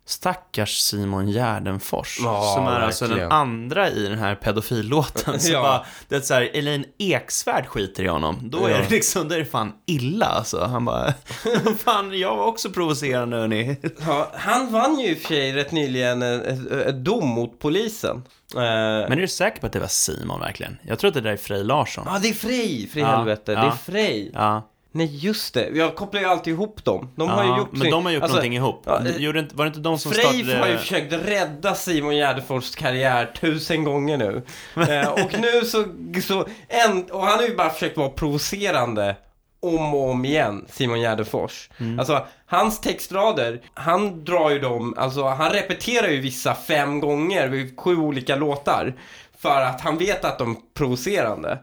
Stackars 0.06 0.78
Simon 0.78 1.28
Gärdenfors, 1.30 2.18
Ja, 2.22 2.52
som 2.56 2.66
är 2.66 2.80
alltså 2.80 3.04
den 3.04 3.10
verkligen. 3.10 3.32
andra 3.32 3.90
i 3.90 4.02
den 4.08 4.18
här 4.18 4.34
pedofillåten. 4.34 5.40
Så 5.40 5.52
Ja. 5.52 5.62
bara, 5.62 5.86
det 6.08 6.16
är 6.16 6.20
så 6.20 6.34
här, 6.34 6.50
Elaine 6.56 6.84
Eksvärd 6.98 7.66
skiter 7.66 8.02
i 8.04 8.06
honom. 8.08 8.38
Då 8.42 8.66
är 8.66 8.70
Ja. 8.70 8.76
det 8.78 8.90
liksom, 8.90 9.28
då 9.28 9.34
är 9.34 9.38
det 9.38 9.44
fan 9.44 9.72
illa 9.86 10.26
alltså. 10.26 10.64
Han 10.64 10.84
bara, 10.84 11.14
fan 11.78 12.18
jag 12.18 12.36
var 12.36 12.44
också 12.46 12.70
provocerande 12.70 13.36
hörni. 13.36 13.76
Ja, 14.06 14.30
han 14.34 14.72
vann 14.72 14.98
ju 15.00 15.10
i 15.10 15.14
och 15.14 15.18
för 15.18 15.28
sig 15.28 15.52
rätt 15.52 15.72
nyligen 15.72 16.22
ett, 16.22 16.94
dom 17.04 17.28
mot 17.28 17.58
polisen. 17.58 18.16
Eh, 18.54 18.60
Men 18.60 19.12
är 19.12 19.16
du 19.16 19.28
säker 19.28 19.60
på 19.60 19.66
att 19.66 19.72
det 19.72 19.80
var 19.80 19.86
Simon 19.86 20.40
verkligen? 20.40 20.78
Jag 20.82 20.98
tror 20.98 21.08
att 21.08 21.14
det 21.14 21.20
där 21.20 21.32
är 21.32 21.36
Frej 21.36 21.64
Larsson. 21.64 22.04
Ja, 22.06 22.18
det 22.22 22.28
är 22.28 22.34
Frej, 22.34 22.88
för 22.92 23.00
Ja, 23.00 23.06
helvete. 23.06 23.52
Det 23.52 23.58
är 23.58 23.70
Frej. 23.70 24.30
Ja, 24.34 24.68
Nej, 24.92 25.16
just 25.16 25.54
det. 25.54 25.68
Jag 25.74 25.94
kopplar 25.96 26.20
ju 26.20 26.26
alltid 26.26 26.52
ihop 26.52 26.84
dem. 26.84 27.12
De 27.16 27.28
har 27.28 27.44
ju 27.44 27.58
gjort 27.58 27.72
men 27.72 27.80
sin- 27.80 27.90
de 27.90 28.04
har 28.04 28.12
gjort 28.12 28.22
alltså, 28.22 28.36
någonting 28.36 28.56
ihop. 28.56 28.82
ja, 28.86 29.00
Gjorde 29.18 29.38
inte, 29.40 29.56
var 29.56 29.64
det 29.64 29.68
inte 29.68 29.80
de 29.80 29.98
som 29.98 30.12
Frej 30.12 30.24
startade... 30.24 30.58
har 30.58 30.68
ju 30.68 30.78
försökt 30.78 31.12
rädda 31.12 31.74
Simon 31.74 32.16
Gärdenfors 32.16 32.74
karriär 32.74 33.26
tusen 33.40 33.84
gånger 33.84 34.16
nu. 34.16 34.42
eh, 34.92 35.08
och 35.08 35.30
nu 35.40 35.64
så, 35.64 35.84
så 36.22 36.46
en, 36.68 37.04
och 37.10 37.22
han 37.26 37.38
har 37.38 37.46
ju 37.46 37.56
bara 37.56 37.70
försökt 37.70 37.96
vara 37.96 38.08
provocerande 38.08 39.16
om 39.60 39.94
och 39.94 40.10
om 40.10 40.24
igen, 40.24 40.66
Simon 40.68 41.00
Gärdenfors. 41.00 41.70
Alltså, 41.98 42.26
hans 42.46 42.80
textrader, 42.80 43.60
han 43.74 44.24
drar 44.24 44.50
ju 44.50 44.58
dem, 44.58 44.94
alltså 44.98 45.24
han 45.24 45.50
repeterar 45.50 46.08
ju 46.08 46.20
vissa 46.20 46.54
fem 46.54 47.00
gånger 47.00 47.48
vid 47.48 47.80
sju 47.80 47.96
olika 47.96 48.36
låtar. 48.36 48.94
För 49.38 49.60
att 49.60 49.80
han 49.80 49.98
vet 49.98 50.24
att 50.24 50.38
de 50.38 50.50
är 50.50 50.56
provocerande. 50.74 51.58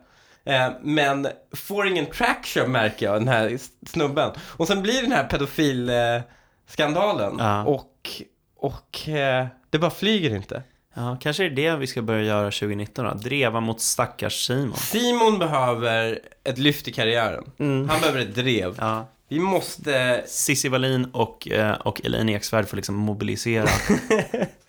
Eh, 0.46 0.70
men 0.82 1.28
får 1.56 1.88
ingen 1.88 2.06
traction 2.06 2.72
märker 2.72 3.06
jag, 3.06 3.16
den 3.16 3.28
här 3.28 3.58
snubben. 3.88 4.32
Och 4.42 4.68
sen 4.68 4.82
blir 4.82 5.02
den 5.02 5.12
här 5.12 5.24
pedofilskandalen. 5.24 6.26
skandalen 6.68 7.36
Ja. 7.40 7.66
Och, 7.66 8.12
och 8.56 9.10
eh, 9.10 9.48
det 9.70 9.80
bara 9.80 9.92
flyger 9.92 10.36
inte. 10.36 10.64
Ja, 10.94 11.18
kanske 11.22 11.46
är 11.46 11.50
det 11.50 11.76
vi 11.76 11.88
ska 11.88 12.02
börja 12.02 12.24
göra 12.24 12.52
2019 12.52 13.06
då. 13.06 13.14
Dreva 13.14 13.60
mot 13.60 13.82
stackars 13.82 14.46
Simon. 14.46 14.74
Simon 14.78 15.40
behöver 15.40 16.20
ett 16.44 16.58
lyft 16.58 16.88
i 16.88 16.92
karriären. 16.92 17.44
Han 17.90 18.00
behöver 18.02 18.20
ett 18.20 18.36
drev. 18.36 18.76
Ja. 18.80 19.08
Vi 19.30 19.40
måste... 19.40 20.24
Cissi 20.28 20.70
Wallin 20.70 21.06
och, 21.14 21.48
eh, 21.48 21.72
och 21.72 22.06
Elaine 22.06 22.30
Eksvärd 22.30 22.68
får 22.68 22.78
liksom 22.78 22.96
mobilisera. 22.96 23.68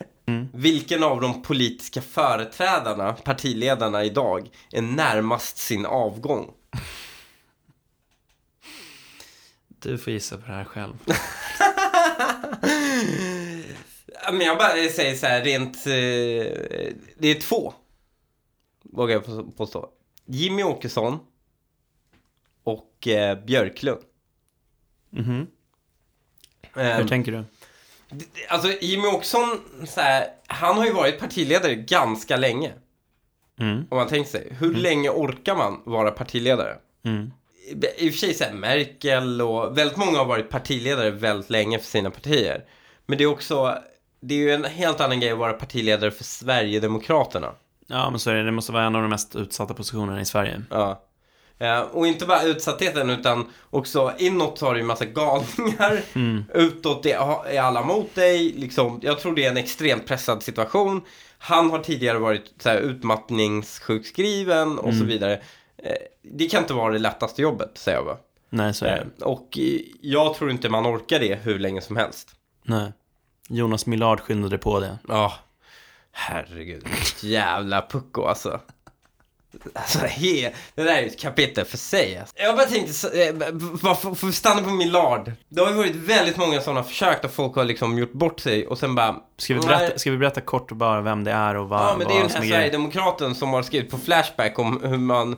Vilken 0.61 1.03
av 1.03 1.21
de 1.21 1.43
politiska 1.43 2.03
företrädarna, 2.03 3.13
partiledarna 3.13 4.05
idag, 4.05 4.49
är 4.73 4.83
närmast 4.83 5.59
sin 5.59 5.87
avgång? 5.87 6.51
Du 9.69 9.99
får 9.99 10.13
gissa 10.13 10.37
på 10.39 10.47
det 10.47 10.53
här 10.53 10.65
själv. 10.65 10.95
Men 14.33 14.41
jag 14.41 14.59
bara 14.59 14.69
säger 14.89 15.17
så 15.17 15.27
här 15.27 15.45
rent... 15.45 15.77
Eh, 15.77 15.93
det 17.19 17.29
är 17.29 17.41
två. 17.41 17.75
Vågar 18.83 19.15
jag 19.15 19.25
på- 19.27 19.51
påstå. 19.57 19.89
Jimmy 20.27 20.63
Åkesson 20.63 21.19
och 22.65 23.09
eh, 23.09 23.45
Björklund. 23.45 24.01
Mhm. 25.11 25.47
Ehm, 26.77 26.97
Hur 27.03 27.09
tänker 27.09 27.33
du? 27.33 27.45
Alltså 28.49 28.73
Jimmy 28.81 29.07
Åkesson, 29.09 29.61
så 29.89 30.01
här, 30.01 30.27
han 30.51 30.77
har 30.79 30.87
ju 30.87 30.93
varit 30.93 31.21
partiledare 31.21 31.75
ganska 31.75 32.37
länge. 32.37 32.73
Mm. 33.61 33.87
Om 33.91 33.99
man 33.99 34.09
tänker 34.09 34.31
sig. 34.31 34.53
Hur 34.59 34.75
länge 34.75 35.11
orkar 35.11 35.57
man 35.57 35.83
vara 35.85 36.11
partiledare? 36.11 36.77
Mm. 37.05 37.31
I 37.97 38.09
och 38.09 38.13
för 38.13 38.19
sig 38.19 38.35
så 38.35 38.45
här, 38.45 38.53
Merkel 38.53 39.43
och 39.43 39.79
väldigt 39.79 39.97
många 39.97 40.19
har 40.19 40.25
varit 40.25 40.51
partiledare 40.51 41.11
väldigt 41.11 41.51
länge 41.51 41.79
för 41.79 41.87
sina 41.87 42.11
partier. 42.11 42.65
Men 43.07 43.19
det 43.19 43.25
är 43.25 43.29
också, 43.29 43.79
det 44.21 44.35
är 44.35 44.39
ju 44.39 44.51
en 44.51 44.65
helt 44.65 45.01
annan 45.01 45.21
grej 45.21 45.31
att 45.31 45.39
vara 45.39 45.53
partiledare 45.53 46.11
för 46.11 46.25
Sverigedemokraterna. 46.25 47.53
Ja, 47.87 48.11
men 48.11 48.19
så 48.19 48.31
är 48.31 48.35
det. 48.35 48.43
Det 48.43 48.53
måste 48.53 48.73
vara 48.73 48.85
en 48.85 48.97
av 48.97 49.03
de 49.03 49.09
mest 49.09 49.37
utsatta 49.37 49.75
positionerna 49.75 50.21
i 50.21 50.25
Sverige. 50.25 50.63
Ja. 50.71 51.03
Eh, 51.61 51.81
och 51.81 52.07
inte 52.07 52.27
bara 52.27 52.43
utsattheten 52.43 53.11
utan 53.11 53.47
också 53.71 54.13
inåt 54.19 54.61
har 54.61 54.75
du 54.75 54.81
ju 54.81 54.87
massa 54.87 55.05
galningar. 55.05 56.01
Utåt 56.55 57.07
är, 57.07 57.47
är 57.49 57.61
alla 57.61 57.83
mot 57.83 58.15
dig. 58.15 58.53
Liksom, 58.53 59.01
jag 59.03 59.21
tror 59.21 59.35
det 59.35 59.45
är 59.45 59.51
en 59.51 59.57
extremt 59.57 60.07
pressad 60.07 60.43
situation. 60.43 61.03
Han 61.39 61.71
har 61.71 61.79
tidigare 61.79 62.19
varit 62.19 62.55
så 62.59 62.69
här, 62.69 62.77
utmattningssjukskriven 62.79 64.79
och 64.79 64.95
så 64.95 65.05
vidare. 65.05 65.33
Eh, 65.83 65.93
det 66.23 66.47
kan 66.47 66.63
inte 66.63 66.75
vara 66.75 66.93
det 66.93 66.99
lättaste 66.99 67.43
jobbet, 67.43 67.71
säger 67.75 67.99
jag 67.99 68.05
bara. 68.07 68.17
Nej, 68.51 68.75
så 68.75 68.85
är 68.85 68.99
Eh, 68.99 69.05
det. 69.17 69.25
och 69.25 69.59
eh, 69.59 69.81
jag 70.01 70.35
tror 70.35 70.51
inte 70.51 70.69
man 70.69 70.87
orkar 70.97 71.19
det 71.19 71.35
hur 71.35 71.59
länge 71.59 71.81
som 71.81 71.97
helst. 71.97 72.29
Nej. 72.65 72.93
Jonas 73.49 73.87
Millard 73.87 74.21
skyndade 74.21 74.59
på 74.59 74.81
det. 74.81 74.99
Ja, 75.09 75.33
herregud. 76.13 76.83
vilket 76.89 77.23
Jävla 77.23 77.87
pucko 77.91 78.25
alltså. 78.25 78.61
Alltså, 79.75 79.99
he, 79.99 80.53
det 80.75 80.83
där 80.83 80.97
är 80.97 81.01
ju 81.01 81.07
ett 81.07 81.21
kapitel 81.21 81.65
för 81.65 81.77
sig. 81.79 82.19
Alltså. 82.19 82.35
Jag 82.39 82.57
bara 82.57 82.67
tänkte, 82.67 82.93
så- 82.93 83.11
eh, 83.13 83.35
bara 83.83 83.95
för 83.95 84.15
för 84.15 84.29
att 84.29 84.35
stanna 84.35 84.63
på 84.63 84.71
Millard. 84.71 85.33
Det 85.49 85.61
har 85.61 85.69
ju 85.71 85.75
varit 85.77 85.95
väldigt 85.97 86.37
många 86.37 86.61
sådana 86.61 86.83
försök 86.83 87.23
där 87.23 87.29
folk 87.29 87.55
har 87.57 87.65
liksom 87.65 87.99
gjort 87.99 88.13
bort 88.13 88.41
sig 88.41 88.67
och 88.67 88.79
sen 88.79 88.95
bara... 88.95 89.17
Ska 89.39 89.55
vi 89.55 89.61
berätta, 89.61 89.99
ska 89.99 90.11
vi 90.11 90.17
berätta 90.19 90.41
kort 90.41 90.73
bara 90.73 91.01
vem 91.01 91.25
det 91.25 91.31
är 91.33 91.57
och 91.57 91.69
vad, 91.69 91.81
Ja, 91.81 91.95
men 91.99 92.07
det 92.09 92.13
är 92.15 92.17
ju 92.17 92.23
den 92.29 92.31
här? 92.43 92.49
Sverigedemokraten 92.49 93.35
som 93.35 93.49
har 93.53 93.63
skrivit 93.63 93.91
på 93.91 93.99
Flashback 93.99 94.59
om 94.59 94.81
hur 94.85 94.99
man 94.99 95.37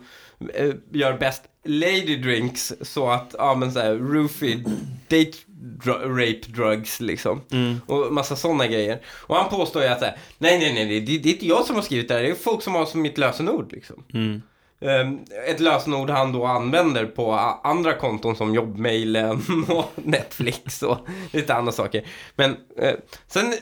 eh, 0.54 0.70
gör 0.92 1.12
bäst 1.18 1.42
lady 1.64 2.16
drinks 2.16 2.72
så 2.80 3.10
att, 3.10 3.34
ja 3.38 3.54
men 3.54 3.72
såhär, 3.72 3.94
roofie 3.94 4.64
date 5.08 5.32
dr- 5.62 6.08
rape 6.08 6.52
drugs 6.52 7.00
liksom. 7.00 7.40
Mm. 7.50 7.80
Och 7.86 8.12
massa 8.12 8.36
sådana 8.36 8.66
grejer. 8.66 9.00
Och 9.06 9.36
han 9.36 9.50
påstår 9.50 9.82
ju 9.82 9.88
att 9.88 10.00
nej 10.38 10.58
nej 10.58 10.74
nej, 10.74 11.00
det, 11.00 11.18
det 11.18 11.28
är 11.28 11.32
inte 11.32 11.46
jag 11.46 11.64
som 11.64 11.76
har 11.76 11.82
skrivit 11.82 12.08
det 12.08 12.14
här, 12.14 12.22
det 12.22 12.30
är 12.30 12.34
folk 12.34 12.62
som 12.62 12.74
har 12.74 12.86
som 12.86 13.02
mitt 13.02 13.18
lösenord 13.18 13.72
liksom. 13.72 14.04
Mm. 14.14 14.42
Ehm, 14.80 15.18
ett 15.48 15.60
lösenord 15.60 16.10
han 16.10 16.32
då 16.32 16.46
använder 16.46 17.06
på 17.06 17.32
andra 17.64 17.94
konton 17.94 18.36
som 18.36 18.54
jobbmailen 18.54 19.42
och 19.68 19.92
Netflix 19.94 20.82
och 20.82 20.98
lite 21.32 21.54
andra 21.54 21.72
saker. 21.72 22.06
Men 22.36 22.56
eh, 22.78 22.94
sen, 23.26 23.54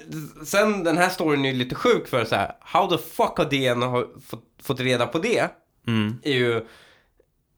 sen 0.45 0.85
den 0.85 0.99
här 0.99 1.09
storyn 1.09 1.45
är 1.45 1.53
lite 1.53 1.75
sjuk 1.75 2.09
för 2.09 2.25
så 2.25 2.35
här, 2.35 2.53
how 2.61 2.87
the 2.87 2.99
fuck 2.99 3.39
har 3.39 3.51
DN 3.51 3.83
fått, 4.27 4.45
fått 4.63 4.81
reda 4.81 5.07
på 5.07 5.19
det? 5.19 5.51
Mm. 5.87 6.19
är 6.23 6.33
ju 6.33 6.67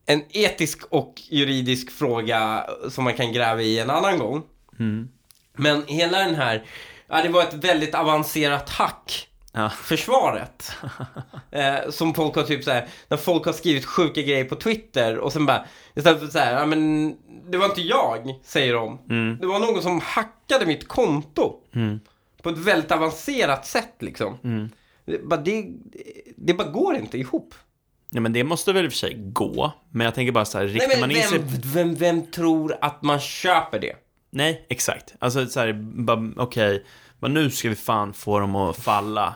en 0.07 0.23
etisk 0.31 0.83
och 0.91 1.15
juridisk 1.31 1.91
fråga 1.91 2.67
som 2.91 3.05
man 3.05 3.15
kan 3.15 3.33
gräva 3.33 3.63
i 3.63 3.79
en 3.79 3.91
annan 3.91 4.19
gång. 4.19 4.43
Mm. 4.79 5.09
Men 5.57 5.85
hela 5.87 6.19
den 6.19 6.35
här, 6.35 6.65
ja 7.07 7.23
det 7.23 7.29
var 7.29 7.43
ett 7.43 7.55
väldigt 7.55 7.95
avancerat 7.95 8.71
hack 8.71 9.29
Ja. 9.55 9.71
försvaret. 9.71 10.73
eh, 11.51 11.91
som 11.91 12.15
folk 12.15 12.37
har 12.37 12.43
typ 12.43 12.65
såhär, 12.65 12.89
när 13.09 13.17
folk 13.17 13.45
har 13.47 13.53
skrivit 13.53 13.85
sjuka 13.85 14.23
grejer 14.23 14.45
på 14.45 14.57
Twitter 14.57 15.19
och 15.19 15.33
sen 15.33 15.47
bara, 15.47 15.65
istället 15.95 16.21
för 16.21 16.27
såhär, 16.27 16.59
ja 16.61 16.67
men 16.67 17.15
det 17.51 17.59
var 17.59 17.67
inte 17.67 17.81
jag, 17.81 18.41
säger 18.45 18.75
de. 18.75 18.99
Mm. 19.11 19.39
Det 19.41 19.47
var 19.47 19.59
någon 19.59 19.83
som 19.83 20.01
hackade 20.01 20.67
mitt 20.67 20.89
konto. 20.89 21.55
Mm. 21.75 22.01
På 22.43 22.49
ett 22.51 22.59
väldigt 22.59 22.93
avancerat 22.93 23.67
sätt 23.67 23.95
liksom. 23.99 24.39
Mm. 24.45 24.71
Det, 25.05 25.19
bara, 25.27 25.41
det, 25.41 25.67
det 26.37 26.55
bara 26.55 26.69
går 26.69 26.97
inte 26.97 27.19
ihop. 27.19 27.55
Ja, 28.15 28.21
men 28.21 28.33
det 28.33 28.45
måste 28.45 28.73
väl 28.73 28.85
i 28.85 28.89
och 28.89 28.93
för 28.93 28.99
sig 28.99 29.15
gå. 29.19 29.73
Men 29.91 30.05
jag 30.05 30.15
tänker 30.15 30.33
bara 30.33 30.45
så 30.45 30.59
här, 30.59 30.67
riktar 30.67 30.89
Nej, 30.89 31.01
man 31.01 31.11
in 31.11 31.17
vem, 31.17 31.29
sig... 31.29 31.61
vem, 31.65 31.95
vem 31.95 32.27
tror 32.31 32.77
att 32.81 33.03
man 33.03 33.21
köper 33.21 33.79
det? 33.79 33.93
Nej, 34.31 34.67
exakt. 34.69 35.15
Alltså 35.19 35.47
så 35.47 35.61
här, 35.61 35.93
okej, 36.37 36.85
men 37.21 37.35
nu 37.35 37.51
ska 37.51 37.69
vi 37.69 37.75
fan 37.75 38.13
få 38.13 38.39
dem 38.41 38.57
att 38.57 38.77
falla. 38.77 39.35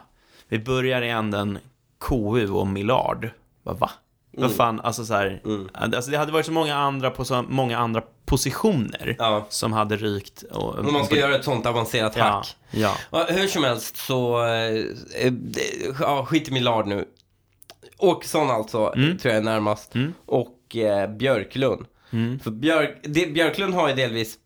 Vi 0.49 0.59
börjar 0.59 1.03
i 1.03 1.11
änden 1.11 1.59
KU 2.01 2.49
och 2.51 2.67
Millard. 2.67 3.29
Bara, 3.63 3.75
va? 3.75 3.91
Vad 4.39 4.53
fan, 4.53 4.81
alltså 4.81 5.05
så 5.05 5.15
här, 5.15 5.41
alltså 5.75 6.11
det 6.11 6.19
hade 6.19 6.33
varit 6.33 6.47
så 6.47 6.53
många 6.53 6.77
andra 6.77 7.11
på 7.11 7.25
så 7.25 7.43
många 7.49 7.79
andra 7.79 8.03
positioner 8.27 9.17
Ja. 9.19 9.47
som 9.49 9.73
hade 9.73 9.97
rykt. 9.97 10.43
Och, 10.43 10.79
Om 10.79 10.93
man 10.93 11.05
ska 11.07 11.17
göra 11.17 11.35
ett 11.37 11.45
sånt 11.45 11.67
avancerat 11.67 12.17
hack. 12.17 12.57
ja. 12.71 12.97
Ja, 13.13 13.27
hur 13.31 13.47
som 13.49 13.65
helst 13.65 13.97
så, 13.97 14.45
eh, 14.45 14.75
eh, 15.27 15.33
ja, 16.01 16.27
skit 16.27 16.49
i 16.49 16.51
Millard 16.51 16.87
nu. 16.87 17.05
Åkesson 17.99 18.51
alltså, 18.51 18.93
Mm. 18.97 19.19
tror 19.19 19.35
jag 19.35 19.41
är 19.41 19.45
närmast. 19.45 19.93
Och 20.27 20.77
eh, 20.77 21.11
Björklund. 21.17 21.87
Mm. 22.11 22.39
För 22.39 22.51
Björk, 22.51 22.99
det, 23.03 23.27
Björklund 23.27 23.75
har 23.75 23.89
ju 23.89 23.95
delvis, 23.95 24.39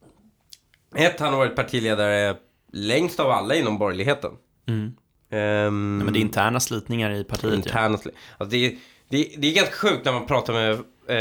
ett, 0.96 1.20
han 1.20 1.32
har 1.32 1.38
varit 1.38 1.56
partiledare 1.56 2.36
längst 2.72 3.20
av 3.20 3.30
alla 3.30 3.54
inom 3.54 3.78
borgerligheten. 3.78 4.30
Mm. 4.68 4.92
Ehm, 5.30 5.98
Nej, 5.98 6.04
men 6.04 6.12
det 6.12 6.18
är 6.18 6.20
interna 6.20 6.60
slitningar 6.60 7.10
i 7.10 7.24
partiet. 7.24 7.50
Ja. 7.52 7.56
interna 7.56 7.96
sli- 7.96 8.10
alltså 8.38 8.50
det, 8.56 8.66
är- 8.66 8.76
det, 9.08 9.34
det 9.38 9.48
är 9.50 9.54
ganska 9.54 9.74
sjukt 9.74 10.04
när 10.04 10.12
man 10.12 10.26
pratar 10.26 10.52
med 10.52 10.72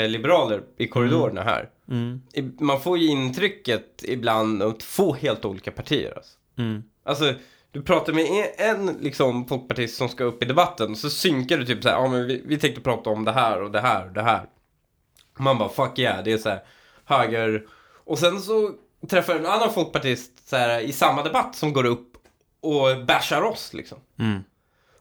eh, 0.03 0.09
liberaler 0.09 0.61
i 0.77 0.87
korridorerna 0.87 1.43
här. 1.43 1.69
Mm. 1.91 2.21
Man 2.59 2.81
får 2.81 2.97
ju 2.97 3.07
intrycket 3.07 4.03
ibland 4.03 4.63
av 4.63 4.71
två 4.71 5.13
helt 5.13 5.45
olika 5.45 5.71
partier. 5.71 6.13
Alltså. 6.15 6.31
Mm. 6.57 6.83
Alltså, 7.05 7.33
du 7.71 7.81
pratar 7.81 8.13
med 8.13 8.53
en, 8.57 8.97
liksom, 9.01 9.47
folkpartist 9.47 9.97
som 9.97 10.09
ska 10.09 10.23
upp 10.23 10.43
i 10.43 10.45
debatten, 10.45 10.95
så 10.95 11.09
synkar 11.09 11.57
du 11.57 11.65
typ 11.65 11.83
så 11.83 11.89
här, 11.89 11.95
ja 11.95 12.07
men 12.07 12.27
vi, 12.27 12.43
vi 12.45 12.57
tänkte 12.57 12.81
prata 12.81 13.09
om 13.09 13.25
det 13.25 13.31
här 13.31 13.61
och 13.61 13.71
det 13.71 13.81
här 13.81 14.07
och 14.07 14.13
det 14.13 14.21
här. 14.21 14.45
Man 15.37 15.57
bara, 15.57 15.69
fuck 15.69 15.99
yeah, 15.99 16.23
det 16.23 16.31
är 16.31 16.37
så 16.37 16.49
här, 16.49 16.63
höger. 17.05 17.65
Och 18.03 18.19
sen 18.19 18.41
så 18.41 18.71
träffar 19.07 19.35
en 19.35 19.45
annan 19.45 19.73
folkpartist 19.73 20.49
så 20.49 20.55
här, 20.55 20.79
i 20.79 20.91
samma 20.91 21.23
debatt 21.23 21.55
som 21.55 21.73
går 21.73 21.85
upp 21.85 22.17
och 22.61 23.05
bashar 23.07 23.41
oss 23.41 23.73
liksom. 23.73 23.97
Mm. 24.19 24.43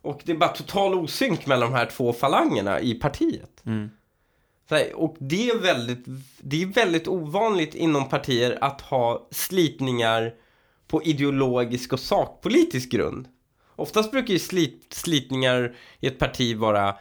Och 0.03 0.21
det 0.25 0.33
är 0.33 0.37
bara 0.37 0.51
total 0.51 0.95
osynk 0.95 1.47
mellan 1.47 1.73
de 1.73 1.77
här 1.77 1.87
två 1.87 2.13
falangerna 2.13 2.81
i 2.81 2.95
partiet. 2.95 3.63
Mm. 3.67 3.91
Här, 4.71 4.95
och 4.95 5.17
det 5.19 5.51
är, 5.51 5.59
väldigt, 5.59 6.05
det 6.39 6.63
är 6.63 6.67
väldigt 6.67 7.09
ovanligt 7.09 7.75
inom 7.75 8.09
partier 8.09 8.59
att 8.61 8.81
ha 8.81 9.29
slitningar 9.31 10.35
på 10.89 11.03
ideologisk 11.03 11.93
och 11.93 12.01
sakpolitisk 12.01 12.91
grund. 12.91 13.29
Oftast 13.77 14.11
brukar 14.11 14.33
ju 14.33 14.39
slit, 14.39 14.87
slitningar 14.91 15.77
i 16.01 16.07
ett 16.07 16.19
parti 16.19 16.57
vara 16.57 16.95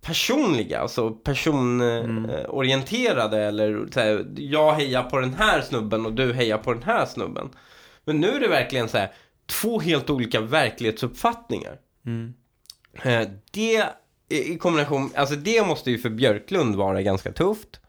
personliga, 0.00 0.80
alltså 0.80 1.10
personorienterade 1.10 3.42
eller 3.42 3.88
så 3.92 4.00
här, 4.00 4.26
jag 4.36 4.72
hejar 4.72 5.02
på 5.02 5.18
den 5.18 5.34
här 5.34 5.60
snubben 5.60 6.06
och 6.06 6.12
du 6.12 6.32
hejar 6.32 6.58
på 6.58 6.72
den 6.72 6.82
här 6.82 7.06
snubben. 7.06 7.50
Men 8.04 8.20
nu 8.20 8.28
är 8.28 8.40
det 8.40 8.48
verkligen 8.48 8.88
så 8.88 8.98
här, 8.98 9.12
två 9.46 9.80
helt 9.80 10.10
olika 10.10 10.40
verklighetsuppfattningar. 10.40 11.78
Mm. 12.06 12.34
Eh, 13.02 13.28
Det 13.50 13.86
i 14.28 14.52
i 14.52 14.58
kombination, 14.58 15.10
alltså 15.14 15.36
det 15.36 15.66
måste 15.66 15.90
ju 15.90 15.98
för 15.98 16.10
Björklund 16.10 16.76
vara 16.76 17.02
ganska 17.02 17.32
tufft. 17.32 17.80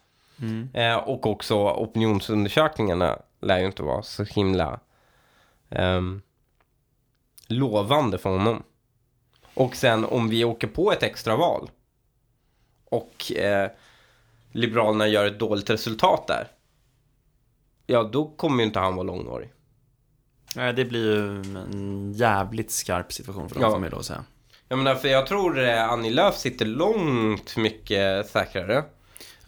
Mm. 0.41 0.69
Eh, 0.73 0.95
och 0.95 1.27
också 1.27 1.55
opinionsundersökningarna 1.55 3.19
lär 3.41 3.59
ju 3.59 3.65
inte 3.65 3.83
vara 3.83 4.01
så 4.01 4.23
himla 4.23 4.79
ehm, 5.69 6.21
lovande 7.47 8.17
för 8.17 8.29
honom. 8.29 8.63
Och 9.53 9.75
sen 9.75 10.05
om 10.05 10.29
vi 10.29 10.43
åker 10.45 10.67
på 10.67 10.91
ett 10.91 11.03
extraval 11.03 11.69
och 12.85 13.31
eh, 13.31 13.71
Liberalerna 14.51 15.07
gör 15.07 15.25
ett 15.25 15.39
dåligt 15.39 15.69
resultat 15.69 16.27
där. 16.27 16.47
Ja, 17.85 18.03
då 18.03 18.25
kommer 18.29 18.57
ju 18.57 18.63
inte 18.67 18.79
han 18.79 18.95
vara 18.95 19.03
långvarig. 19.03 19.53
Nej, 20.55 20.73
det 20.73 20.85
blir 20.85 21.15
ju 21.15 21.41
en 21.57 22.13
jävligt 22.13 22.71
skarp 22.71 23.13
situation 23.13 23.49
för 23.49 23.55
dem, 23.55 23.63
Ja. 23.63 23.71
får 23.71 23.79
man 23.79 23.93
att 23.93 24.05
säga. 24.05 24.23
Jag 24.69 24.77
menar, 24.77 24.95
för 24.95 25.07
jag 25.07 25.27
tror 25.27 25.59
eh, 25.63 25.83
Annie 25.89 26.09
Lööf 26.09 26.35
sitter 26.37 26.65
långt 26.65 27.57
mycket 27.57 28.29
säkrare. 28.29 28.83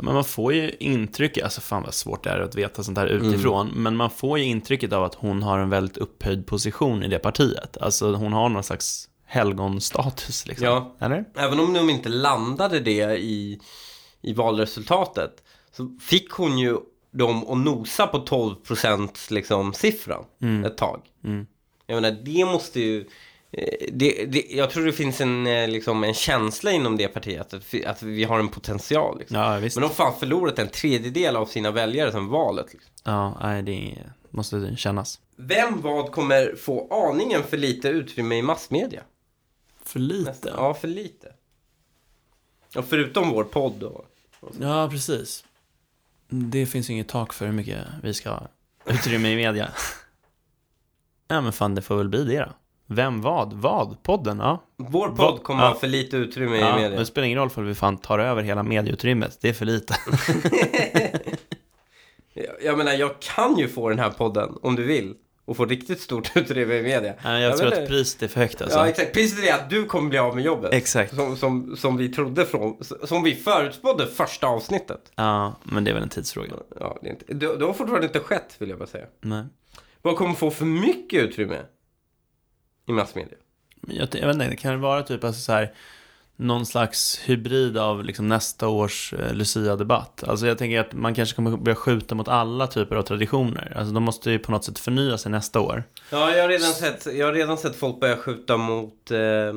Men 0.04 0.14
man 0.14 0.24
får 0.24 0.54
ju 0.54 0.72
intrycket, 0.80 1.44
alltså 1.44 1.62
fan 1.62 1.84
vad 1.84 1.94
svårt 1.94 2.24
det 2.24 2.30
är 2.30 2.40
att 2.40 2.56
veta 2.56 2.84
sånt 2.84 2.98
här 2.98 3.08
utifrån, 3.08 3.68
men 3.76 3.96
man 3.96 4.10
får 4.10 4.40
ju 4.40 4.46
intrycket 4.46 4.94
av 4.94 5.04
att 5.04 5.16
hon 5.16 5.44
har 5.44 5.60
en 5.60 5.70
väldigt 5.70 5.98
upphöjd 5.98 6.48
position 6.48 7.04
i 7.04 7.08
det 7.08 7.20
partiet. 7.20 7.78
Alltså 7.78 8.14
hon 8.14 8.34
har 8.34 8.50
någon 8.50 8.64
slags 8.64 9.10
helgonstatus 9.26 10.48
liksom. 10.48 10.68
Ja. 10.68 10.96
Eller? 11.00 11.26
Även 11.36 11.60
om 11.60 11.74
de 11.74 11.90
inte 11.90 12.10
landade 12.10 12.80
det 12.80 13.18
i, 13.18 13.60
i 14.22 14.34
valresultatet 14.34 15.44
så 15.72 15.98
fick 16.02 16.32
hon 16.32 16.60
ju 16.60 16.78
dem 17.12 17.48
att 17.48 17.58
nosa 17.58 18.08
på 18.08 18.18
12% 18.18 19.34
liksom 19.34 19.74
siffran 19.74 20.26
ett 20.66 20.78
tag. 20.78 21.02
Mm. 21.24 21.48
Jag 21.86 22.02
menar, 22.02 22.18
det 22.24 22.46
måste 22.46 22.80
ju... 22.80 23.06
eh, 23.52 23.88
Det, 23.92 24.26
det, 24.26 24.46
jag 24.50 24.70
tror 24.70 24.86
det 24.86 24.94
finns 24.94 25.22
en, 25.22 25.48
eh, 25.48 25.68
liksom, 25.68 26.04
en 26.04 26.14
känsla 26.14 26.72
inom 26.72 26.98
det 26.98 27.08
partiet 27.08 27.54
att, 27.54 27.74
vi- 27.74 27.86
att 27.86 28.04
vi 28.04 28.24
har 28.24 28.40
en 28.40 28.50
potential. 28.50 29.20
Liksom. 29.20 29.38
Ja. 29.38 29.60
Men 29.60 29.70
de 29.70 29.82
har 29.82 29.90
fan 29.90 30.20
förlorat 30.20 30.60
en 30.60 30.68
tredjedel 30.70 31.36
av 31.36 31.46
sina 31.46 31.72
väljare 31.72 32.12
sedan 32.12 32.28
valet. 32.28 32.74
Liksom. 32.74 32.92
Ja, 33.04 33.38
nej, 33.42 33.64
det 33.64 33.98
måste 34.30 34.76
kännas. 34.78 35.20
Vem 35.36 35.82
vad 35.82 36.12
kommer 36.12 36.56
få 36.56 36.88
aningen 37.10 37.44
för 37.44 37.58
lite 37.58 37.88
utrymme 37.90 38.36
i 38.36 38.42
massmedia? 38.42 39.04
För 39.84 40.00
lite. 40.00 40.54
Ja, 40.58 40.74
för 40.74 40.88
lite. 40.88 41.34
Och 42.76 42.86
förutom 42.86 43.30
vår 43.30 43.44
podd 43.44 43.84
och... 43.84 44.06
Ja, 44.62 44.90
precis. 44.92 45.44
Det 46.30 46.66
finns 46.66 46.90
ju 46.90 46.94
inget 46.94 47.08
tak 47.08 47.34
för 47.34 47.46
hur 47.46 47.54
mycket 47.54 47.78
vi 48.04 48.14
ska 48.14 48.30
ha 48.30 48.48
utrymme 48.86 49.30
i 49.32 49.36
media. 49.36 49.72
Ja, 51.32 51.42
men 51.42 51.54
fan, 51.54 51.76
det 51.76 51.82
får 51.82 51.98
väl 51.98 52.10
bli 52.10 52.24
det 52.24 52.40
då. 52.40 52.54
Vem, 52.92 53.22
vad, 53.22 53.54
vad? 53.54 54.04
Podden, 54.04 54.40
ja. 54.40 54.64
Vår 54.78 55.08
podd 55.08 55.18
Vad- 55.18 55.44
kommer 55.44 55.64
ja. 55.64 55.68
ha 55.70 55.76
för 55.76 55.88
lite 55.88 56.18
utrymme 56.18 56.56
i 56.58 56.60
ja 56.60 56.66
men 56.74 56.82
media. 56.82 57.00
det 57.00 57.06
spelar 57.06 57.26
ingen 57.26 57.40
roll 57.40 57.50
för 57.50 57.62
vi 57.62 57.76
fan 57.76 57.98
tar 57.98 58.20
över 58.20 58.44
hela 58.44 58.64
medieutrymmet. 58.64 59.38
Det 59.42 59.50
är 59.50 59.54
för 59.54 59.66
lite. 59.66 59.96
Jag- 62.34 62.46
Jag 62.64 62.78
menar, 62.78 62.94
jag 62.94 63.20
kan 63.20 63.58
ju 63.58 63.68
få 63.68 63.90
den 63.90 64.00
här 64.00 64.10
podden 64.10 64.58
om 64.62 64.76
du 64.76 64.84
vill. 64.84 65.16
Och 65.46 65.58
få 65.58 65.66
riktigt 65.66 66.02
stort 66.02 66.32
utrymme 66.36 66.74
i 66.76 66.82
media. 66.84 67.14
Nej, 67.24 67.44
jag 67.44 67.58
tror 67.58 67.70
vet 67.70 67.80
att 67.80 67.88
priset 67.88 68.24
är 68.24 68.28
för 68.28 68.40
högt 68.40 68.62
alltså. 68.62 68.78
Ja, 68.80 68.88
exakt. 68.88 69.14
Priset 69.14 69.46
är 69.46 69.54
att 69.54 69.70
du 69.70 69.86
kommer 69.86 70.10
bli 70.10 70.18
av 70.20 70.36
med 70.36 70.44
jobbet. 70.46 70.74
Exakt. 70.74 71.16
Som, 71.16 71.38
som, 71.38 71.76
som 71.78 71.98
vi 71.98 72.10
trodde 72.10 72.46
från, 72.46 72.78
som 73.04 73.24
vi 73.24 73.36
förutspådde 73.36 74.08
första 74.08 74.48
avsnittet. 74.48 75.12
Ja, 75.16 75.56
men 75.64 75.84
det 75.84 75.92
är 75.92 75.94
väl 75.94 76.04
en 76.04 76.10
tidsfråga. 76.10 76.48
Ja, 76.80 76.98
det, 77.02 77.08
är 77.08 77.12
inte, 77.12 77.26
det, 77.34 77.58
det 77.58 77.66
har 77.66 77.74
fortfarande 77.74 78.08
inte 78.08 78.20
skett, 78.20 78.56
vill 78.60 78.70
jag 78.70 78.80
bara 78.80 78.88
säga. 78.88 79.06
Nej. 79.22 79.44
Vad 80.02 80.16
kommer 80.16 80.34
få 80.34 80.52
för 80.52 80.66
mycket 80.66 81.24
utrymme 81.24 81.58
i 82.90 82.94
massmedia? 82.94 83.38
Men 83.82 83.96
Jag, 83.96 84.08
jag 84.12 84.28
vet 84.28 84.36
inte, 84.36 84.56
kan 84.56 84.72
det 84.72 84.78
vara 84.78 85.04
typ 85.04 85.24
alltså 85.24 85.42
så 85.42 85.52
här 85.52 85.74
någon 86.36 86.66
slags 86.66 87.20
hybrid 87.26 87.78
av 87.78 88.04
liksom 88.04 88.28
nästa 88.28 88.68
års 88.68 89.14
eh, 89.14 89.34
Lucia-debatt? 89.34 90.24
Alltså 90.28 90.48
jag 90.48 90.58
tänker 90.58 90.80
att 90.80 90.94
man 90.94 91.16
kanske 91.16 91.36
kommer 91.36 91.58
börja 91.58 91.76
skjuta 91.76 92.16
mot 92.16 92.28
alla 92.28 92.68
typer 92.68 92.96
av 92.96 93.02
traditioner. 93.04 93.74
Alltså 93.78 93.94
de 93.94 94.04
måste 94.04 94.32
ju 94.32 94.40
på 94.40 94.52
något 94.52 94.66
sätt 94.66 94.80
förnya 94.80 95.18
sig 95.18 95.32
nästa 95.32 95.60
år. 95.60 95.84
Ja, 96.12 96.36
jag 96.36 96.42
har 96.44 96.50
redan 96.50 96.72
sett, 96.74 97.08
jag 97.16 97.26
har 97.26 97.34
redan 97.34 97.58
sett 97.58 97.76
folk 97.76 98.00
börja 98.00 98.18
skjuta 98.18 98.58
mot 98.58 99.12
eh, 99.12 99.54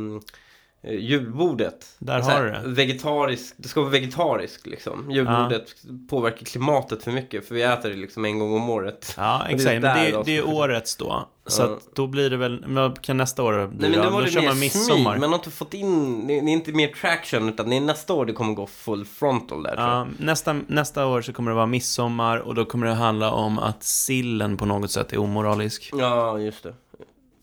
julbordet. 0.91 1.87
Där 1.99 2.21
har 2.21 2.31
här, 2.31 2.45
du 2.45 2.51
det. 2.51 2.63
Vegetarisk, 2.75 3.55
det 3.57 3.69
ska 3.69 3.81
vara 3.81 3.91
vegetariskt 3.91 4.67
liksom. 4.67 5.11
Julbordet 5.11 5.75
påverkar 6.11 6.47
klimatet 6.47 7.03
för 7.05 7.11
mycket 7.13 7.49
för 7.49 7.55
vi 7.55 7.63
äter 7.63 7.91
det 7.91 7.97
liksom 7.97 8.25
en 8.25 8.39
gång 8.39 8.55
om 8.57 8.71
året. 8.71 9.15
Ja, 9.17 9.39
Och 9.43 9.45
det 9.49 9.53
är 9.53 9.55
exakt. 9.55 9.83
Men 9.83 10.13
det, 10.13 10.23
det 10.25 10.37
är 10.37 10.49
årets 10.49 10.97
då. 10.97 11.29
Så 11.47 11.63
Ja. 11.63 11.79
då 11.95 12.07
blir 12.07 12.31
det 12.31 12.37
väl, 12.37 12.65
men 12.67 12.93
kan 12.93 13.17
nästa 13.17 13.43
år 13.43 13.67
bli 13.67 13.79
Nej 13.89 13.91
men 13.91 13.99
då? 13.99 14.05
nu 14.05 14.11
var 14.11 14.23
det 14.23 14.41
mer 14.41 14.55
midsommar. 14.55 15.13
smyg, 15.13 15.21
man 15.21 15.31
har 15.31 15.35
inte 15.39 15.51
fått 15.51 15.75
in, 15.75 16.27
det 16.27 16.35
är 16.35 16.49
inte 16.49 16.73
mer 16.73 16.89
traction 16.89 17.49
utan 17.49 17.71
det 17.71 17.77
är 17.77 17.81
nästa 17.81 18.13
år 18.13 18.27
det 18.27 18.33
kommer 18.33 18.55
gå 18.55 18.67
full 18.67 19.05
frontal 19.05 19.63
där. 19.63 19.75
Ja, 19.77 20.07
nästa, 20.19 20.53
nästa 20.67 21.07
år 21.07 21.23
så 21.23 21.33
kommer 21.33 21.51
det 21.51 21.55
vara 21.55 21.67
midsommar 21.67 22.39
och 22.39 22.55
då 22.55 22.65
kommer 22.65 22.87
det 22.87 22.93
handla 22.95 23.31
om 23.31 23.59
att 23.59 23.83
sillen 23.83 24.57
på 24.57 24.65
något 24.67 24.91
sätt 24.91 25.13
är 25.13 25.19
omoralisk. 25.19 25.91
Ja, 25.97 26.39
just 26.39 26.63
det. 26.63 26.75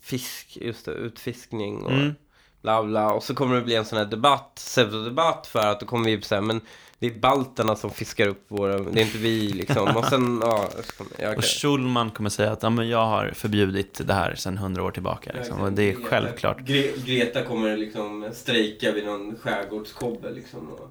Fisk, 0.02 0.58
just 0.62 0.86
det, 0.86 0.92
utfiskning 0.92 1.82
och 1.86 1.92
Mm. 1.92 2.16
Bla 2.62 2.84
bla. 2.84 3.12
Och 3.12 3.24
så 3.24 3.36
kommer 3.36 3.56
det 3.56 3.62
bli 3.62 3.76
en 3.76 3.86
sån 3.86 3.98
här 3.98 4.06
debatt, 4.06 4.52
pseudodebatt 4.56 5.48
för 5.48 5.60
att 5.60 5.80
då 5.80 5.86
kommer 5.86 6.10
vi 6.10 6.22
säga 6.22 6.42
men 6.42 6.62
det 7.00 7.08
är 7.08 7.20
balterna 7.20 7.76
som 7.76 7.92
fiskar 7.92 8.28
upp 8.28 8.46
våra, 8.48 8.80
det 8.80 9.02
är 9.02 9.06
inte 9.06 9.18
vi 9.18 9.48
liksom. 9.54 9.98
Och 9.98 10.06
sen, 10.06 10.42
ja, 10.46 10.70
ja, 11.18 11.36
Och. 11.36 11.44
Schulman 11.44 12.12
kommer 12.12 12.30
säga 12.30 12.52
att 12.52 12.64
ja, 12.64 12.70
men 12.70 12.90
jag 12.90 13.06
har 13.06 13.32
förbjudit 13.36 14.02
det 14.08 14.14
här 14.14 14.36
sedan 14.36 14.58
hundra 14.58 14.84
år 14.84 14.92
tillbaka. 14.92 15.32
Liksom. 15.34 15.62
Och 15.62 15.72
det 15.72 15.84
är 15.84 15.96
självklart. 15.96 16.60
Gre- 16.60 17.06
Greta 17.06 17.46
kommer 17.46 17.78
liksom 17.78 18.30
strejka 18.34 18.92
vid 18.92 19.06
någon 19.06 19.36
skärgårdskobbe 19.38 20.32
liksom. 20.32 20.70
Och... 20.70 20.90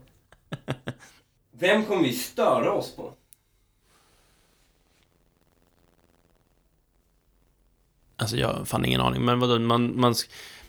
Vem 1.58 1.84
kommer 1.84 2.02
vi 2.02 2.12
störa 2.12 2.72
oss 2.72 2.96
på? 2.96 3.12
Alltså 8.16 8.36
jag 8.36 8.48
har 8.48 8.64
fan 8.64 8.84
ingen 8.84 9.00
aning. 9.00 9.24
Men 9.24 9.40
vadå, 9.40 9.58
man, 9.58 10.00
man, 10.00 10.14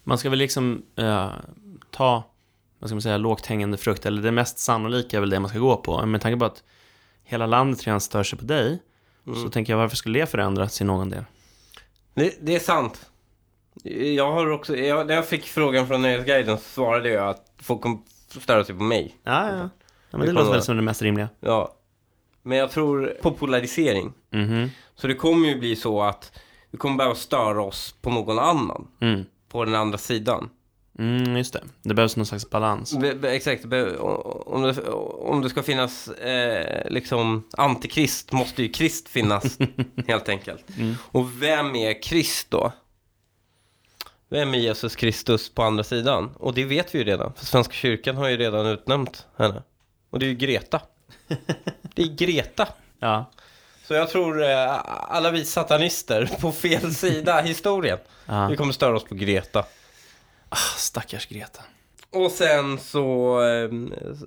man 0.09 0.17
ska 0.17 0.29
väl 0.29 0.39
liksom 0.39 0.81
eh, 0.95 1.31
ta, 1.91 2.23
vad 2.79 2.89
ska 2.89 2.95
man 2.95 3.01
säga, 3.01 3.17
lågt 3.17 3.45
hängande 3.45 3.77
frukt. 3.77 4.05
Eller 4.05 4.21
det 4.21 4.31
mest 4.31 4.59
sannolika 4.59 5.17
är 5.17 5.21
väl 5.21 5.29
det 5.29 5.39
man 5.39 5.49
ska 5.49 5.59
gå 5.59 5.77
på. 5.77 6.05
Med 6.05 6.21
tanke 6.21 6.39
på 6.39 6.45
att 6.45 6.63
hela 7.23 7.45
landet 7.45 7.83
redan 7.83 8.01
stör 8.01 8.23
sig 8.23 8.39
på 8.39 8.45
dig. 8.45 8.81
Så 9.25 9.49
tänker 9.49 9.73
jag, 9.73 9.77
varför 9.77 9.95
skulle 9.95 10.19
det 10.19 10.25
förändras 10.25 10.81
i 10.81 10.83
någon 10.83 11.09
del? 11.09 11.23
Det, 12.13 12.37
det 12.41 12.55
är 12.55 12.59
sant. 12.59 13.09
Jag 14.15 14.31
har 14.31 14.49
också, 14.49 14.77
jag, 14.77 15.07
när 15.07 15.15
jag 15.15 15.27
fick 15.27 15.45
frågan 15.45 15.87
från 15.87 16.01
Nöjesguiden 16.01 16.57
så 16.57 16.63
svarade 16.63 17.09
jag 17.09 17.29
att 17.29 17.51
folk 17.57 17.81
kommer 17.81 17.97
störa 18.27 18.65
sig 18.65 18.75
på 18.75 18.83
mig. 18.83 19.15
Ja, 19.23 19.49
ja. 19.49 19.69
Ja, 20.11 20.17
men 20.17 20.27
det 20.27 20.31
låter 20.31 20.51
väl 20.51 20.61
som 20.61 20.75
det 20.75 20.81
mest 20.83 21.01
rimliga. 21.01 21.29
Ja. 21.39 21.75
Men 22.41 22.57
jag 22.57 22.71
tror 22.71 23.17
popularisering. 23.21 24.13
Mhm. 24.29 24.69
Så 24.95 25.07
det 25.07 25.15
kommer 25.15 25.47
ju 25.47 25.59
bli 25.59 25.75
så 25.75 26.01
att 26.01 26.39
vi 26.71 26.77
kommer 26.77 26.97
behöva 26.97 27.15
störa 27.15 27.61
oss 27.61 27.95
på 28.01 28.09
någon 28.09 28.39
annan. 28.39 28.87
Mm. 28.99 29.25
På 29.49 29.65
den 29.65 29.75
andra 29.75 29.97
sidan. 29.97 30.49
Mm, 30.99 31.37
just 31.37 31.53
det. 31.53 31.63
Det 31.81 31.93
behövs 31.93 32.15
någon 32.15 32.25
slags 32.25 32.49
balans. 32.49 32.97
Be, 32.97 33.15
be, 33.15 33.31
exakt. 33.31 33.65
Be, 33.65 33.97
om, 33.97 34.61
det, 34.61 34.81
om 34.91 35.41
det 35.41 35.49
ska 35.49 35.63
finnas 35.63 36.07
eh, 36.07 36.91
liksom 36.91 37.47
antikrist 37.57 38.31
måste 38.31 38.63
ju 38.63 38.69
Krist 38.69 39.09
finnas 39.09 39.57
helt 40.07 40.29
enkelt. 40.29 40.77
Mm. 40.77 40.95
Och 41.11 41.43
vem 41.43 41.75
är 41.75 42.01
Krist 42.01 42.51
då? 42.51 42.71
Vem 44.29 44.53
är 44.53 44.57
Jesus 44.57 44.95
Kristus 44.95 45.49
på 45.49 45.63
andra 45.63 45.83
sidan? 45.83 46.29
Och 46.35 46.53
det 46.53 46.65
vet 46.65 46.95
vi 46.95 46.99
ju 46.99 47.05
redan. 47.05 47.33
För 47.33 47.45
Svenska 47.45 47.73
kyrkan 47.73 48.15
har 48.17 48.27
ju 48.27 48.37
redan 48.37 48.65
utnämnt 48.65 49.27
henne. 49.37 49.63
Och 50.09 50.19
det 50.19 50.25
är 50.25 50.29
ju 50.29 50.35
Greta. 50.35 50.81
Det 51.95 52.01
är 52.01 52.15
Greta. 52.15 52.67
Ja. 52.99 53.31
Så 53.89 53.95
jag 53.95 54.09
tror 54.09 54.43
eh, 54.43 54.79
alla 55.11 55.31
vi 55.31 55.45
satanister 55.45 56.29
på 56.41 56.51
fel 56.51 56.93
sida 56.93 57.41
historien. 57.41 57.97
Ja. 58.25 58.47
Vi 58.47 58.57
kommer 58.57 58.73
störa 58.73 58.95
oss 58.95 59.03
på 59.03 59.15
Greta. 59.15 59.65
Ah, 60.49 60.55
stackars 60.77 61.27
Greta. 61.27 61.61
Och 62.13 62.31
sen 62.31 62.77
så, 62.79 63.41
eh, 63.43 63.69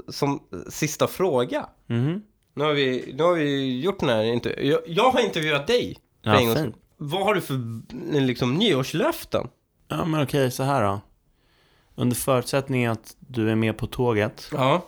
som 0.09 0.43
sista 0.71 1.07
fråga. 1.07 1.67
Mhm. 1.87 2.23
Nu 2.55 2.65
har 2.65 2.73
vi, 2.73 3.15
nu 3.17 3.23
har 3.23 3.35
vi 3.35 3.81
gjort 3.81 4.01
den 4.01 4.09
här 4.09 4.23
intervjun. 4.23 4.71
Jag, 4.71 4.81
jag 4.87 5.11
har 5.11 5.21
intervjuat 5.21 5.67
dig. 5.67 5.97
Ja, 6.23 6.41
en. 6.41 6.75
Vad 6.97 7.23
har 7.23 7.35
du 7.35 7.41
för 7.41 7.61
liksom, 8.21 8.55
nyårslöften? 8.55 9.49
Ja, 9.89 10.05
men 10.05 10.23
okej, 10.23 10.51
så 10.51 10.63
här 10.63 10.83
då. 10.83 11.01
Under 11.95 12.17
förutsättning 12.17 12.87
att 12.87 13.17
du 13.19 13.51
är 13.51 13.55
med 13.55 13.77
på 13.77 13.87
tåget, 13.87 14.49
Ja. 14.53 14.85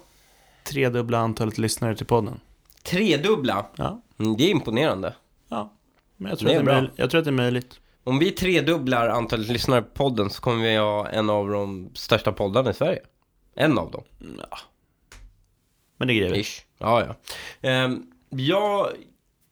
tredubbla 0.65 1.19
antalet 1.19 1.59
lyssnare 1.59 1.97
till 1.97 2.07
podden. 2.07 2.41
Tredubbla. 2.85 3.67
Ja. 3.77 4.03
Mm, 4.19 4.37
det 4.37 4.45
är 4.45 4.51
imponerande. 4.51 5.15
Ja. 5.49 5.73
Men 6.17 6.31
jag 6.31 6.39
tror, 6.39 6.49
Det 6.49 6.55
är 6.55 6.59
att 6.61 6.65
det 6.67 6.73
är 6.73 6.81
möj- 6.83 6.91
jag 6.97 7.11
tror 7.11 7.19
att 7.19 7.25
det 7.25 7.31
är 7.31 7.33
möjligt. 7.33 7.81
Om 8.05 8.19
vi 8.19 8.31
tredubblar 8.31 9.09
antalet 9.09 9.49
lyssnare 9.49 9.83
på 9.83 9.89
podden 9.95 10.31
så 10.31 10.41
kommer 10.43 10.65
vi 10.65 10.77
ha 10.77 11.09
en 11.09 11.31
av 11.31 11.49
de 11.51 11.91
största 11.95 12.33
poddarna 12.33 12.71
i 12.71 12.75
Sverige. 12.75 13.01
En 13.55 13.79
av 13.79 13.91
dem. 13.91 14.03
Ja. 14.51 14.59
Men 15.97 16.09
det 16.09 16.15
grejer 16.15 16.33
vi. 16.33 16.41
Ish. 16.41 16.63
Ja, 16.79 17.05
ja. 17.07 17.15
Ehm, 17.69 18.03
jag, 18.31 18.89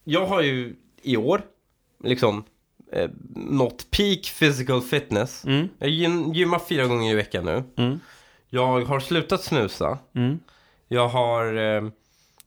jag 0.05 0.27
har 0.27 0.43
ju 0.43 0.77
i 1.03 1.17
år 1.17 1.43
liksom 2.05 2.45
eh, 2.93 3.11
nått 3.37 3.87
peak 3.91 4.33
physical 4.39 4.83
fitness. 4.83 5.45
Mm. 5.45 5.69
Jag 5.79 5.91
gym, 5.91 6.33
gymmar 6.33 6.59
fyra 6.59 6.87
gånger 6.87 7.13
i 7.13 7.15
veckan 7.15 7.45
nu. 7.45 7.65
Mm. 7.77 8.01
Jag 8.49 8.81
har 8.85 9.01
slutat 9.01 9.43
snusa. 9.43 9.99
Mm. 10.15 10.39
Jag 10.89 11.09
har... 11.09 11.55
Eh, 11.77 11.89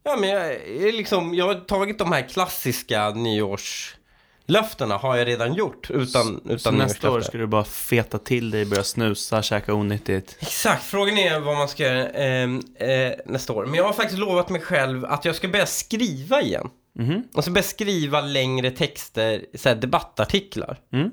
ja, 0.06 0.18
men 0.20 0.30
jag, 0.30 0.52
är 0.52 0.92
liksom, 0.92 1.34
jag 1.34 1.46
har 1.46 1.56
tagit 1.56 1.98
de 1.98 2.12
här 2.12 2.22
klassiska 2.22 3.10
nyårslöftena 3.10 4.98
har 4.98 5.16
jag 5.16 5.28
redan 5.28 5.54
gjort. 5.54 5.92
Utan, 5.92 6.42
utan 6.46 6.60
Så 6.60 6.72
nästa 6.72 7.12
år 7.12 7.22
ska 7.22 7.38
du 7.38 7.48
bara 7.48 7.64
feta 7.64 8.18
till 8.18 8.52
dig, 8.52 8.66
börja 8.66 8.84
snusa, 8.84 9.42
käka 9.42 9.74
onyttigt. 9.74 10.38
Exakt, 10.40 10.84
frågan 10.84 11.18
är 11.18 11.40
vad 11.40 11.58
man 11.58 11.68
ska 11.68 11.84
göra 11.84 12.10
eh, 12.10 12.50
eh, 12.90 13.14
nästa 13.26 13.54
år. 13.54 13.66
Men 13.66 13.76
jag 13.76 13.84
har 13.84 13.94
faktiskt 13.94 14.20
lovat 14.20 14.50
mig 14.50 14.62
själv 14.62 15.06
att 15.06 15.26
jag 15.26 15.36
ska 15.36 15.48
börja 15.48 15.66
skriva 15.66 16.42
igen. 16.42 16.70
Mhm. 16.94 17.24
Jag 17.34 17.44
ska 17.44 17.52
börja 17.52 17.64
skriva 17.64 18.22
längre 18.22 18.72
texter, 18.72 19.46
så 19.54 19.70
här 19.70 19.76
debattartiklar. 19.76 20.80
Mm. 20.94 21.12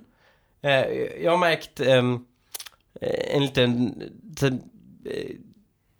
Eh, 0.62 1.22
jag 1.22 1.30
har 1.30 1.38
märkt 1.38 1.80
ehm, 1.80 2.24
eh, 3.00 3.36
en 3.36 3.42
liten... 3.42 4.02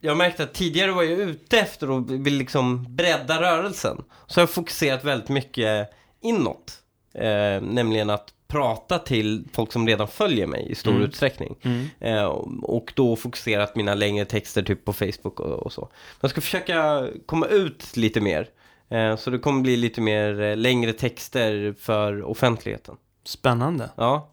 Jag 0.05 0.11
har 0.11 0.15
märkt 0.17 0.39
att 0.39 0.53
tidigare 0.53 0.91
var 0.91 1.03
jag 1.03 1.19
ute 1.19 1.59
efter 1.59 1.97
att 1.97 2.09
vill 2.11 2.37
liksom 2.37 2.85
bredda 2.95 3.41
rörelsen. 3.41 4.03
Så 4.27 4.39
jag 4.39 4.41
har 4.41 4.47
fokuserat 4.53 5.03
väldigt 5.03 5.29
mycket 5.29 5.89
inåt. 6.21 6.73
Eh, 7.13 7.61
nämligen 7.61 8.09
att 8.09 8.33
prata 8.47 8.99
till 8.99 9.43
folk 9.53 9.71
som 9.71 9.87
redan 9.87 10.07
följer 10.07 10.47
mig 10.47 10.71
i 10.71 10.75
stor 10.75 10.91
Mm. 10.91 11.03
utsträckning. 11.03 11.55
Mm. 11.61 11.85
Eh, 11.99 12.23
och 12.63 12.93
då 12.95 13.15
fokuserat 13.15 13.75
mina 13.75 13.93
längre 13.95 14.25
texter 14.25 14.63
typ 14.63 14.85
på 14.85 14.93
Facebook 14.93 15.39
och, 15.39 15.51
och 15.65 15.73
så. 15.73 15.89
Jag 16.21 16.29
ska 16.31 16.41
försöka 16.41 17.07
komma 17.25 17.45
ut 17.47 17.97
lite 17.97 18.21
mer. 18.21 18.49
Eh, 18.89 19.15
så 19.15 19.29
det 19.29 19.39
kommer 19.39 19.61
bli 19.61 19.75
lite 19.77 20.01
mer 20.01 20.41
eh, 20.41 20.55
längre 20.57 20.93
texter 20.93 21.75
för 21.79 22.23
offentligheten. 22.23 22.95
Spännande. 23.25 23.89
Ja, 23.95 24.29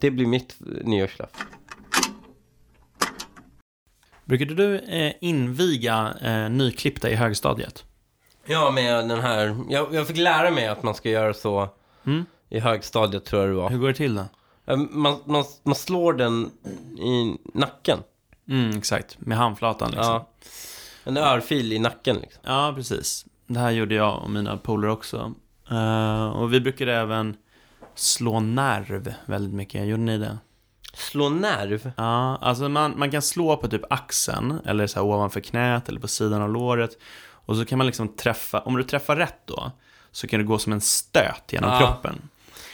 det 0.00 0.10
blir 0.10 0.26
mitt 0.26 0.56
nyårslöfte. 0.84 1.38
Brukade 4.28 4.54
du 4.54 4.78
eh, 4.78 5.12
inviga 5.20 6.14
eh, 6.22 6.48
nyklippta 6.50 7.10
i 7.10 7.14
högstadiet? 7.14 7.84
Ja, 8.46 8.70
med 8.70 9.08
den 9.08 9.20
här... 9.20 9.56
Jag, 9.68 9.94
jag 9.94 10.06
fick 10.06 10.16
lära 10.16 10.50
mig 10.50 10.66
att 10.68 10.82
man 10.82 10.94
ska 10.94 11.10
göra 11.10 11.34
så 11.34 11.68
Mm. 12.06 12.24
i 12.50 12.60
högstadiet 12.60 13.24
tror 13.24 13.42
jag 13.42 13.50
det 13.50 13.54
var. 13.56 13.70
Hur 13.70 13.78
går 13.78 13.88
det 13.88 13.94
till 13.94 14.14
då? 14.14 14.24
Eh, 14.66 14.76
Man, 14.76 15.20
man, 15.24 15.44
man 15.62 15.74
slår 15.74 16.12
den 16.12 16.50
i 16.98 17.36
nacken. 17.54 17.98
Mm, 18.48 18.78
exakt. 18.78 19.16
Med 19.20 19.38
handflatan 19.38 19.90
liksom. 19.90 20.04
Ja. 20.14 20.28
En 21.04 21.16
örfil 21.16 21.72
i 21.72 21.78
nacken 21.78 22.16
liksom. 22.16 22.42
Ja, 22.46 22.72
precis. 22.76 23.26
Det 23.46 23.58
här 23.60 23.70
gjorde 23.70 23.94
jag 23.94 24.22
och 24.22 24.30
mina 24.30 24.56
polare 24.56 24.92
också. 24.92 25.32
Eh, 25.70 26.26
och 26.28 26.52
vi 26.52 26.60
brukade 26.60 26.94
även 26.94 27.36
slå 27.94 28.40
nerv 28.40 29.14
väldigt 29.26 29.54
mycket. 29.54 29.86
Gjorde 29.86 30.02
ni 30.02 30.18
det? 30.18 30.38
Slå 30.94 31.28
nerv? 31.28 31.92
Ja, 31.96 32.36
alltså 32.36 32.68
man, 32.68 32.94
man 32.98 33.10
kan 33.10 33.22
slå 33.22 33.56
på 33.56 33.68
typ 33.68 33.92
axeln, 33.92 34.60
eller 34.66 34.86
så 34.86 34.98
här 34.98 35.06
ovanför 35.06 35.40
knät, 35.40 35.88
eller 35.88 36.00
på 36.00 36.08
sidan 36.08 36.42
av 36.42 36.50
låret. 36.52 36.90
Och 37.30 37.56
så 37.56 37.64
kan 37.64 37.78
man 37.78 37.86
liksom 37.86 38.08
träffa, 38.16 38.60
om 38.60 38.76
du 38.76 38.82
träffar 38.84 39.16
rätt 39.16 39.40
då, 39.46 39.70
så 40.12 40.26
kan 40.26 40.40
det 40.40 40.44
gå 40.46 40.58
som 40.58 40.72
en 40.72 40.80
stöt 40.80 41.42
genom 41.52 41.70
Ja. 41.70 41.78
kroppen. 41.78 42.28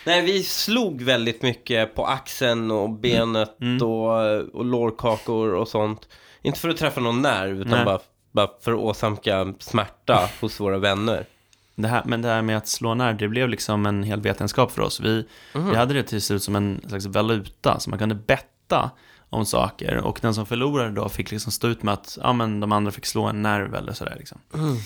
Nej, 0.07 0.23
vi 0.23 0.43
slog 0.43 1.03
väldigt 1.03 1.43
mycket 1.43 1.95
på 1.95 2.07
axeln 2.07 2.71
och 2.71 2.91
benet 2.91 3.61
Mm. 3.61 3.83
Och, 3.89 4.11
och 4.55 4.65
lårkakor 4.65 5.55
och 5.55 5.69
sånt. 5.69 6.09
Inte 6.43 6.61
för 6.61 6.69
att 6.69 6.77
träffa 6.77 7.01
någon 7.01 7.23
nerv, 7.23 7.61
utan 7.61 7.85
bara, 7.85 7.99
bara 8.33 8.49
för 8.63 8.73
att 8.73 8.79
åsamka 8.79 9.55
smärta 9.59 10.29
hos 10.41 10.61
våra 10.61 10.79
vänner. 10.79 11.27
Det 11.75 11.89
här, 11.89 12.03
men 12.05 12.23
det 12.23 12.29
här 12.29 12.43
med 12.43 12.57
att 12.57 12.69
slå 12.69 12.95
nerv, 12.95 13.17
det 13.17 13.29
blev 13.29 13.49
liksom 13.49 13.87
en 13.87 14.03
hel 14.03 14.21
vetenskap 14.21 14.73
för 14.73 14.83
oss. 14.83 15.01
Vi, 15.01 15.27
Mhm. 15.55 15.71
vi 15.71 15.77
hade 15.77 15.95
det 15.95 16.03
till 16.03 16.23
slut 16.23 16.43
som 16.43 16.57
en 16.57 16.81
slags 16.89 17.07
valuta, 17.07 17.81
så 17.81 17.91
man 17.91 17.99
kunde 17.99 18.15
betta 18.15 18.91
om 19.31 19.47
saker. 19.47 19.97
Och 19.97 20.19
den 20.23 20.35
som 20.35 20.47
förlorade 20.47 20.91
då 20.91 21.09
fick 21.09 21.31
liksom 21.31 21.53
stå 21.53 21.69
ut 21.69 21.83
med 21.83 21.95
att 21.95 22.19
ja, 22.23 22.33
men 22.33 22.61
de 22.61 22.73
andra 22.73 22.93
fick 22.93 23.07
slå 23.07 23.25
en 23.25 23.43
nerv 23.43 23.75
eller 23.75 23.93
sådär. 23.93 24.17
Liksom. 24.19 24.39
Mm. 24.55 24.77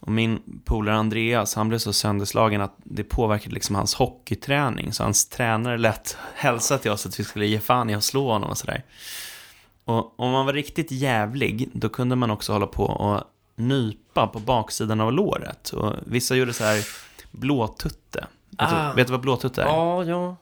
Och 0.00 0.10
min 0.12 0.60
polare 0.64 0.96
Andreas, 0.96 1.54
han 1.54 1.68
blev 1.68 1.78
så 1.78 1.92
sönderslagen 1.92 2.60
att 2.60 2.74
det 2.84 3.04
påverkade 3.04 3.54
liksom 3.54 3.76
hans 3.76 3.94
hockeyträning. 3.94 4.92
Så 4.92 5.02
hans 5.02 5.28
tränare 5.28 5.78
lät 5.78 6.16
hälsa 6.34 6.78
till 6.78 6.90
oss 6.90 7.06
att 7.06 7.20
vi 7.20 7.24
skulle 7.24 7.46
ge 7.46 7.60
fan 7.60 7.90
i 7.90 7.94
att 7.94 8.04
slå 8.04 8.32
honom 8.32 8.50
och 8.50 8.58
sådär. 8.58 8.82
Och 9.84 10.20
om 10.20 10.30
man 10.30 10.46
var 10.46 10.52
riktigt 10.52 10.90
jävlig, 10.92 11.68
då 11.72 11.88
kunde 11.88 12.16
man 12.16 12.30
också 12.30 12.52
hålla 12.52 12.66
på 12.66 12.84
och 12.84 13.20
nypa 13.58 14.26
på 14.26 14.38
baksidan 14.38 15.00
av 15.00 15.12
låret. 15.12 15.68
Och 15.70 15.94
vissa 16.06 16.34
gjorde 16.36 16.52
så 16.52 16.64
här 16.64 16.84
blåtutte. 17.30 18.26
Vet, 18.50 18.72
Ah. 18.72 18.88
du, 18.90 18.96
vet 18.96 19.06
du 19.06 19.10
vad 19.12 19.20
blåtutte 19.20 19.62
är? 19.62 19.66
Ja, 19.66 20.04
ja. 20.04 20.36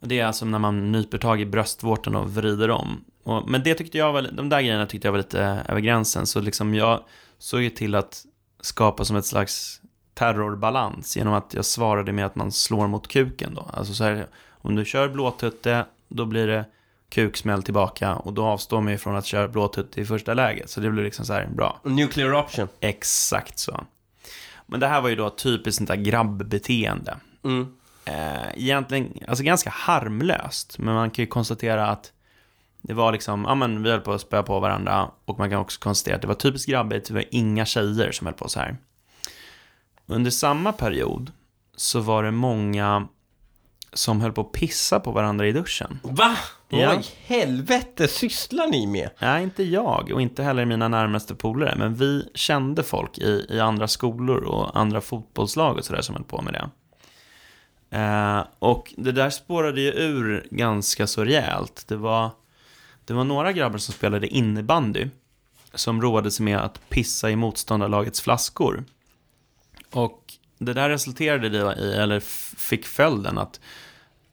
Och 0.00 0.08
det 0.08 0.20
är 0.20 0.26
alltså 0.26 0.44
när 0.44 0.58
man 0.58 0.92
nyper 0.92 1.18
tag 1.18 1.40
i 1.40 1.46
bröstvårtan 1.46 2.14
och 2.16 2.34
vrider 2.34 2.70
om. 2.70 3.04
Och, 3.22 3.48
men 3.50 3.62
det 3.62 3.74
tyckte 3.74 3.98
jag 3.98 4.12
var, 4.12 4.22
de 4.22 4.48
där 4.48 4.60
grejerna 4.60 4.86
tyckte 4.86 5.06
jag 5.08 5.12
var 5.12 5.18
lite 5.18 5.62
över 5.68 5.80
gränsen. 5.80 6.26
Så 6.26 6.40
liksom 6.40 6.74
jag 6.74 7.00
såg 7.38 7.62
ju 7.62 7.70
till 7.70 7.94
att 7.94 8.24
skapa 8.60 9.04
som 9.04 9.16
ett 9.16 9.26
slags 9.26 9.80
terrorbalans 10.14 11.16
genom 11.16 11.34
att 11.34 11.54
jag 11.54 11.64
svarade 11.64 12.12
med 12.12 12.26
att 12.26 12.34
man 12.36 12.52
slår 12.52 12.86
mot 12.86 13.08
kuken 13.08 13.54
då. 13.54 13.66
Alltså 13.72 13.94
så 13.94 14.04
här, 14.04 14.26
om 14.50 14.74
du 14.74 14.84
kör 14.84 15.08
blåtutte, 15.08 15.84
då 16.08 16.24
blir 16.26 16.46
det 16.46 16.64
kuksmäll 17.14 17.62
tillbaka 17.62 18.14
och 18.14 18.32
då 18.32 18.44
avstår 18.44 18.80
man 18.80 18.92
ju 18.92 18.98
från 18.98 19.16
att 19.16 19.26
köra 19.26 19.48
blåtutte 19.48 20.00
i 20.00 20.04
första 20.04 20.34
läget. 20.34 20.70
Så 20.70 20.80
det 20.80 20.90
blir 20.90 21.04
liksom 21.04 21.24
så 21.24 21.32
här, 21.32 21.46
bra. 21.46 21.80
Nuclear 21.84 22.34
option. 22.34 22.68
Exakt 22.80 23.58
så. 23.58 23.84
Men 24.66 24.80
det 24.80 24.86
här 24.86 25.00
var 25.00 25.08
ju 25.08 25.16
då 25.16 25.30
typiskt 25.30 25.76
sånt 25.76 25.88
där 25.88 25.96
grabbbeteende. 25.96 27.16
Mm. 27.44 27.66
Eh, 28.04 28.48
egentligen, 28.54 29.18
alltså 29.28 29.44
ganska 29.44 29.70
harmlöst. 29.70 30.78
Men 30.78 30.94
man 30.94 31.10
kan 31.10 31.22
ju 31.22 31.26
konstatera 31.26 31.86
att 31.86 32.12
det 32.82 32.94
var 32.94 33.12
liksom, 33.12 33.44
ja 33.48 33.54
men 33.54 33.82
vi 33.82 33.90
höll 33.90 34.00
på 34.00 34.12
att 34.12 34.20
spöa 34.20 34.42
på 34.42 34.60
varandra. 34.60 35.10
Och 35.24 35.38
man 35.38 35.50
kan 35.50 35.58
också 35.58 35.80
konstatera 35.80 36.16
att 36.16 36.22
det 36.22 36.28
var 36.28 36.34
typiskt 36.34 36.68
grabbigt, 36.68 37.08
det 37.08 37.14
var 37.14 37.24
inga 37.30 37.64
tjejer 37.64 38.12
som 38.12 38.26
höll 38.26 38.34
på 38.34 38.48
så 38.48 38.60
här. 38.60 38.76
Under 40.06 40.30
samma 40.30 40.72
period 40.72 41.32
så 41.76 42.00
var 42.00 42.22
det 42.22 42.30
många 42.30 43.08
som 43.92 44.20
höll 44.20 44.32
på 44.32 44.40
att 44.40 44.52
pissa 44.52 45.00
på 45.00 45.10
varandra 45.10 45.46
i 45.46 45.52
duschen. 45.52 46.00
Va? 46.02 46.36
Ja. 46.80 46.88
Vad 46.88 47.00
i 47.00 47.08
helvete 47.26 48.08
sysslar 48.08 48.66
ni 48.66 48.86
med? 48.86 49.10
Nej, 49.18 49.42
inte 49.42 49.62
jag 49.62 50.10
och 50.12 50.22
inte 50.22 50.42
heller 50.42 50.64
mina 50.64 50.88
närmaste 50.88 51.34
polare, 51.34 51.74
men 51.78 51.94
vi 51.94 52.28
kände 52.34 52.82
folk 52.82 53.18
i, 53.18 53.46
i 53.50 53.60
andra 53.60 53.88
skolor 53.88 54.44
och 54.44 54.78
andra 54.78 55.00
fotbollslag 55.00 55.76
och 55.76 55.84
sådär 55.84 56.00
som 56.00 56.14
höll 56.14 56.24
på 56.24 56.42
med 56.42 56.52
det. 56.52 56.70
Eh, 57.98 58.44
och 58.58 58.94
det 58.96 59.12
där 59.12 59.30
spårade 59.30 59.80
ju 59.80 59.90
ur 59.90 60.46
ganska 60.50 61.06
så 61.06 61.24
rejält. 61.24 61.84
Det 61.88 61.96
var, 61.96 62.30
det 63.04 63.14
var 63.14 63.24
några 63.24 63.52
grabbar 63.52 63.78
som 63.78 63.94
spelade 63.94 64.26
innebandy 64.26 65.08
som 65.74 66.02
roade 66.02 66.30
sig 66.30 66.44
med 66.44 66.58
att 66.58 66.88
pissa 66.88 67.30
i 67.30 67.36
motståndarlagets 67.36 68.20
flaskor. 68.20 68.84
Och 69.90 70.34
det 70.58 70.72
där 70.72 70.88
resulterade 70.88 71.46
i, 71.46 71.94
eller 71.94 72.20
fick 72.56 72.86
följden 72.86 73.38
att 73.38 73.60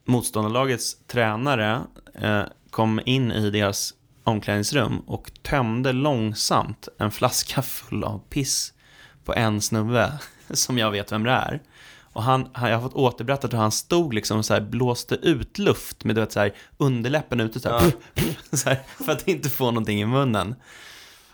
motståndarlagets 0.05 0.97
tränare 1.07 1.81
eh, 2.13 2.43
kom 2.69 3.01
in 3.05 3.31
i 3.31 3.49
deras 3.49 3.93
omklädningsrum 4.23 4.99
och 4.99 5.31
tömde 5.41 5.91
långsamt 5.91 6.87
en 6.97 7.11
flaska 7.11 7.61
full 7.61 8.03
av 8.03 8.19
piss 8.29 8.73
på 9.25 9.33
en 9.33 9.61
snubbe 9.61 10.13
som 10.49 10.77
jag 10.77 10.91
vet 10.91 11.11
vem 11.11 11.23
det 11.23 11.31
är. 11.31 11.61
Och 12.13 12.23
han, 12.23 12.49
han, 12.53 12.69
jag 12.69 12.77
har 12.77 12.89
fått 12.89 12.97
återberättat 12.97 13.53
hur 13.53 13.57
han 13.57 13.71
stod 13.71 14.13
liksom 14.13 14.37
och 14.37 14.45
så 14.45 14.53
här 14.53 14.61
blåste 14.61 15.15
ut 15.15 15.57
luft 15.57 16.03
med 16.03 16.15
du 16.15 16.21
vet, 16.21 16.31
så 16.31 16.39
här, 16.39 16.53
underläppen 16.77 17.39
ute 17.39 17.59
så 17.59 17.69
här, 17.69 17.91
så 18.57 18.69
här, 18.69 18.79
för 19.05 19.11
att 19.11 19.27
inte 19.27 19.49
få 19.49 19.65
någonting 19.65 20.01
i 20.01 20.05
munnen. 20.05 20.55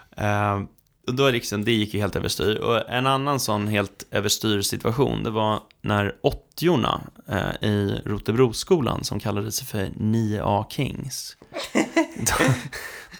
Och 0.09 0.76
då 1.14 1.30
liksom, 1.30 1.66
det 1.66 1.72
gick 1.72 1.93
ju 1.93 1.99
helt 1.99 2.16
överstyr. 2.16 2.58
Och 2.58 2.89
en 2.89 3.08
annan 3.08 3.39
sån 3.39 3.68
helt 3.68 4.05
överstyr 4.12 4.62
situation, 4.62 5.24
det 5.24 5.30
var 5.30 5.60
när 5.82 6.16
åttiorna 6.22 7.01
eh, 7.28 7.70
i 7.70 8.01
Rotebroskolan, 8.05 9.03
som 9.03 9.20
kallade 9.20 9.51
sig 9.51 9.68
för 9.68 9.86
9A 9.86 10.66
Kings, 10.70 11.38
de, 12.18 12.53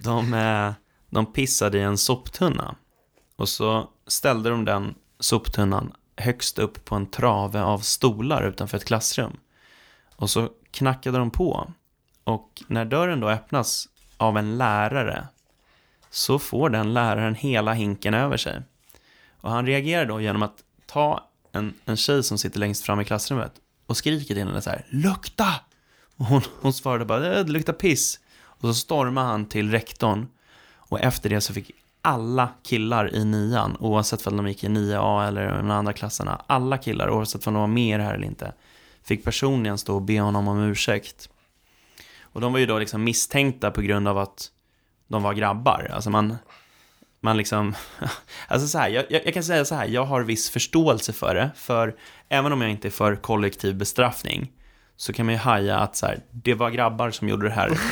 de, 0.04 0.34
eh, 0.34 0.72
de 1.10 1.34
pissade 1.34 1.78
i 1.78 1.82
en 1.82 1.98
soptunna. 1.98 2.76
Och 3.36 3.50
så 3.50 3.90
ställde 4.08 4.50
de 4.50 4.66
den 4.66 4.96
soptunnan 5.20 5.94
högst 6.18 6.60
upp 6.60 6.86
på 6.86 6.96
en 6.96 7.12
trave 7.12 7.64
av 7.64 7.80
stolar 7.80 8.48
utanför 8.48 8.78
ett 8.78 8.86
klassrum. 8.86 9.38
Och 10.16 10.30
så 10.30 10.50
knackade 10.72 11.18
de 11.18 11.32
på. 11.32 11.74
Och 12.24 12.64
när 12.68 12.86
dörren 12.86 13.20
då 13.20 13.30
öppnas 13.30 13.88
av 14.18 14.38
en 14.38 14.58
lärare 14.58 15.28
så 16.10 16.40
får 16.40 16.70
den 16.70 16.94
läraren 16.94 17.36
hela 17.36 17.74
hinken 17.74 18.14
över 18.14 18.38
sig. 18.38 18.62
Och 19.42 19.52
han 19.52 19.66
reagerar 19.66 20.06
då 20.06 20.22
genom 20.22 20.44
att 20.44 20.64
ta 20.86 21.30
en, 21.52 21.74
en 21.86 21.98
tjej 21.98 22.24
som 22.24 22.38
sitter 22.38 22.60
längst 22.60 22.86
fram 22.86 23.02
i 23.02 23.06
klassrummet 23.06 23.54
och 23.86 23.98
skriker 23.98 24.36
till 24.36 24.48
henne 24.48 24.62
så 24.62 24.70
här, 24.70 24.86
lukta! 24.90 25.54
Och 26.18 26.26
hon, 26.26 26.42
hon 26.62 26.74
svarade 26.74 27.06
bara, 27.06 27.38
eh, 27.38 27.46
det 27.46 27.52
luktar 27.52 27.74
piss. 27.74 28.20
Och 28.40 28.68
så 28.68 28.74
stormar 28.74 29.24
han 29.24 29.46
till 29.46 29.72
rektorn 29.72 30.28
och 30.76 31.00
efter 31.00 31.30
det 31.30 31.42
så 31.42 31.54
fick 31.54 31.72
alla 32.02 32.50
killar 32.64 33.16
i 33.16 33.26
nian, 33.26 33.78
oavsett 33.80 34.28
om 34.28 34.38
de 34.38 34.48
gick 34.48 34.64
i 34.64 34.68
9A 34.68 35.28
eller 35.28 35.58
de 35.58 35.72
andra 35.72 35.94
klasserna, 35.94 36.42
alla 36.48 36.78
killar, 36.78 37.10
oavsett 37.10 37.48
om 37.48 37.54
de 37.54 37.60
var 37.60 37.68
med 37.68 37.96
i 37.96 37.98
det 37.98 38.04
här 38.04 38.14
eller 38.14 38.28
inte, 38.28 38.54
fick 39.04 39.24
personligen 39.24 39.78
stå 39.78 39.96
och 39.96 40.02
be 40.02 40.20
honom 40.20 40.48
om 40.48 40.60
ursäkt. 40.60 41.30
Och 42.22 42.42
de 42.42 42.54
var 42.54 42.60
ju 42.60 42.66
då 42.66 42.80
liksom 42.80 43.04
misstänkta 43.04 43.72
på 43.72 43.82
grund 43.82 44.08
av 44.08 44.18
att 44.18 44.52
de 45.08 45.24
var 45.24 45.34
grabbar. 45.34 45.92
Alltså 45.94 46.10
man, 46.10 46.38
man 47.22 47.38
liksom, 47.38 47.76
alltså 48.48 48.68
så 48.68 48.78
här, 48.78 48.90
jag, 48.90 49.06
jag 49.10 49.34
kan 49.34 49.44
säga 49.44 49.66
så 49.66 49.76
här, 49.76 49.88
jag 49.88 50.06
har 50.06 50.22
viss 50.22 50.50
förståelse 50.50 51.14
för 51.14 51.36
det, 51.36 51.52
för 51.56 51.96
även 52.30 52.54
om 52.54 52.62
jag 52.62 52.72
inte 52.72 52.88
är 52.88 52.90
för 52.90 53.16
kollektiv 53.16 53.76
bestraffning, 53.76 54.52
så 54.96 55.14
kan 55.14 55.26
man 55.26 55.36
ju 55.36 55.40
haja 55.40 55.78
att 55.78 55.96
så 55.96 56.06
här, 56.06 56.20
det 56.32 56.54
var 56.54 56.70
grabbar 56.70 57.12
som 57.12 57.30
gjorde 57.30 57.48
det 57.48 57.54
här. 57.54 57.80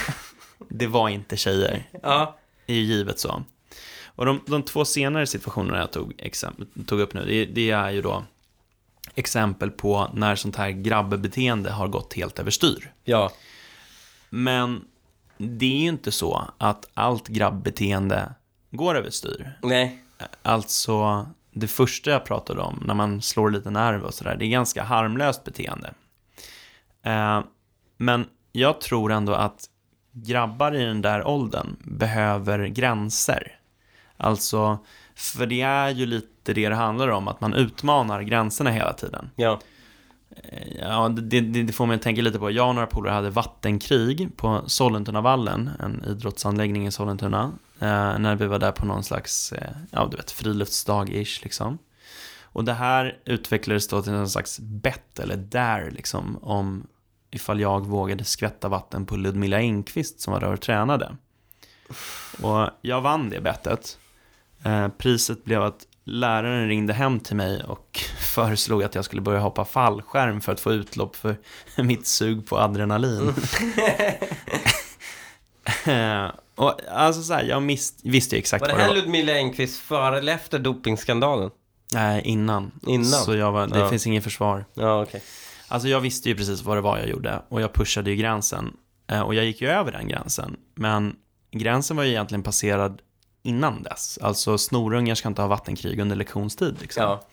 Det 0.70 0.88
var 0.88 1.10
inte 1.10 1.38
tjejer. 1.38 1.90
Ja. 2.04 2.38
Det 2.66 2.74
är 2.74 2.78
ju 2.78 2.84
givet 2.84 3.20
så. 3.20 3.44
Och 4.06 4.26
de, 4.26 4.42
de 4.48 4.64
två 4.64 4.86
senare 4.86 5.28
situationerna 5.28 5.80
jag 5.80 5.92
tog, 5.92 6.14
exempel, 6.18 6.68
tog 6.86 7.00
upp 7.00 7.14
nu, 7.14 7.26
det, 7.26 7.46
det 7.46 7.72
är 7.72 7.90
ju 7.90 8.02
då 8.02 8.24
exempel 9.16 9.72
på 9.72 10.12
när 10.14 10.36
sånt 10.36 10.56
här 10.56 10.70
grabbbeteende 10.70 11.72
har 11.72 11.88
gått 11.88 12.14
helt 12.14 12.40
överstyr. 12.40 12.92
Ja. 13.04 13.32
Men 14.30 14.86
det 15.38 15.66
är 15.66 15.80
ju 15.80 15.88
inte 15.88 16.12
så 16.12 16.48
att 16.58 16.90
allt 16.94 17.28
grabbbeteende 17.28 18.34
går 18.72 18.96
överstyr. 18.96 19.60
Nej. 19.62 20.04
Alltså, 20.42 21.28
det 21.52 21.68
första 21.68 22.12
jag 22.12 22.26
pratade 22.26 22.62
om, 22.62 22.84
när 22.86 22.94
man 22.94 23.22
slår 23.22 23.50
lite 23.50 23.70
nerv 23.70 24.04
och 24.04 24.14
sådär, 24.14 24.36
det 24.36 24.46
är 24.46 24.50
ganska 24.50 24.84
harmlöst 24.84 25.44
beteende. 25.44 25.94
Eh, 27.04 27.44
men 27.98 28.26
jag 28.52 28.82
tror 28.82 29.12
ändå 29.12 29.34
att 29.34 29.70
grabbar 30.12 30.76
i 30.76 30.86
den 30.86 31.02
där 31.02 31.28
åldern 31.28 31.76
behöver 31.80 32.68
gränser. 32.68 33.60
Alltså, 34.18 34.80
för 35.16 35.46
det 35.46 35.62
är 35.62 35.90
ju 35.90 36.06
lite 36.06 36.54
det 36.54 36.70
det 36.70 36.76
handlar 36.76 37.08
om, 37.08 37.28
att 37.28 37.42
man 37.42 37.54
utmanar 37.54 38.22
gränserna 38.22 38.70
hela 38.70 38.94
tiden. 38.94 39.30
Ja. 39.36 39.60
Ja, 40.82 41.10
det, 41.10 41.42
det, 41.42 41.64
det 41.64 41.74
får 41.74 41.86
mig 41.86 41.96
att 41.96 42.02
tänka 42.02 42.22
lite 42.22 42.40
på. 42.40 42.52
Jag 42.52 42.70
och 42.70 42.76
några 42.76 42.88
polare 42.88 43.14
hade 43.14 43.30
vattenkrig 43.30 44.38
på 44.38 44.64
Sollentunavallen, 44.68 45.70
en 45.80 46.06
idrottsanläggning 46.08 46.88
i 46.88 46.92
Sollentuna. 46.92 47.52
Eh, 47.80 48.20
när 48.20 48.36
vi 48.36 48.46
var 48.46 48.60
där 48.60 48.72
på 48.72 48.86
någon 48.86 49.04
slags, 49.04 49.52
eh, 49.52 49.72
ja 49.92 50.08
du 50.12 50.18
vet, 50.18 50.32
friluftsdag-ish 50.32 51.44
liksom. 51.44 51.78
Och 52.44 52.64
det 52.64 52.74
här 52.74 53.18
utvecklades 53.26 53.88
då 53.88 54.02
till 54.02 54.12
någon 54.12 54.30
slags 54.30 54.60
bett 54.60 55.20
eller 55.20 55.38
dare 55.38 55.92
liksom 55.92 56.38
om 56.42 56.88
ifall 57.32 57.60
jag 57.60 57.86
vågade 57.86 58.24
skvätta 58.24 58.68
vatten 58.68 59.06
på 59.06 59.16
Ludmilla 59.16 59.58
Engqvist 59.58 60.20
som 60.20 60.34
var 60.34 60.40
där 60.40 60.54
och 60.54 60.62
tränade. 60.62 61.16
Och 62.42 62.70
jag 62.82 63.02
vann 63.02 63.30
det 63.30 63.42
bettet. 63.42 63.98
Eh, 64.64 64.88
priset 64.88 65.44
blev 65.44 65.64
att 65.64 65.88
läraren 66.06 66.68
ringde 66.68 66.94
hem 66.94 67.20
till 67.20 67.36
mig 67.36 67.64
och 67.64 68.00
föreslog 68.20 68.84
att 68.84 68.96
jag 68.96 69.06
skulle 69.06 69.22
börja 69.22 69.40
hoppa 69.40 69.66
fallskärm 69.66 70.42
för 70.42 70.52
att 70.52 70.60
få 70.60 70.72
utlopp 70.74 71.16
för 71.16 71.36
mitt 71.84 72.08
sug 72.08 72.48
på 72.48 72.60
adrenalin. 72.60 73.34
Eh, 75.86 76.28
och 76.56 76.80
alltså 76.92 77.22
så 77.24 77.34
här, 77.34 77.44
jag 77.44 77.62
visste 78.04 78.36
ju 78.36 78.40
exakt 78.40 78.62
Var 78.62 78.68
det 78.68 78.74
vad 78.74 78.80
det 78.82 78.84
här 78.84 78.90
var. 78.96 78.96
Ludmilla 79.02 79.34
Engqvist 79.34 79.80
före 79.80 80.18
eller 80.18 80.34
efter 80.34 80.60
dopingskandalen? 80.60 81.50
Nej, 81.94 82.22
innan. 82.26 82.72
Innan? 82.88 83.06
Så 83.06 83.36
jag 83.36 83.52
var, 83.52 83.68
det 83.68 83.80
Ja. 83.80 83.90
finns 83.90 84.08
ingen 84.08 84.22
försvar. 84.22 84.66
Ja, 84.74 85.02
okej. 85.04 85.22
Alltså 85.68 85.88
jag 85.88 86.00
visste 86.00 86.30
ju 86.30 86.36
precis 86.36 86.64
vad 86.64 86.78
det 86.78 86.82
var 86.82 86.98
jag 86.98 87.08
gjorde 87.10 87.42
och 87.50 87.62
jag 87.62 87.74
pushade 87.74 88.10
ju 88.10 88.16
gränsen. 88.16 88.74
Eh, 89.12 89.22
Och 89.22 89.36
jag 89.36 89.46
gick 89.46 89.62
ju 89.62 89.68
över 89.68 89.92
den 89.92 90.08
gränsen. 90.08 90.56
Men 90.76 91.16
gränsen 91.52 91.98
var 91.98 92.04
ju 92.04 92.10
egentligen 92.10 92.44
passerad 92.44 93.02
innan 93.46 93.84
dess. 93.84 94.20
Alltså 94.22 94.58
snorungar 94.58 95.16
ska 95.16 95.28
inte 95.28 95.42
ha 95.42 95.50
vattenkrig 95.50 96.00
under 96.00 96.16
lektionstid 96.16 96.76
liksom. 96.82 97.04
Ja. 97.04 97.24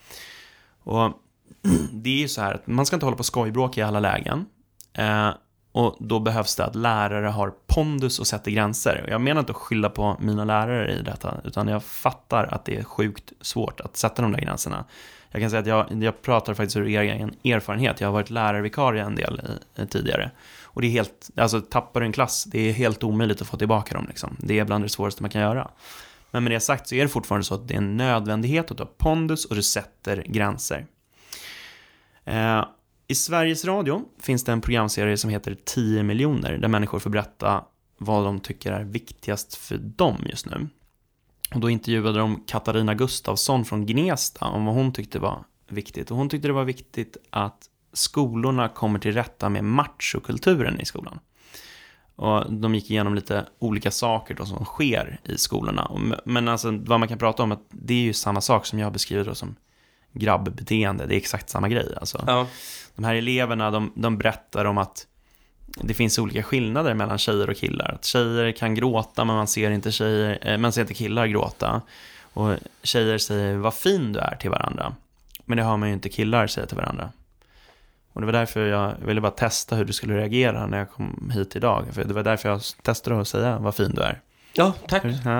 Och 0.83 1.13
det 1.91 2.09
är 2.09 2.17
ju 2.17 2.27
så 2.27 2.41
här 2.41 2.53
att 2.53 2.67
man 2.67 2.85
ska 2.85 2.95
inte 2.95 3.05
hålla 3.05 3.17
på 3.17 3.23
skojbråk 3.23 3.77
i 3.77 3.81
alla 3.81 3.99
lägen. 3.99 4.45
Eh, 4.93 5.29
och 5.71 5.95
då 5.99 6.19
behövs 6.19 6.55
det 6.55 6.65
att 6.65 6.75
lärare 6.75 7.27
har 7.27 7.53
pondus 7.67 8.19
och 8.19 8.27
sätter 8.27 8.51
gränser. 8.51 9.05
Jag 9.09 9.21
menar 9.21 9.39
inte 9.39 9.51
att 9.51 9.57
skylla 9.57 9.89
på 9.89 10.17
mina 10.19 10.45
lärare 10.45 10.91
i 10.91 11.01
detta, 11.01 11.41
utan 11.43 11.67
jag 11.67 11.83
fattar 11.83 12.43
att 12.43 12.65
det 12.65 12.77
är 12.77 12.83
sjukt 12.83 13.33
svårt 13.41 13.79
att 13.79 13.97
sätta 13.97 14.21
de 14.21 14.31
där 14.31 14.39
gränserna. 14.39 14.85
Jag 15.31 15.41
kan 15.41 15.49
säga 15.49 15.59
att 15.59 15.67
jag, 15.67 16.03
jag 16.03 16.21
pratar 16.21 16.53
faktiskt 16.53 16.77
ur 16.77 16.87
egen 16.87 17.35
erfarenhet. 17.43 18.01
Jag 18.01 18.07
har 18.07 18.13
varit 18.13 18.29
lärarvikarie 18.29 19.03
en 19.03 19.15
del 19.15 19.41
i, 19.75 19.85
tidigare. 19.85 20.31
Och 20.73 20.81
det 20.81 20.87
är 20.87 20.91
helt, 20.91 21.29
alltså 21.37 21.61
tappar 21.61 21.99
du 21.99 22.05
en 22.05 22.11
klass, 22.11 22.43
det 22.43 22.69
är 22.69 22.73
helt 22.73 23.03
omöjligt 23.03 23.41
att 23.41 23.47
få 23.47 23.57
tillbaka 23.57 23.95
dem 23.95 24.05
liksom. 24.07 24.37
Det 24.39 24.59
är 24.59 24.65
bland 24.65 24.83
det 24.83 24.89
svåraste 24.89 25.23
man 25.23 25.29
kan 25.29 25.41
göra. 25.41 25.71
Men 26.31 26.43
med 26.43 26.51
det 26.51 26.59
sagt 26.59 26.87
så 26.87 26.95
är 26.95 27.01
det 27.01 27.09
fortfarande 27.09 27.45
så 27.45 27.55
att 27.55 27.67
det 27.67 27.73
är 27.73 27.77
en 27.77 27.97
nödvändighet 27.97 28.71
att 28.71 28.77
du 28.77 28.83
har 28.83 28.91
pondus 28.97 29.45
och 29.45 29.55
du 29.55 29.63
sätter 29.63 30.23
gränser. 30.27 30.85
Eh, 32.23 32.65
I 33.07 33.15
Sveriges 33.15 33.65
Radio 33.65 34.01
finns 34.21 34.43
det 34.43 34.51
en 34.51 34.61
programserie 34.61 35.17
som 35.17 35.29
heter 35.29 35.57
10 35.65 36.03
miljoner, 36.03 36.57
där 36.57 36.67
människor 36.67 36.99
får 36.99 37.09
berätta 37.09 37.63
vad 37.97 38.25
de 38.25 38.39
tycker 38.39 38.71
är 38.71 38.83
viktigast 38.83 39.55
för 39.55 39.77
dem 39.77 40.17
just 40.25 40.45
nu. 40.45 40.67
Och 41.53 41.59
då 41.59 41.69
intervjuade 41.69 42.19
de 42.19 42.43
Katarina 42.47 42.93
Gustavsson 42.93 43.65
från 43.65 43.85
Gnesta 43.85 44.45
om 44.45 44.65
vad 44.65 44.75
hon 44.75 44.93
tyckte 44.93 45.19
var 45.19 45.43
viktigt. 45.67 46.11
Och 46.11 46.17
hon 46.17 46.29
tyckte 46.29 46.47
det 46.47 46.53
var 46.53 46.63
viktigt 46.63 47.17
att 47.29 47.69
skolorna 47.93 48.69
kommer 48.69 48.99
till 48.99 49.13
rätta 49.13 49.49
med 49.49 49.63
machokulturen 49.63 50.79
i 50.81 50.85
skolan. 50.85 51.19
Och 52.15 52.53
de 52.53 52.75
gick 52.75 52.91
igenom 52.91 53.15
lite 53.15 53.45
olika 53.59 53.91
saker 53.91 54.33
då 54.33 54.45
som 54.45 54.65
sker 54.65 55.19
i 55.23 55.37
skolorna. 55.37 55.91
Men 56.25 56.47
alltså 56.47 56.71
vad 56.71 56.99
man 56.99 57.09
kan 57.09 57.17
prata 57.17 57.43
om, 57.43 57.51
att 57.51 57.65
det 57.69 57.93
är 57.93 58.01
ju 58.01 58.13
samma 58.13 58.41
sak 58.41 58.65
som 58.65 58.79
jag 58.79 58.93
beskriver 58.93 59.25
då 59.25 59.35
som 59.35 59.55
grabbbeteende. 60.11 61.05
Det 61.05 61.15
är 61.15 61.17
exakt 61.17 61.49
samma 61.49 61.69
grej 61.69 61.93
alltså. 61.99 62.23
Ja. 62.27 62.47
De 62.95 63.05
här 63.05 63.15
eleverna, 63.15 63.71
de, 63.71 63.91
de 63.95 64.17
berättar 64.17 64.65
om 64.65 64.77
att 64.77 65.07
det 65.65 65.93
finns 65.93 66.19
olika 66.19 66.43
skillnader 66.43 66.93
mellan 66.93 67.17
tjejer 67.17 67.49
och 67.49 67.57
killar. 67.57 67.91
Att 67.91 68.05
tjejer 68.05 68.51
kan 68.51 68.75
gråta 68.75 69.25
men 69.25 69.35
man 69.35 69.47
ser 69.47 69.71
inte, 69.71 69.91
tjejer, 69.91 70.39
eh, 70.41 70.57
man 70.57 70.71
ser 70.71 70.81
inte 70.81 70.93
killar 70.93 71.27
gråta. 71.27 71.81
Och 72.33 72.55
tjejer 72.83 73.17
säger 73.17 73.57
vad 73.57 73.73
fin 73.73 74.13
du 74.13 74.19
är 74.19 74.35
till 74.35 74.49
varandra. 74.49 74.95
Men 75.45 75.57
det 75.57 75.63
hör 75.63 75.77
man 75.77 75.89
ju 75.89 75.93
inte 75.93 76.09
killar 76.09 76.47
säga 76.47 76.65
till 76.65 76.77
varandra. 76.77 77.09
Och 78.13 78.21
det 78.21 78.25
var 78.25 78.33
därför 78.33 78.65
jag 78.65 78.95
ville 79.05 79.21
bara 79.21 79.31
testa 79.31 79.75
hur 79.75 79.85
du 79.85 79.93
skulle 79.93 80.17
reagera 80.17 80.67
när 80.67 80.77
jag 80.77 80.91
kom 80.91 81.31
hit 81.33 81.55
idag. 81.55 81.85
För 81.91 82.03
det 82.03 82.13
var 82.13 82.23
därför 82.23 82.49
jag 82.49 82.61
testade 82.81 83.21
att 83.21 83.27
säga 83.27 83.57
vad 83.59 83.75
fin 83.75 83.91
du 83.95 84.01
är. 84.01 84.21
Ja, 84.53 84.73
tack. 84.87 85.03
Ja. 85.25 85.39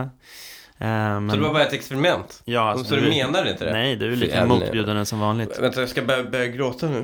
Eh, 0.77 0.87
men... 0.87 1.29
Så 1.29 1.35
det 1.35 1.41
var 1.41 1.53
bara 1.53 1.63
ett 1.63 1.73
experiment? 1.73 2.41
Ja, 2.45 2.61
alltså, 2.61 2.85
så 2.85 2.95
du 2.95 3.09
menar 3.09 3.49
inte 3.51 3.65
det? 3.65 3.71
Nej, 3.71 3.95
du 3.95 4.11
är 4.11 4.15
lika 4.15 4.45
motbjudande 4.45 5.05
som 5.05 5.19
vanligt. 5.19 5.59
Vänta, 5.59 5.79
jag 5.79 5.89
ska 5.89 6.01
börja, 6.01 6.23
börja 6.23 6.47
gråta 6.47 6.87
nu. 6.87 7.03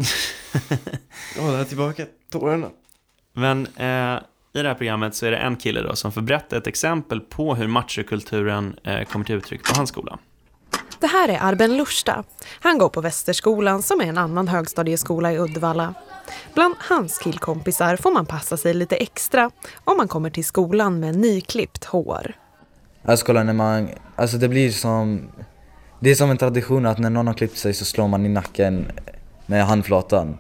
Hålla 1.39 1.65
tillbaka 1.65 2.05
tårarna. 2.31 2.67
Men 3.33 3.65
eh, 3.65 4.19
i 4.53 4.61
det 4.61 4.67
här 4.67 4.75
programmet 4.75 5.15
så 5.15 5.25
är 5.25 5.31
det 5.31 5.37
en 5.37 5.55
kille 5.55 5.81
då 5.81 5.95
som 5.95 6.11
får 6.11 6.21
berätta 6.21 6.57
ett 6.57 6.67
exempel 6.67 7.19
på 7.19 7.55
hur 7.55 7.67
machokulturen 7.67 8.79
eh, 8.83 9.03
kommer 9.03 9.25
till 9.25 9.35
uttryck 9.35 9.63
på 9.63 9.73
hans 9.77 9.89
skola. 9.89 10.19
Det 10.99 11.07
här 11.07 11.29
är 11.29 11.37
Arben 11.41 11.77
Lursta. 11.77 12.23
Han 12.59 12.77
går 12.77 12.89
på 12.89 13.01
Västerskolan 13.01 13.81
som 13.81 14.01
är 14.01 14.05
en 14.05 14.17
annan 14.17 14.47
högstadieskola 14.47 15.33
i 15.33 15.39
Uddevalla. 15.39 15.93
Bland 16.53 16.75
hans 16.79 17.17
killkompisar 17.17 17.95
får 17.95 18.11
man 18.11 18.25
passa 18.25 18.57
sig 18.57 18.73
lite 18.73 18.95
extra 18.95 19.51
om 19.83 19.97
man 19.97 20.07
kommer 20.07 20.29
till 20.29 20.45
skolan 20.45 20.99
med 20.99 21.15
nyklippt 21.15 21.85
hår. 21.85 22.33
Alltså 23.03 23.25
kolla 23.25 23.43
när 23.43 23.53
man, 23.53 23.89
alltså 24.15 24.37
det 24.37 24.47
blir 24.47 24.71
som, 24.71 25.29
det 25.99 26.09
är 26.09 26.15
som 26.15 26.31
en 26.31 26.37
tradition 26.37 26.85
att 26.85 26.97
när 26.97 27.09
någon 27.09 27.27
har 27.27 27.33
klippt 27.33 27.57
sig 27.57 27.73
så 27.73 27.85
slår 27.85 28.07
man 28.07 28.25
i 28.25 28.29
nacken 28.29 28.91
med 29.45 29.65
handflatan. 29.65 30.37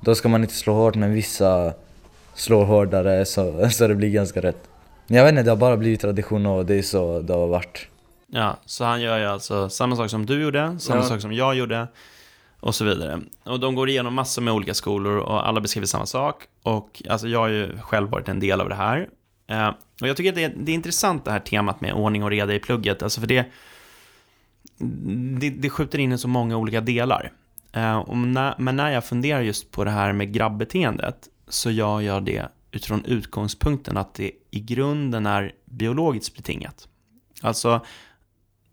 Då 0.00 0.14
ska 0.14 0.28
man 0.28 0.42
inte 0.42 0.54
slå 0.54 0.74
hårt 0.74 0.94
men 0.94 1.12
vissa 1.12 1.72
slår 2.34 2.64
hårdare 2.64 3.24
så, 3.24 3.70
så 3.70 3.88
det 3.88 3.94
blir 3.94 4.10
ganska 4.10 4.40
rätt. 4.40 4.68
Jag 5.06 5.24
vet 5.24 5.30
inte, 5.30 5.42
det 5.42 5.50
har 5.50 5.56
bara 5.56 5.76
blivit 5.76 6.00
tradition 6.00 6.46
och 6.46 6.66
det 6.66 6.74
är 6.74 6.82
så 6.82 7.20
det 7.20 7.32
har 7.32 7.46
varit. 7.46 7.88
Ja, 8.34 8.56
så 8.66 8.84
han 8.84 9.00
gör 9.00 9.18
ju 9.18 9.24
alltså 9.24 9.68
samma 9.68 9.96
sak 9.96 10.10
som 10.10 10.26
du 10.26 10.42
gjorde, 10.42 10.78
samma 10.78 11.00
Ja. 11.00 11.06
sak 11.08 11.20
som 11.20 11.32
jag 11.32 11.54
gjorde 11.54 11.86
och 12.60 12.74
så 12.74 12.84
vidare. 12.84 13.20
Och 13.44 13.60
de 13.60 13.74
går 13.74 13.88
igenom 13.88 14.14
massor 14.14 14.42
med 14.42 14.54
olika 14.54 14.74
skolor 14.74 15.16
och 15.18 15.48
alla 15.48 15.60
beskriver 15.60 15.86
samma 15.86 16.06
sak. 16.06 16.44
Och 16.62 17.02
alltså 17.08 17.28
jag 17.28 17.38
har 17.38 17.48
ju 17.48 17.78
själv 17.78 18.08
varit 18.10 18.28
en 18.28 18.40
del 18.40 18.60
av 18.60 18.68
det 18.68 18.74
här. 18.74 19.08
Eh, 19.46 19.68
och 20.00 20.08
jag 20.08 20.16
tycker 20.16 20.30
att 20.30 20.34
det 20.36 20.44
är, 20.44 20.54
det 20.56 20.72
är 20.72 20.74
intressant 20.74 21.24
det 21.24 21.30
här 21.30 21.40
temat 21.40 21.80
med 21.80 21.92
ordning 21.94 22.24
och 22.24 22.30
reda 22.30 22.54
i 22.54 22.58
plugget, 22.58 23.02
alltså 23.02 23.20
för 23.20 23.26
det, 23.26 23.46
det, 25.40 25.50
det 25.50 25.70
skjuter 25.70 25.98
in 25.98 26.12
i 26.12 26.18
så 26.18 26.28
många 26.28 26.56
olika 26.56 26.80
delar. 26.80 27.32
Eh, 27.72 28.14
när, 28.14 28.54
men 28.58 28.76
när 28.76 28.90
jag 28.90 29.04
funderar 29.04 29.40
just 29.40 29.70
på 29.70 29.84
det 29.84 29.90
här 29.90 30.12
med 30.12 30.32
grabbeteendet 30.32 31.16
så 31.48 31.70
gör 31.70 32.00
jag 32.00 32.24
det 32.24 32.48
utifrån 32.70 33.04
utgångspunkten 33.04 33.96
att 33.96 34.14
det 34.14 34.30
i 34.50 34.60
grunden 34.60 35.26
är 35.26 35.52
biologiskt 35.64 36.36
betingat. 36.36 36.88
Alltså, 37.42 37.80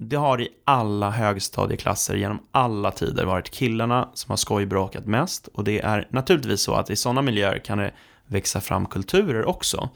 det 0.02 0.16
har 0.16 0.42
i 0.42 0.50
alla 0.66 1.10
högstadieklasser 1.10 2.16
genom 2.16 2.40
alla 2.52 2.92
tider 2.92 3.26
varit 3.26 3.50
killarna 3.50 4.10
som 4.14 4.30
har 4.30 4.38
skojbråkat 4.38 5.06
mest 5.06 5.48
och 5.48 5.64
det 5.64 5.80
är 5.80 6.08
naturligtvis 6.10 6.62
så 6.62 6.74
att 6.74 6.90
i 6.90 6.96
sådana 6.96 7.22
miljöer 7.22 7.60
kan 7.60 7.78
det 7.78 7.92
växa 8.26 8.62
fram 8.62 8.86
kulturer 8.86 9.46
också. 9.46 9.90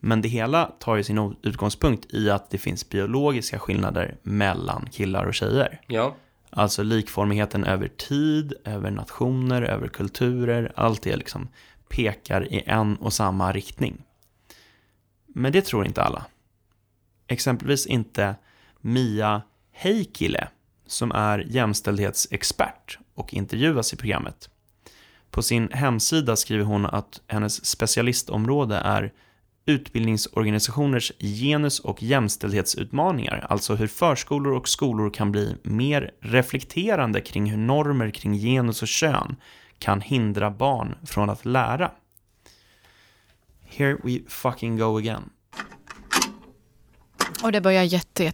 Men 0.00 0.22
det 0.22 0.28
hela 0.28 0.72
tar 0.78 0.96
ju 0.96 1.04
sin 1.04 1.36
utgångspunkt 1.42 2.14
i 2.14 2.30
att 2.30 2.50
det 2.50 2.58
finns 2.58 2.88
biologiska 2.88 3.58
skillnader 3.58 4.16
mellan 4.22 4.88
killar 4.92 5.24
och 5.24 5.34
tjejer. 5.34 5.80
Ja. 5.86 6.14
Alltså 6.50 6.82
likformigheten 6.82 7.64
över 7.64 7.88
tid, 7.88 8.54
över 8.64 8.90
nationer, 8.90 9.62
över 9.62 9.88
kulturer, 9.88 10.72
allt 10.76 11.02
det 11.02 11.16
liksom 11.16 11.48
pekar 11.88 12.52
i 12.52 12.62
en 12.66 12.96
och 12.96 13.12
samma 13.12 13.52
riktning. 13.52 14.02
Men 15.26 15.52
det 15.52 15.64
tror 15.64 15.86
inte 15.86 16.02
alla. 16.02 16.26
Exempelvis 17.26 17.86
inte 17.86 18.34
Mia 18.86 19.42
Heikkilä, 19.72 20.48
som 20.86 21.12
är 21.12 21.38
jämställdhetsexpert 21.38 22.98
och 23.14 23.34
intervjuas 23.34 23.92
i 23.92 23.96
programmet. 23.96 24.50
På 25.30 25.42
sin 25.42 25.68
hemsida 25.72 26.36
skriver 26.36 26.64
hon 26.64 26.86
att 26.86 27.20
hennes 27.26 27.64
specialistområde 27.64 28.76
är 28.76 29.12
utbildningsorganisationers 29.64 31.12
genus 31.18 31.80
och 31.80 32.02
jämställdhetsutmaningar, 32.02 33.46
alltså 33.48 33.74
hur 33.74 33.86
förskolor 33.86 34.52
och 34.52 34.68
skolor 34.68 35.10
kan 35.10 35.32
bli 35.32 35.56
mer 35.62 36.10
reflekterande 36.20 37.20
kring 37.20 37.50
hur 37.50 37.58
normer 37.58 38.10
kring 38.10 38.34
genus 38.34 38.82
och 38.82 38.88
kön 38.88 39.36
kan 39.78 40.00
hindra 40.00 40.50
barn 40.50 40.94
från 41.06 41.30
att 41.30 41.44
lära. 41.44 41.90
Here 43.62 43.98
we 44.04 44.18
fucking 44.28 44.78
go 44.78 44.98
again. 44.98 45.30
Och 47.42 47.52
det 47.52 47.60
börjar 47.60 47.82
jätte. 47.82 48.32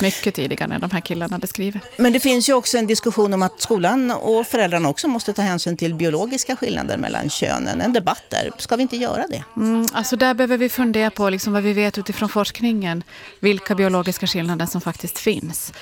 Mycket 0.00 0.34
tidigare 0.34 0.74
än 0.74 0.80
de 0.80 0.90
här 0.90 1.00
killarna 1.00 1.38
beskriver. 1.38 1.80
Men 1.96 2.12
det 2.12 2.20
finns 2.20 2.48
ju 2.48 2.52
också 2.52 2.78
en 2.78 2.86
diskussion 2.86 3.34
om 3.34 3.42
att 3.42 3.60
skolan 3.60 4.10
och 4.10 4.46
föräldrarna 4.46 4.88
också 4.88 5.08
måste 5.08 5.32
ta 5.32 5.42
hänsyn 5.42 5.76
till 5.76 5.94
biologiska 5.94 6.56
skillnader 6.56 6.96
mellan 6.96 7.30
könen. 7.30 7.80
En 7.80 7.92
debatt 7.92 8.22
där. 8.28 8.50
Ska 8.58 8.76
vi 8.76 8.82
inte 8.82 8.96
göra 8.96 9.24
det? 9.28 9.44
Mm, 9.56 9.86
alltså 9.92 10.16
där 10.16 10.34
behöver 10.34 10.56
vi 10.56 10.68
fundera 10.68 11.10
på 11.10 11.30
liksom 11.30 11.52
vad 11.52 11.62
vi 11.62 11.72
vet 11.72 11.98
utifrån 11.98 12.28
forskningen. 12.28 13.02
Vilka 13.40 13.74
biologiska 13.74 14.26
skillnader 14.26 14.66
som 14.66 14.80
faktiskt 14.80 15.18
finns. 15.18 15.72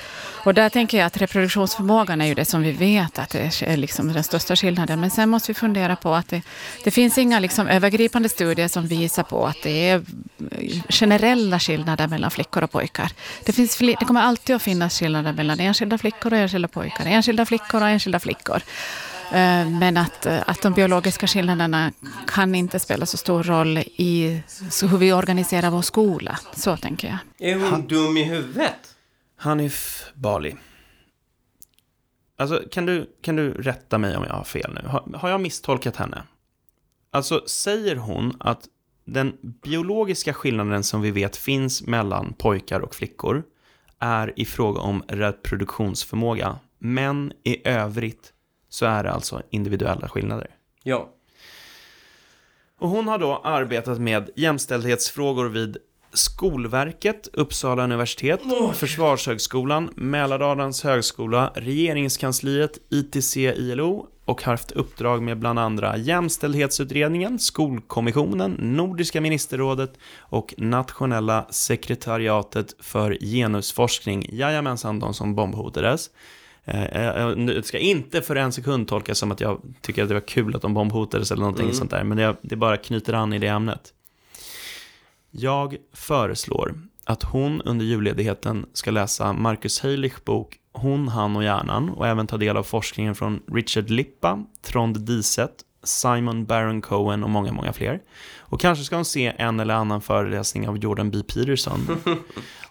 Och 0.44 0.54
där 0.54 0.68
tänker 0.68 0.98
jag 0.98 1.06
att 1.06 1.16
reproduktionsförmågan 1.16 2.20
är 2.20 2.26
ju 2.26 2.34
det 2.34 2.44
som 2.44 2.62
vi 2.62 2.72
vet 2.72 3.18
att 3.18 3.30
det 3.30 3.62
är 3.62 3.76
liksom 3.76 4.12
den 4.12 4.24
största 4.24 4.56
skillnaden. 4.56 5.00
Men 5.00 5.10
sen 5.10 5.28
måste 5.28 5.50
vi 5.50 5.54
fundera 5.54 5.96
på 5.96 6.14
att 6.14 6.28
det, 6.28 6.42
det 6.84 6.90
finns 6.90 7.18
inga 7.18 7.40
liksom 7.40 7.68
övergripande 7.68 8.28
studier 8.28 8.68
som 8.68 8.86
visar 8.86 9.22
på 9.22 9.46
att 9.46 9.56
det 9.62 9.88
är 9.88 10.02
generella 10.88 11.60
skillnader 11.60 12.06
mellan 12.08 12.30
flickor 12.30 12.62
och 12.62 12.70
pojkar. 12.70 13.10
Det, 13.44 13.52
finns, 13.52 13.78
fli- 13.78 13.96
det 14.04 14.06
kommer 14.06 14.20
alltid 14.20 14.56
att 14.56 14.62
finnas 14.62 14.98
skillnader 14.98 15.32
mellan 15.32 15.60
enskilda 15.60 15.98
flickor 15.98 16.32
och 16.32 16.38
enskilda 16.38 16.68
pojkar. 16.68 17.06
Enskilda 17.06 17.46
flickor 17.46 17.82
och 17.82 17.88
enskilda 17.88 18.20
flickor. 18.20 18.56
Eh, 19.32 19.70
Men 19.70 19.96
att, 19.96 20.26
eh, 20.26 20.42
att 20.46 20.62
de 20.62 20.72
biologiska 20.72 21.26
skillnaderna 21.26 21.92
kan 22.26 22.54
inte 22.54 22.78
spela 22.78 23.06
så 23.06 23.16
stor 23.16 23.42
roll 23.42 23.78
i 23.78 24.42
hur 24.90 24.98
vi 24.98 25.12
organiserar 25.12 25.70
vår 25.70 25.82
skola. 25.82 26.38
Så 26.56 26.76
tänker 26.76 27.08
jag. 27.08 27.50
Är 27.50 27.70
hon 27.70 27.86
dum 27.86 28.16
i 28.16 28.24
huvudet? 28.24 28.96
Hanif 29.36 30.04
Bali. 30.14 30.56
Alltså, 32.38 32.62
kan 32.70 32.86
du, 32.86 33.10
kan 33.22 33.36
du 33.36 33.50
rätta 33.50 33.98
mig 33.98 34.16
om 34.16 34.24
jag 34.24 34.34
har 34.34 34.44
fel 34.44 34.74
nu? 34.74 34.88
Har, 34.88 35.18
har 35.18 35.28
jag 35.28 35.40
misstolkat 35.40 35.96
henne? 35.96 36.22
Alltså, 37.10 37.42
säger 37.46 37.96
hon 37.96 38.36
att 38.40 38.64
den 39.04 39.32
biologiska 39.62 40.34
skillnaden 40.34 40.84
som 40.84 41.00
vi 41.02 41.10
vet 41.10 41.36
finns 41.36 41.82
mellan 41.82 42.32
pojkar 42.38 42.80
och 42.80 42.94
flickor 42.94 43.44
är 44.04 44.32
i 44.36 44.44
fråga 44.44 44.80
om 44.80 45.02
reproduktionsförmåga, 45.08 46.58
men 46.78 47.32
i 47.44 47.68
övrigt 47.68 48.32
så 48.68 48.86
är 48.86 49.04
det 49.04 49.10
alltså 49.10 49.42
individuella 49.50 50.08
skillnader. 50.08 50.50
Ja. 50.82 51.10
Och 52.78 52.88
hon 52.88 53.08
har 53.08 53.18
då 53.18 53.40
arbetat 53.44 53.98
med 54.00 54.30
jämställdhetsfrågor 54.36 55.48
vid 55.48 55.76
Skolverket, 56.12 57.28
Uppsala 57.32 57.84
universitet, 57.84 58.40
Försvarshögskolan, 58.74 59.90
Mälardalens 59.94 60.84
högskola, 60.84 61.52
Regeringskansliet, 61.54 62.78
ITC 62.90 63.36
ILO 63.36 64.08
och 64.24 64.42
haft 64.42 64.70
uppdrag 64.70 65.22
med 65.22 65.38
bland 65.38 65.58
andra 65.58 65.96
Jämställdhetsutredningen, 65.96 67.38
Skolkommissionen, 67.38 68.52
Nordiska 68.52 69.20
ministerrådet 69.20 69.92
och 70.18 70.54
Nationella 70.58 71.46
sekretariatet 71.50 72.74
för 72.80 73.18
genusforskning. 73.20 74.26
Jajamensan, 74.32 74.98
de 74.98 75.14
som 75.14 75.34
bombhotades. 75.34 76.10
Eh, 76.64 77.02
Jag 77.02 77.38
nu 77.38 77.62
ska 77.62 77.78
inte 77.78 78.22
för 78.22 78.36
en 78.36 78.52
sekund 78.52 78.88
tolka 78.88 79.14
som 79.14 79.32
att 79.32 79.40
jag 79.40 79.60
tycker 79.80 80.02
att 80.02 80.08
det 80.08 80.14
var 80.14 80.28
kul 80.28 80.56
att 80.56 80.62
de 80.62 80.74
bombhotades 80.74 81.30
eller 81.30 81.40
någonting 81.40 81.64
Mm. 81.64 81.74
sånt 81.76 81.90
där, 81.90 82.04
men 82.04 82.16
det, 82.16 82.36
det 82.42 82.56
bara 82.56 82.76
knyter 82.76 83.12
an 83.12 83.32
i 83.32 83.38
det 83.38 83.46
ämnet. 83.46 83.92
Jag 85.30 85.76
föreslår 85.92 86.74
att 87.04 87.22
hon 87.22 87.60
under 87.60 87.84
julledigheten 87.84 88.66
ska 88.72 88.90
läsa 88.90 89.32
Marcus 89.32 89.80
Heilich 89.80 90.24
bok 90.24 90.58
Hon, 90.76 91.08
han 91.08 91.36
och 91.36 91.44
hjärnan 91.44 91.88
och 91.88 92.06
även 92.06 92.26
ta 92.26 92.36
del 92.36 92.56
av 92.56 92.62
forskningen 92.62 93.14
från 93.14 93.42
Richard 93.52 93.90
Lippa, 93.90 94.44
Trond 94.62 95.00
Diset, 95.00 95.64
Simon 95.82 96.46
Baron 96.46 96.80
Cohen 96.80 97.24
och 97.24 97.30
många, 97.30 97.52
många 97.52 97.72
fler. 97.72 98.02
Och 98.38 98.60
kanske 98.60 98.84
ska 98.84 98.96
hon 98.96 99.04
se 99.04 99.32
en 99.38 99.60
eller 99.60 99.74
annan 99.74 100.00
föreläsning 100.00 100.68
av 100.68 100.78
Jordan 100.78 101.10
B. 101.10 101.18
Peterson. 101.34 101.98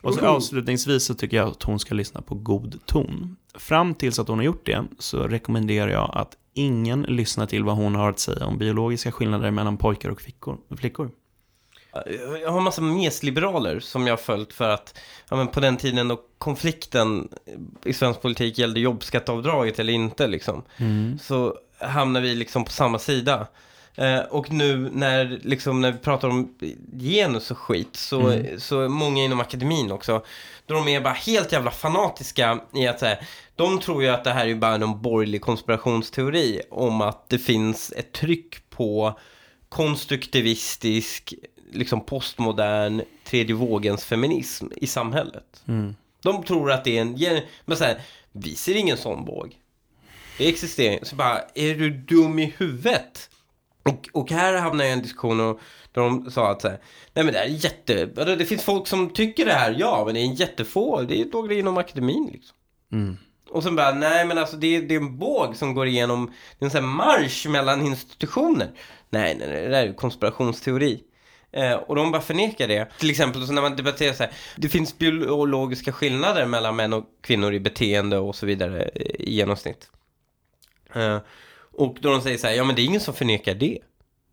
Och 0.02 0.14
så 0.14 0.26
avslutningsvis 0.26 1.06
så 1.06 1.14
tycker 1.14 1.38
jag 1.38 1.48
att 1.48 1.64
hon 1.64 1.80
ska 1.80 1.96
lyssna 1.96 2.22
på 2.22 2.36
god 2.36 2.80
ton. 2.86 3.36
Fram 3.56 3.96
tills 3.96 4.20
att 4.20 4.28
hon 4.28 4.38
har 4.38 4.46
gjort 4.46 4.66
det 4.66 4.84
så 5.00 5.28
rekommenderar 5.28 5.92
jag 5.92 6.12
att 6.14 6.38
ingen 6.54 7.02
lyssnar 7.02 7.46
till 7.46 7.64
vad 7.64 7.76
hon 7.76 7.96
har 7.96 8.10
att 8.10 8.20
säga 8.20 8.46
om 8.46 8.58
biologiska 8.58 9.12
skillnader 9.12 9.52
mellan 9.52 9.78
pojkar 9.78 10.10
och 10.10 10.22
flickor. 10.78 11.12
Jag 12.42 12.52
har 12.52 12.58
en 12.58 12.64
massa 12.64 12.82
mesliberaler 12.82 13.80
som 13.80 14.08
jag 14.08 14.12
har 14.12 14.18
följt 14.18 14.54
för 14.54 14.70
att 14.70 15.00
ja, 15.30 15.36
men 15.36 15.48
på 15.48 15.60
den 15.60 15.78
tiden 15.78 16.08
då 16.08 16.20
konflikten 16.38 17.30
i 17.86 17.94
svensk 17.94 18.22
politik 18.22 18.58
gällde 18.58 18.80
jobbskatteavdraget 18.80 19.80
eller 19.80 19.94
inte 19.94 20.28
liksom. 20.28 20.64
Mm. 20.78 21.20
Så 21.20 21.58
hamnar 21.80 22.22
vi 22.22 22.36
liksom 22.36 22.66
på 22.66 22.72
samma 22.72 23.00
sida. 23.00 23.48
Eh, 23.96 24.20
och 24.20 24.52
nu 24.52 24.90
när, 24.94 25.40
liksom, 25.44 25.82
när 25.82 25.92
vi 25.92 25.98
pratar 25.98 26.28
om 26.28 26.56
genus 27.00 27.52
och 27.52 27.58
skit 27.58 27.96
så, 27.96 28.20
Mm. 28.22 28.60
så 28.60 28.90
många 28.90 29.24
inom 29.24 29.40
akademin 29.40 29.92
också, 29.92 30.24
då 30.66 30.74
de 30.74 30.88
är 30.88 31.02
bara 31.02 31.14
helt 31.14 31.52
jävla 31.52 31.72
fanatiska 31.72 32.60
i 32.76 32.88
att 32.88 33.00
säga, 33.00 33.18
de 33.56 33.80
tror 33.80 34.04
ju 34.04 34.10
att 34.10 34.24
det 34.24 34.32
här 34.32 34.48
är 34.48 34.56
bara 34.56 34.78
någon 34.78 35.02
borgerlig 35.02 35.42
konspirationsteori 35.42 36.62
om 36.72 37.02
att 37.02 37.30
det 37.30 37.40
finns 37.40 37.92
ett 37.92 38.12
tryck 38.12 38.70
på 38.70 39.20
konstruktivistisk, 39.70 41.34
liksom 41.74 42.06
postmodern, 42.06 43.02
tredje 43.24 43.56
vågens 43.56 44.06
feminism 44.06 44.68
i 44.78 44.88
samhället. 44.88 45.64
Mm. 45.68 45.96
De 46.24 46.44
tror 46.44 46.72
att 46.72 46.84
det 46.84 46.98
är 46.98 47.02
en, 47.02 47.42
men 47.66 47.78
så 47.78 47.84
här, 47.84 48.02
vi 48.32 48.56
ser 48.56 48.76
ingen 48.76 48.98
sån 48.98 49.26
våg. 49.26 49.58
Det 50.38 50.50
existerar 50.50 51.00
Så 51.04 51.16
bara, 51.16 51.40
är 51.56 51.76
du 51.76 51.90
dum 51.90 52.40
i 52.40 52.54
huvudet? 52.58 53.30
Och, 53.84 54.10
och 54.14 54.32
här 54.32 54.58
hamnade 54.58 54.84
jag 54.84 54.90
i 54.90 54.98
en 54.98 55.04
diskussion 55.04 55.40
och, 55.40 55.60
där 55.92 56.02
de 56.02 56.32
sa 56.32 56.52
att 56.52 56.62
så 56.62 56.68
här, 56.68 56.80
nej 57.14 57.26
men 57.26 57.34
det 57.34 57.40
här 57.40 57.46
är 57.46 57.50
jätte, 57.50 58.06
vadå, 58.06 58.36
det 58.36 58.46
finns 58.46 58.64
folk 58.64 58.88
som 58.88 59.10
tycker 59.10 59.46
det 59.46 59.54
här, 59.54 59.76
ja 59.80 60.04
men 60.06 60.14
det 60.14 60.22
är 60.22 60.26
en 60.26 60.36
jättefå, 60.36 61.02
det 61.02 61.22
är 61.22 61.26
några 61.26 61.54
inom 61.54 61.78
akademin 61.78 62.30
liksom. 62.34 62.58
Mm. 62.92 63.18
Och 63.50 63.64
sen 63.64 63.76
bara, 63.76 63.92
nej 63.92 64.26
men 64.26 64.38
alltså 64.38 64.58
det 64.58 64.76
är, 64.76 64.82
det 64.82 64.96
är 64.96 65.00
en 65.00 65.18
båg 65.18 65.56
som 65.56 65.74
går 65.74 65.88
igenom, 65.88 66.32
det 66.60 66.64
är 66.64 66.66
en 66.66 66.72
sån 66.72 66.84
här 66.84 66.90
marsch 66.90 67.48
mellan 67.48 67.86
institutioner. 67.86 68.72
Nej, 69.10 69.36
nej, 69.40 69.48
nej, 69.48 69.62
det 69.62 69.70
där 69.70 69.84
är 69.84 69.88
ju 69.88 69.94
konspirationsteori. 69.94 71.04
Eh, 71.54 71.74
och 71.74 71.96
de 71.96 72.12
bara 72.12 72.22
förnekar 72.22 72.68
det. 72.68 72.88
Till 73.00 73.10
exempel 73.10 73.48
så 73.48 73.54
när 73.54 73.62
man 73.62 73.76
debatterar 73.76 74.14
så 74.14 74.24
här, 74.24 74.32
det 74.56 74.70
finns 74.70 74.98
biologiska 74.98 75.92
skillnader 75.92 76.46
mellan 76.46 76.76
män 76.76 76.94
och 76.94 77.04
kvinnor 77.22 77.54
i 77.54 77.60
beteende 77.60 78.18
och 78.18 78.36
så 78.36 78.46
vidare 78.46 78.82
eh, 78.96 79.02
i 79.20 79.34
genomsnitt. 79.34 79.90
Eh, 80.96 81.18
och 81.72 81.98
då 82.02 82.12
de 82.12 82.22
säger 82.22 82.38
så 82.38 82.48
här, 82.48 82.54
ja 82.54 82.64
men 82.64 82.76
det 82.76 82.82
är 82.82 82.86
ingen 82.86 83.02
som 83.02 83.14
förnekar 83.14 83.54
det. 83.54 83.80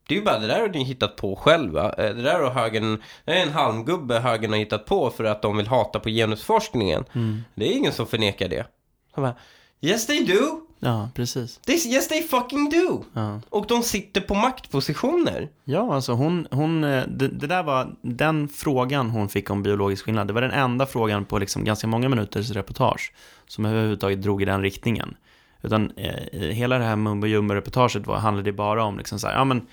Det 0.08 0.14
är 0.14 0.18
ju 0.18 0.24
bara, 0.24 0.38
det 0.38 0.46
där 0.46 0.60
har 0.60 0.68
ni 0.68 0.84
hittat 0.84 1.16
på 1.16 1.36
själva. 1.36 1.92
Eh, 1.92 2.14
Det 2.14 2.22
där 2.22 2.40
har 2.40 2.50
högern, 2.50 3.02
det 3.24 3.32
är 3.32 3.42
en 3.42 3.52
halmgubbe 3.52 4.18
högern 4.18 4.50
har 4.50 4.58
hittat 4.58 4.86
på 4.86 5.10
för 5.10 5.24
att 5.24 5.42
de 5.42 5.56
vill 5.56 5.66
hata 5.66 6.00
på 6.00 6.08
genusforskningen. 6.08 7.04
Mm. 7.14 7.42
Det 7.54 7.68
är 7.68 7.72
ingen 7.76 7.92
som 7.92 8.06
förnekar 8.06 8.48
det. 8.48 8.66
Så 9.14 9.20
bara, 9.20 9.34
yes 9.80 10.06
they 10.06 10.24
do! 10.24 10.66
Ja, 10.82 11.10
precis. 11.14 11.58
This, 11.58 11.86
yes 11.86 12.08
they 12.08 12.22
fucking 12.22 12.70
do! 12.70 13.04
Ja. 13.12 13.40
Och 13.48 13.66
de 13.66 13.82
sitter 13.82 14.20
på 14.20 14.34
maktpositioner. 14.34 15.48
Ja, 15.64 15.94
alltså 15.94 16.12
hon, 16.12 16.46
hon 16.50 16.84
eh, 16.84 17.04
det, 17.08 17.28
det 17.28 17.46
där 17.46 17.62
var 17.62 17.94
den 18.02 18.48
frågan 18.48 19.10
hon 19.10 19.28
fick 19.28 19.50
om 19.50 19.62
biologisk 19.62 20.04
skillnad. 20.04 20.26
Det 20.26 20.32
var 20.32 20.42
den 20.42 20.50
enda 20.50 20.86
frågan 20.86 21.24
på 21.24 21.38
liksom 21.38 21.64
ganska 21.64 21.86
många 21.86 22.08
minuters 22.08 22.50
reportage 22.50 23.12
som 23.46 23.64
överhuvudtaget 23.64 24.22
drog 24.22 24.42
i 24.42 24.44
den 24.44 24.62
riktningen. 24.62 25.16
Utan 25.62 25.92
eh, 25.96 26.40
hela 26.40 26.78
det 26.78 26.84
här 26.84 26.96
mumbo 26.96 27.26
jumbo 27.26 27.54
reportaget 27.54 28.06
var, 28.06 28.18
handlade 28.18 28.52
bara 28.52 28.84
om 28.84 28.98
liksom 28.98 29.18
så 29.18 29.26
här, 29.26 29.34
ja 29.34 29.44
men 29.44 29.66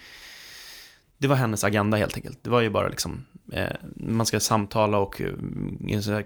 det 1.17 1.27
var 1.27 1.35
hennes 1.35 1.63
agenda 1.63 1.97
helt 1.97 2.15
enkelt. 2.15 2.39
Det 2.43 2.49
var 2.49 2.61
ju 2.61 2.69
bara 2.69 2.87
liksom, 2.87 3.25
eh, 3.53 3.65
man 3.95 4.25
ska 4.25 4.39
samtala 4.39 4.97
och 4.97 5.21
eh, 5.21 6.21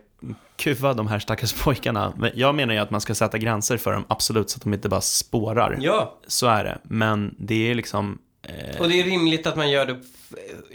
kuva 0.55 0.93
de 0.93 1.07
här 1.07 1.19
stackars 1.19 1.53
pojkarna. 1.63 2.13
Men 2.17 2.31
jag 2.35 2.55
menar 2.55 2.73
ju 2.73 2.79
att 2.79 2.91
man 2.91 3.01
ska 3.01 3.15
sätta 3.15 3.37
gränser 3.37 3.77
för 3.77 3.93
dem, 3.93 4.05
absolut, 4.07 4.49
så 4.49 4.57
att 4.57 4.63
de 4.63 4.73
inte 4.73 4.89
bara 4.89 5.01
spårar. 5.01 5.77
Ja. 5.81 6.17
Så 6.27 6.47
är 6.47 6.63
det, 6.63 6.77
men 6.83 7.35
det 7.39 7.71
är 7.71 7.75
liksom... 7.75 8.17
Eh, 8.43 8.81
Och 8.81 8.89
det 8.89 8.99
är 8.99 9.03
rimligt 9.03 9.47
att 9.47 9.55
man 9.55 9.71
gör 9.71 9.85
det, 9.85 9.99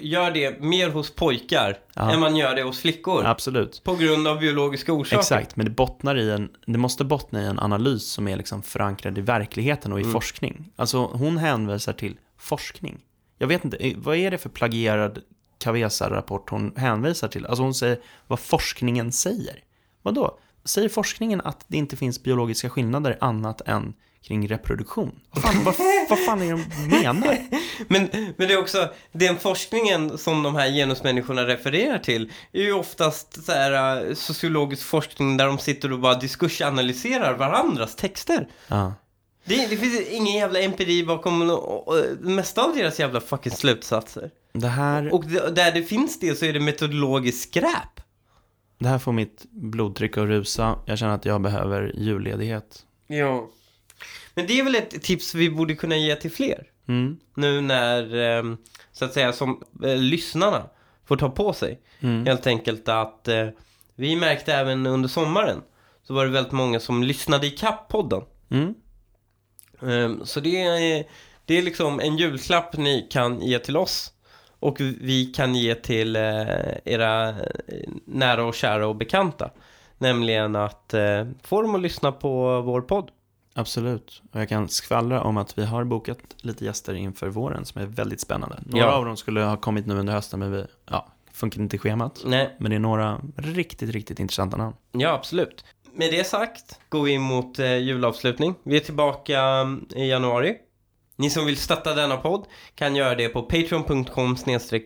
gör 0.00 0.30
det 0.30 0.60
mer 0.60 0.90
hos 0.90 1.14
pojkar 1.14 1.76
Ja. 1.94 2.12
än 2.12 2.20
man 2.20 2.36
gör 2.36 2.54
det 2.54 2.62
hos 2.62 2.80
flickor. 2.80 3.24
Absolut. 3.26 3.80
På 3.84 3.94
grund 3.96 4.28
av 4.28 4.38
biologiska 4.38 4.92
orsaker. 4.92 5.18
Exakt, 5.18 5.56
men 5.56 5.64
det 5.66 5.70
bottnar 5.72 6.16
i 6.18 6.30
en, 6.30 6.48
det 6.66 6.78
måste 6.78 7.04
bottna 7.04 7.42
i 7.42 7.46
en 7.46 7.58
analys 7.58 8.06
som 8.06 8.28
är 8.28 8.36
liksom 8.36 8.62
förankrad 8.62 9.18
i 9.18 9.20
verkligheten 9.20 9.92
och 9.92 9.98
i 9.98 10.02
Mm. 10.02 10.12
forskning. 10.12 10.70
Alltså 10.76 10.98
hon 11.06 11.36
hänvisar 11.38 11.92
till 11.92 12.16
forskning. 12.38 12.98
Jag 13.38 13.46
vet 13.46 13.64
inte, 13.64 13.76
eh, 13.76 13.96
vad 13.96 14.16
är 14.16 14.30
det 14.30 14.38
för 14.38 14.48
plagierad 14.48 15.22
Cavesa-rapport 15.58 16.50
hon 16.50 16.72
hänvisar 16.76 17.28
till? 17.28 17.46
Alltså 17.46 17.62
hon 17.62 17.74
säger 17.74 17.98
vad 18.26 18.40
forskningen 18.40 19.12
säger. 19.12 19.64
Vadå? 20.02 20.38
Säger 20.64 20.88
forskningen 20.88 21.40
att 21.40 21.64
det 21.66 21.76
inte 21.76 21.96
finns 21.96 22.22
biologiska 22.22 22.70
skillnader 22.70 23.18
annat 23.20 23.60
än 23.60 23.94
kring 24.22 24.48
reproduktion? 24.48 25.20
Vad 25.30 25.42
fan, 25.44 25.64
vad, 25.64 25.74
vad 26.08 26.24
fan 26.24 26.42
är 26.42 26.54
det 26.56 26.62
de 26.90 27.02
menar? 27.02 27.38
Men, 27.88 28.08
men 28.36 28.48
det 28.48 28.54
är 28.54 28.58
också, 28.58 28.88
den 29.12 29.36
forskningen 29.36 30.18
som 30.18 30.42
de 30.42 30.54
här 30.54 30.70
genusmänniskorna 30.70 31.46
refererar 31.46 31.98
till 31.98 32.32
är 32.52 32.62
ju 32.62 32.72
oftast 32.72 33.44
så 33.44 33.52
här, 33.52 34.06
eh, 34.06 34.14
sociologisk 34.14 34.82
forskning 34.82 35.36
där 35.36 35.46
de 35.46 35.58
sitter 35.58 35.92
och 35.92 35.98
bara 35.98 36.14
diskursanalyserar 36.14 37.34
varandras 37.34 37.96
texter. 37.96 38.48
Ja. 38.68 38.94
Det, 39.46 39.66
det 39.70 39.76
finns 39.76 40.00
ingen 40.10 40.34
jävla 40.34 40.60
empiri 40.60 41.04
bakom 41.04 41.50
och, 41.50 41.88
och, 41.88 41.94
det 42.22 42.28
mesta 42.30 42.64
av 42.64 42.76
deras 42.76 43.00
jävla 43.00 43.20
fucking 43.20 43.52
slutsatser. 43.52 44.30
Det 44.52 44.68
här, 44.68 45.14
Och 45.14 45.24
det, 45.24 45.50
där 45.50 45.72
det 45.72 45.82
finns 45.82 46.20
det 46.20 46.34
så 46.38 46.44
är 46.44 46.52
det 46.52 46.60
metodologiskt 46.60 47.50
skräp. 47.50 48.00
det 48.78 48.88
här 48.88 48.98
får 48.98 49.12
mitt 49.12 49.44
blodtryck 49.50 50.18
att 50.18 50.24
rusa. 50.24 50.78
Jag 50.86 50.98
känner 50.98 51.14
att 51.14 51.24
jag 51.24 51.40
behöver 51.40 51.92
julledighet. 51.96 52.86
Ja. 53.06 53.50
Men 54.34 54.46
det 54.46 54.60
är 54.60 54.64
väl 54.64 54.74
ett 54.74 55.02
tips 55.02 55.34
vi 55.34 55.50
borde 55.50 55.74
kunna 55.74 55.96
ge 55.96 56.16
till 56.16 56.30
fler. 56.30 56.66
Mm. 56.88 57.16
Nu 57.34 57.60
när, 57.60 58.14
ehm, 58.14 58.56
så 58.92 59.04
att 59.04 59.12
säga, 59.12 59.32
som 59.32 59.62
eh, 59.84 59.96
lyssnarna 59.96 60.66
får 61.04 61.16
ta 61.16 61.30
på 61.30 61.52
sig. 61.52 61.80
Mm. 62.00 62.26
Helt 62.26 62.46
enkelt 62.46 62.88
att 62.88 63.28
eh, 63.28 63.48
vi 63.94 64.16
märkte 64.16 64.54
även 64.54 64.86
under 64.86 65.08
sommaren 65.08 65.62
så 66.02 66.14
var 66.14 66.24
det 66.24 66.30
väldigt 66.30 66.52
många 66.52 66.80
som 66.80 67.02
lyssnade 67.02 67.46
i 67.46 67.50
kapp 67.50 67.88
podden. 67.88 68.22
Mm. 68.50 68.74
Ehm, 69.82 70.20
så 70.24 70.40
det 70.40 70.62
är, 70.62 71.04
det 71.44 71.58
är 71.58 71.62
liksom 71.62 72.00
en 72.00 72.16
julklapp 72.16 72.76
ni 72.76 73.06
kan 73.10 73.40
ge 73.40 73.58
till 73.58 73.76
oss. 73.76 74.12
Och 74.60 74.80
vi 74.80 75.26
kan 75.36 75.54
ge 75.54 75.74
till 75.74 76.16
eh, 76.16 76.22
era 76.84 77.28
eh, 77.28 77.34
nära 78.04 78.44
och 78.44 78.54
kära 78.54 78.86
och 78.88 78.96
bekanta. 78.96 79.50
Nämligen 79.98 80.56
att 80.56 80.94
eh, 80.94 81.24
få 81.42 81.62
dem 81.62 81.74
att 81.74 81.80
lyssna 81.80 82.12
på 82.12 82.60
vår 82.62 82.80
podd. 82.80 83.10
Absolut. 83.54 84.22
Och 84.32 84.40
jag 84.40 84.48
kan 84.48 84.68
skvallra 84.68 85.22
om 85.22 85.36
att 85.36 85.58
vi 85.58 85.64
har 85.64 85.84
bokat 85.84 86.18
lite 86.36 86.64
gäster 86.64 86.94
inför 86.94 87.28
våren 87.28 87.64
som 87.64 87.82
är 87.82 87.86
väldigt 87.86 88.20
spännande. 88.20 88.58
Några 88.66 88.84
Ja. 88.86 88.92
av 88.92 89.04
dem 89.04 89.16
skulle 89.16 89.40
ha 89.40 89.56
kommit 89.56 89.86
nu 89.86 89.94
under 89.94 90.12
hösten, 90.12 90.38
men 90.40 90.52
vi, 90.52 90.64
ja, 90.90 91.06
funkar 91.32 91.60
inte 91.60 91.76
i 91.76 91.78
schemat. 91.78 92.22
Nej. 92.26 92.54
Men 92.58 92.70
det 92.70 92.74
är 92.76 92.80
några 92.80 93.20
riktigt, 93.36 93.90
riktigt 93.90 94.20
intressanta 94.20 94.56
namn. 94.56 94.74
Ja, 94.92 95.10
absolut. 95.12 95.64
Med 95.98 96.10
det 96.10 96.24
sagt 96.24 96.80
går 96.88 97.02
vi 97.02 97.18
mot 97.18 97.58
eh, 97.58 97.76
julavslutning. 97.76 98.54
Vi 98.62 98.76
är 98.76 98.80
tillbaka 98.80 99.60
um, 99.60 99.88
i 99.94 100.08
januari. 100.08 100.56
Ni 101.16 101.30
som 101.30 101.46
vill 101.46 101.56
stötta 101.56 101.94
denna 101.94 102.16
podd 102.16 102.46
kan 102.74 102.96
göra 102.96 103.14
det 103.14 103.28
på 103.28 103.42
patreon.com 103.42 104.36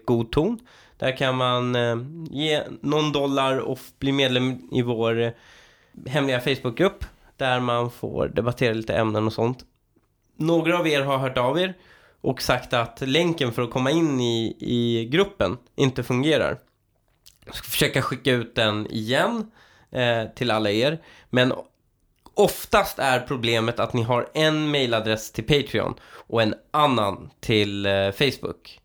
godton. 0.07 0.59
Där 0.99 1.17
kan 1.17 1.37
man 1.37 1.77
eh, 1.77 1.97
ge 2.31 2.63
någon 2.81 3.13
dollar 3.13 3.59
och 3.59 3.79
bli 3.99 4.13
medlem 4.13 4.69
i 4.73 4.83
vår 4.83 5.21
eh, 5.21 5.31
hemliga 6.07 6.41
Facebookgrupp. 6.41 7.05
Där 7.37 7.61
man 7.61 7.91
får 7.91 8.29
debattera 8.29 8.73
lite 8.73 8.95
ämnen 8.95 9.27
och 9.27 9.33
sånt. 9.33 9.65
Några 10.37 10.79
av 10.79 10.89
er 10.89 11.01
har 11.01 11.19
hört 11.19 11.39
av 11.39 11.59
er 11.61 11.75
och 12.21 12.43
sagt 12.43 12.73
att 12.73 13.01
länken 13.01 13.53
för 13.53 13.63
att 13.63 13.71
komma 13.71 13.91
in 13.91 14.21
i, 14.21 14.57
i 14.61 15.09
gruppen 15.13 15.57
inte 15.77 16.03
fungerar. 16.03 16.59
Jag 17.45 17.55
ska 17.55 17.69
försöka 17.71 18.03
skicka 18.03 18.33
ut 18.33 18.55
den 18.55 18.87
igen 18.91 19.51
eh, 19.93 20.25
till 20.35 20.51
alla 20.51 20.71
er. 20.71 20.99
Men 21.31 21.53
oftast 22.35 22.99
är 22.99 23.21
problemet 23.21 23.81
att 23.81 23.93
ni 23.93 24.03
har 24.03 24.29
en 24.35 24.71
mailadress 24.71 25.33
till 25.33 25.47
Patreon 25.47 25.95
och 26.27 26.43
en 26.43 26.55
annan 26.71 27.31
till 27.41 27.87
eh, 27.87 28.11
Facebook. 28.11 28.81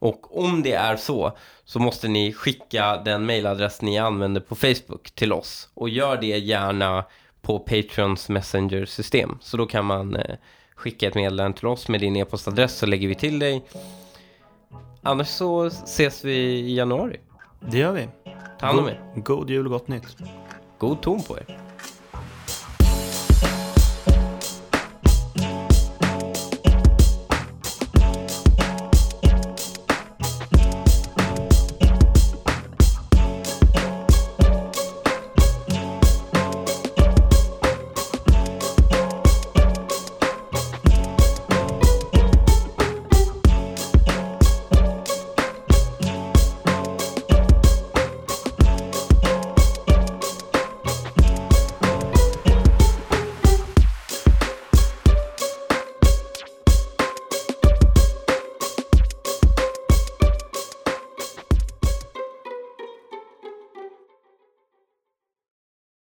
Och 0.00 0.44
om 0.44 0.62
det 0.62 0.72
är 0.72 0.96
så, 0.96 1.36
så 1.64 1.78
måste 1.78 2.08
ni 2.08 2.32
skicka 2.32 2.96
den 3.04 3.26
mailadress 3.26 3.82
ni 3.82 3.98
använder 3.98 4.40
på 4.40 4.54
Facebook 4.54 5.10
till 5.14 5.32
oss. 5.32 5.68
Och 5.74 5.88
gör 5.88 6.16
det 6.16 6.26
gärna 6.26 7.04
på 7.40 7.58
Patreons 7.58 8.28
Messenger-system. 8.28 9.38
Så 9.40 9.56
då 9.56 9.66
kan 9.66 9.84
man 9.84 10.16
eh, 10.16 10.36
skicka 10.74 11.08
ett 11.08 11.14
meddelande 11.14 11.58
till 11.58 11.66
oss 11.66 11.88
med 11.88 12.00
din 12.00 12.16
e-postadress 12.16 12.78
så 12.78 12.86
lägger 12.86 13.08
vi 13.08 13.14
till 13.14 13.38
dig. 13.38 13.64
Annars 15.02 15.28
så 15.28 15.66
ses 15.66 16.24
vi 16.24 16.36
i 16.36 16.76
januari. 16.76 17.20
Det 17.60 17.78
gör 17.78 17.92
vi. 17.92 18.08
Ta 18.60 18.66
hand 18.66 18.78
om 18.78 18.88
er. 18.88 19.00
God 19.16 19.50
jul 19.50 19.66
och 19.66 19.72
gott 19.72 19.88
nytt. 19.88 20.16
God 20.78 20.96
ton 21.02 21.22
på 21.22 21.34
er. 21.34 21.67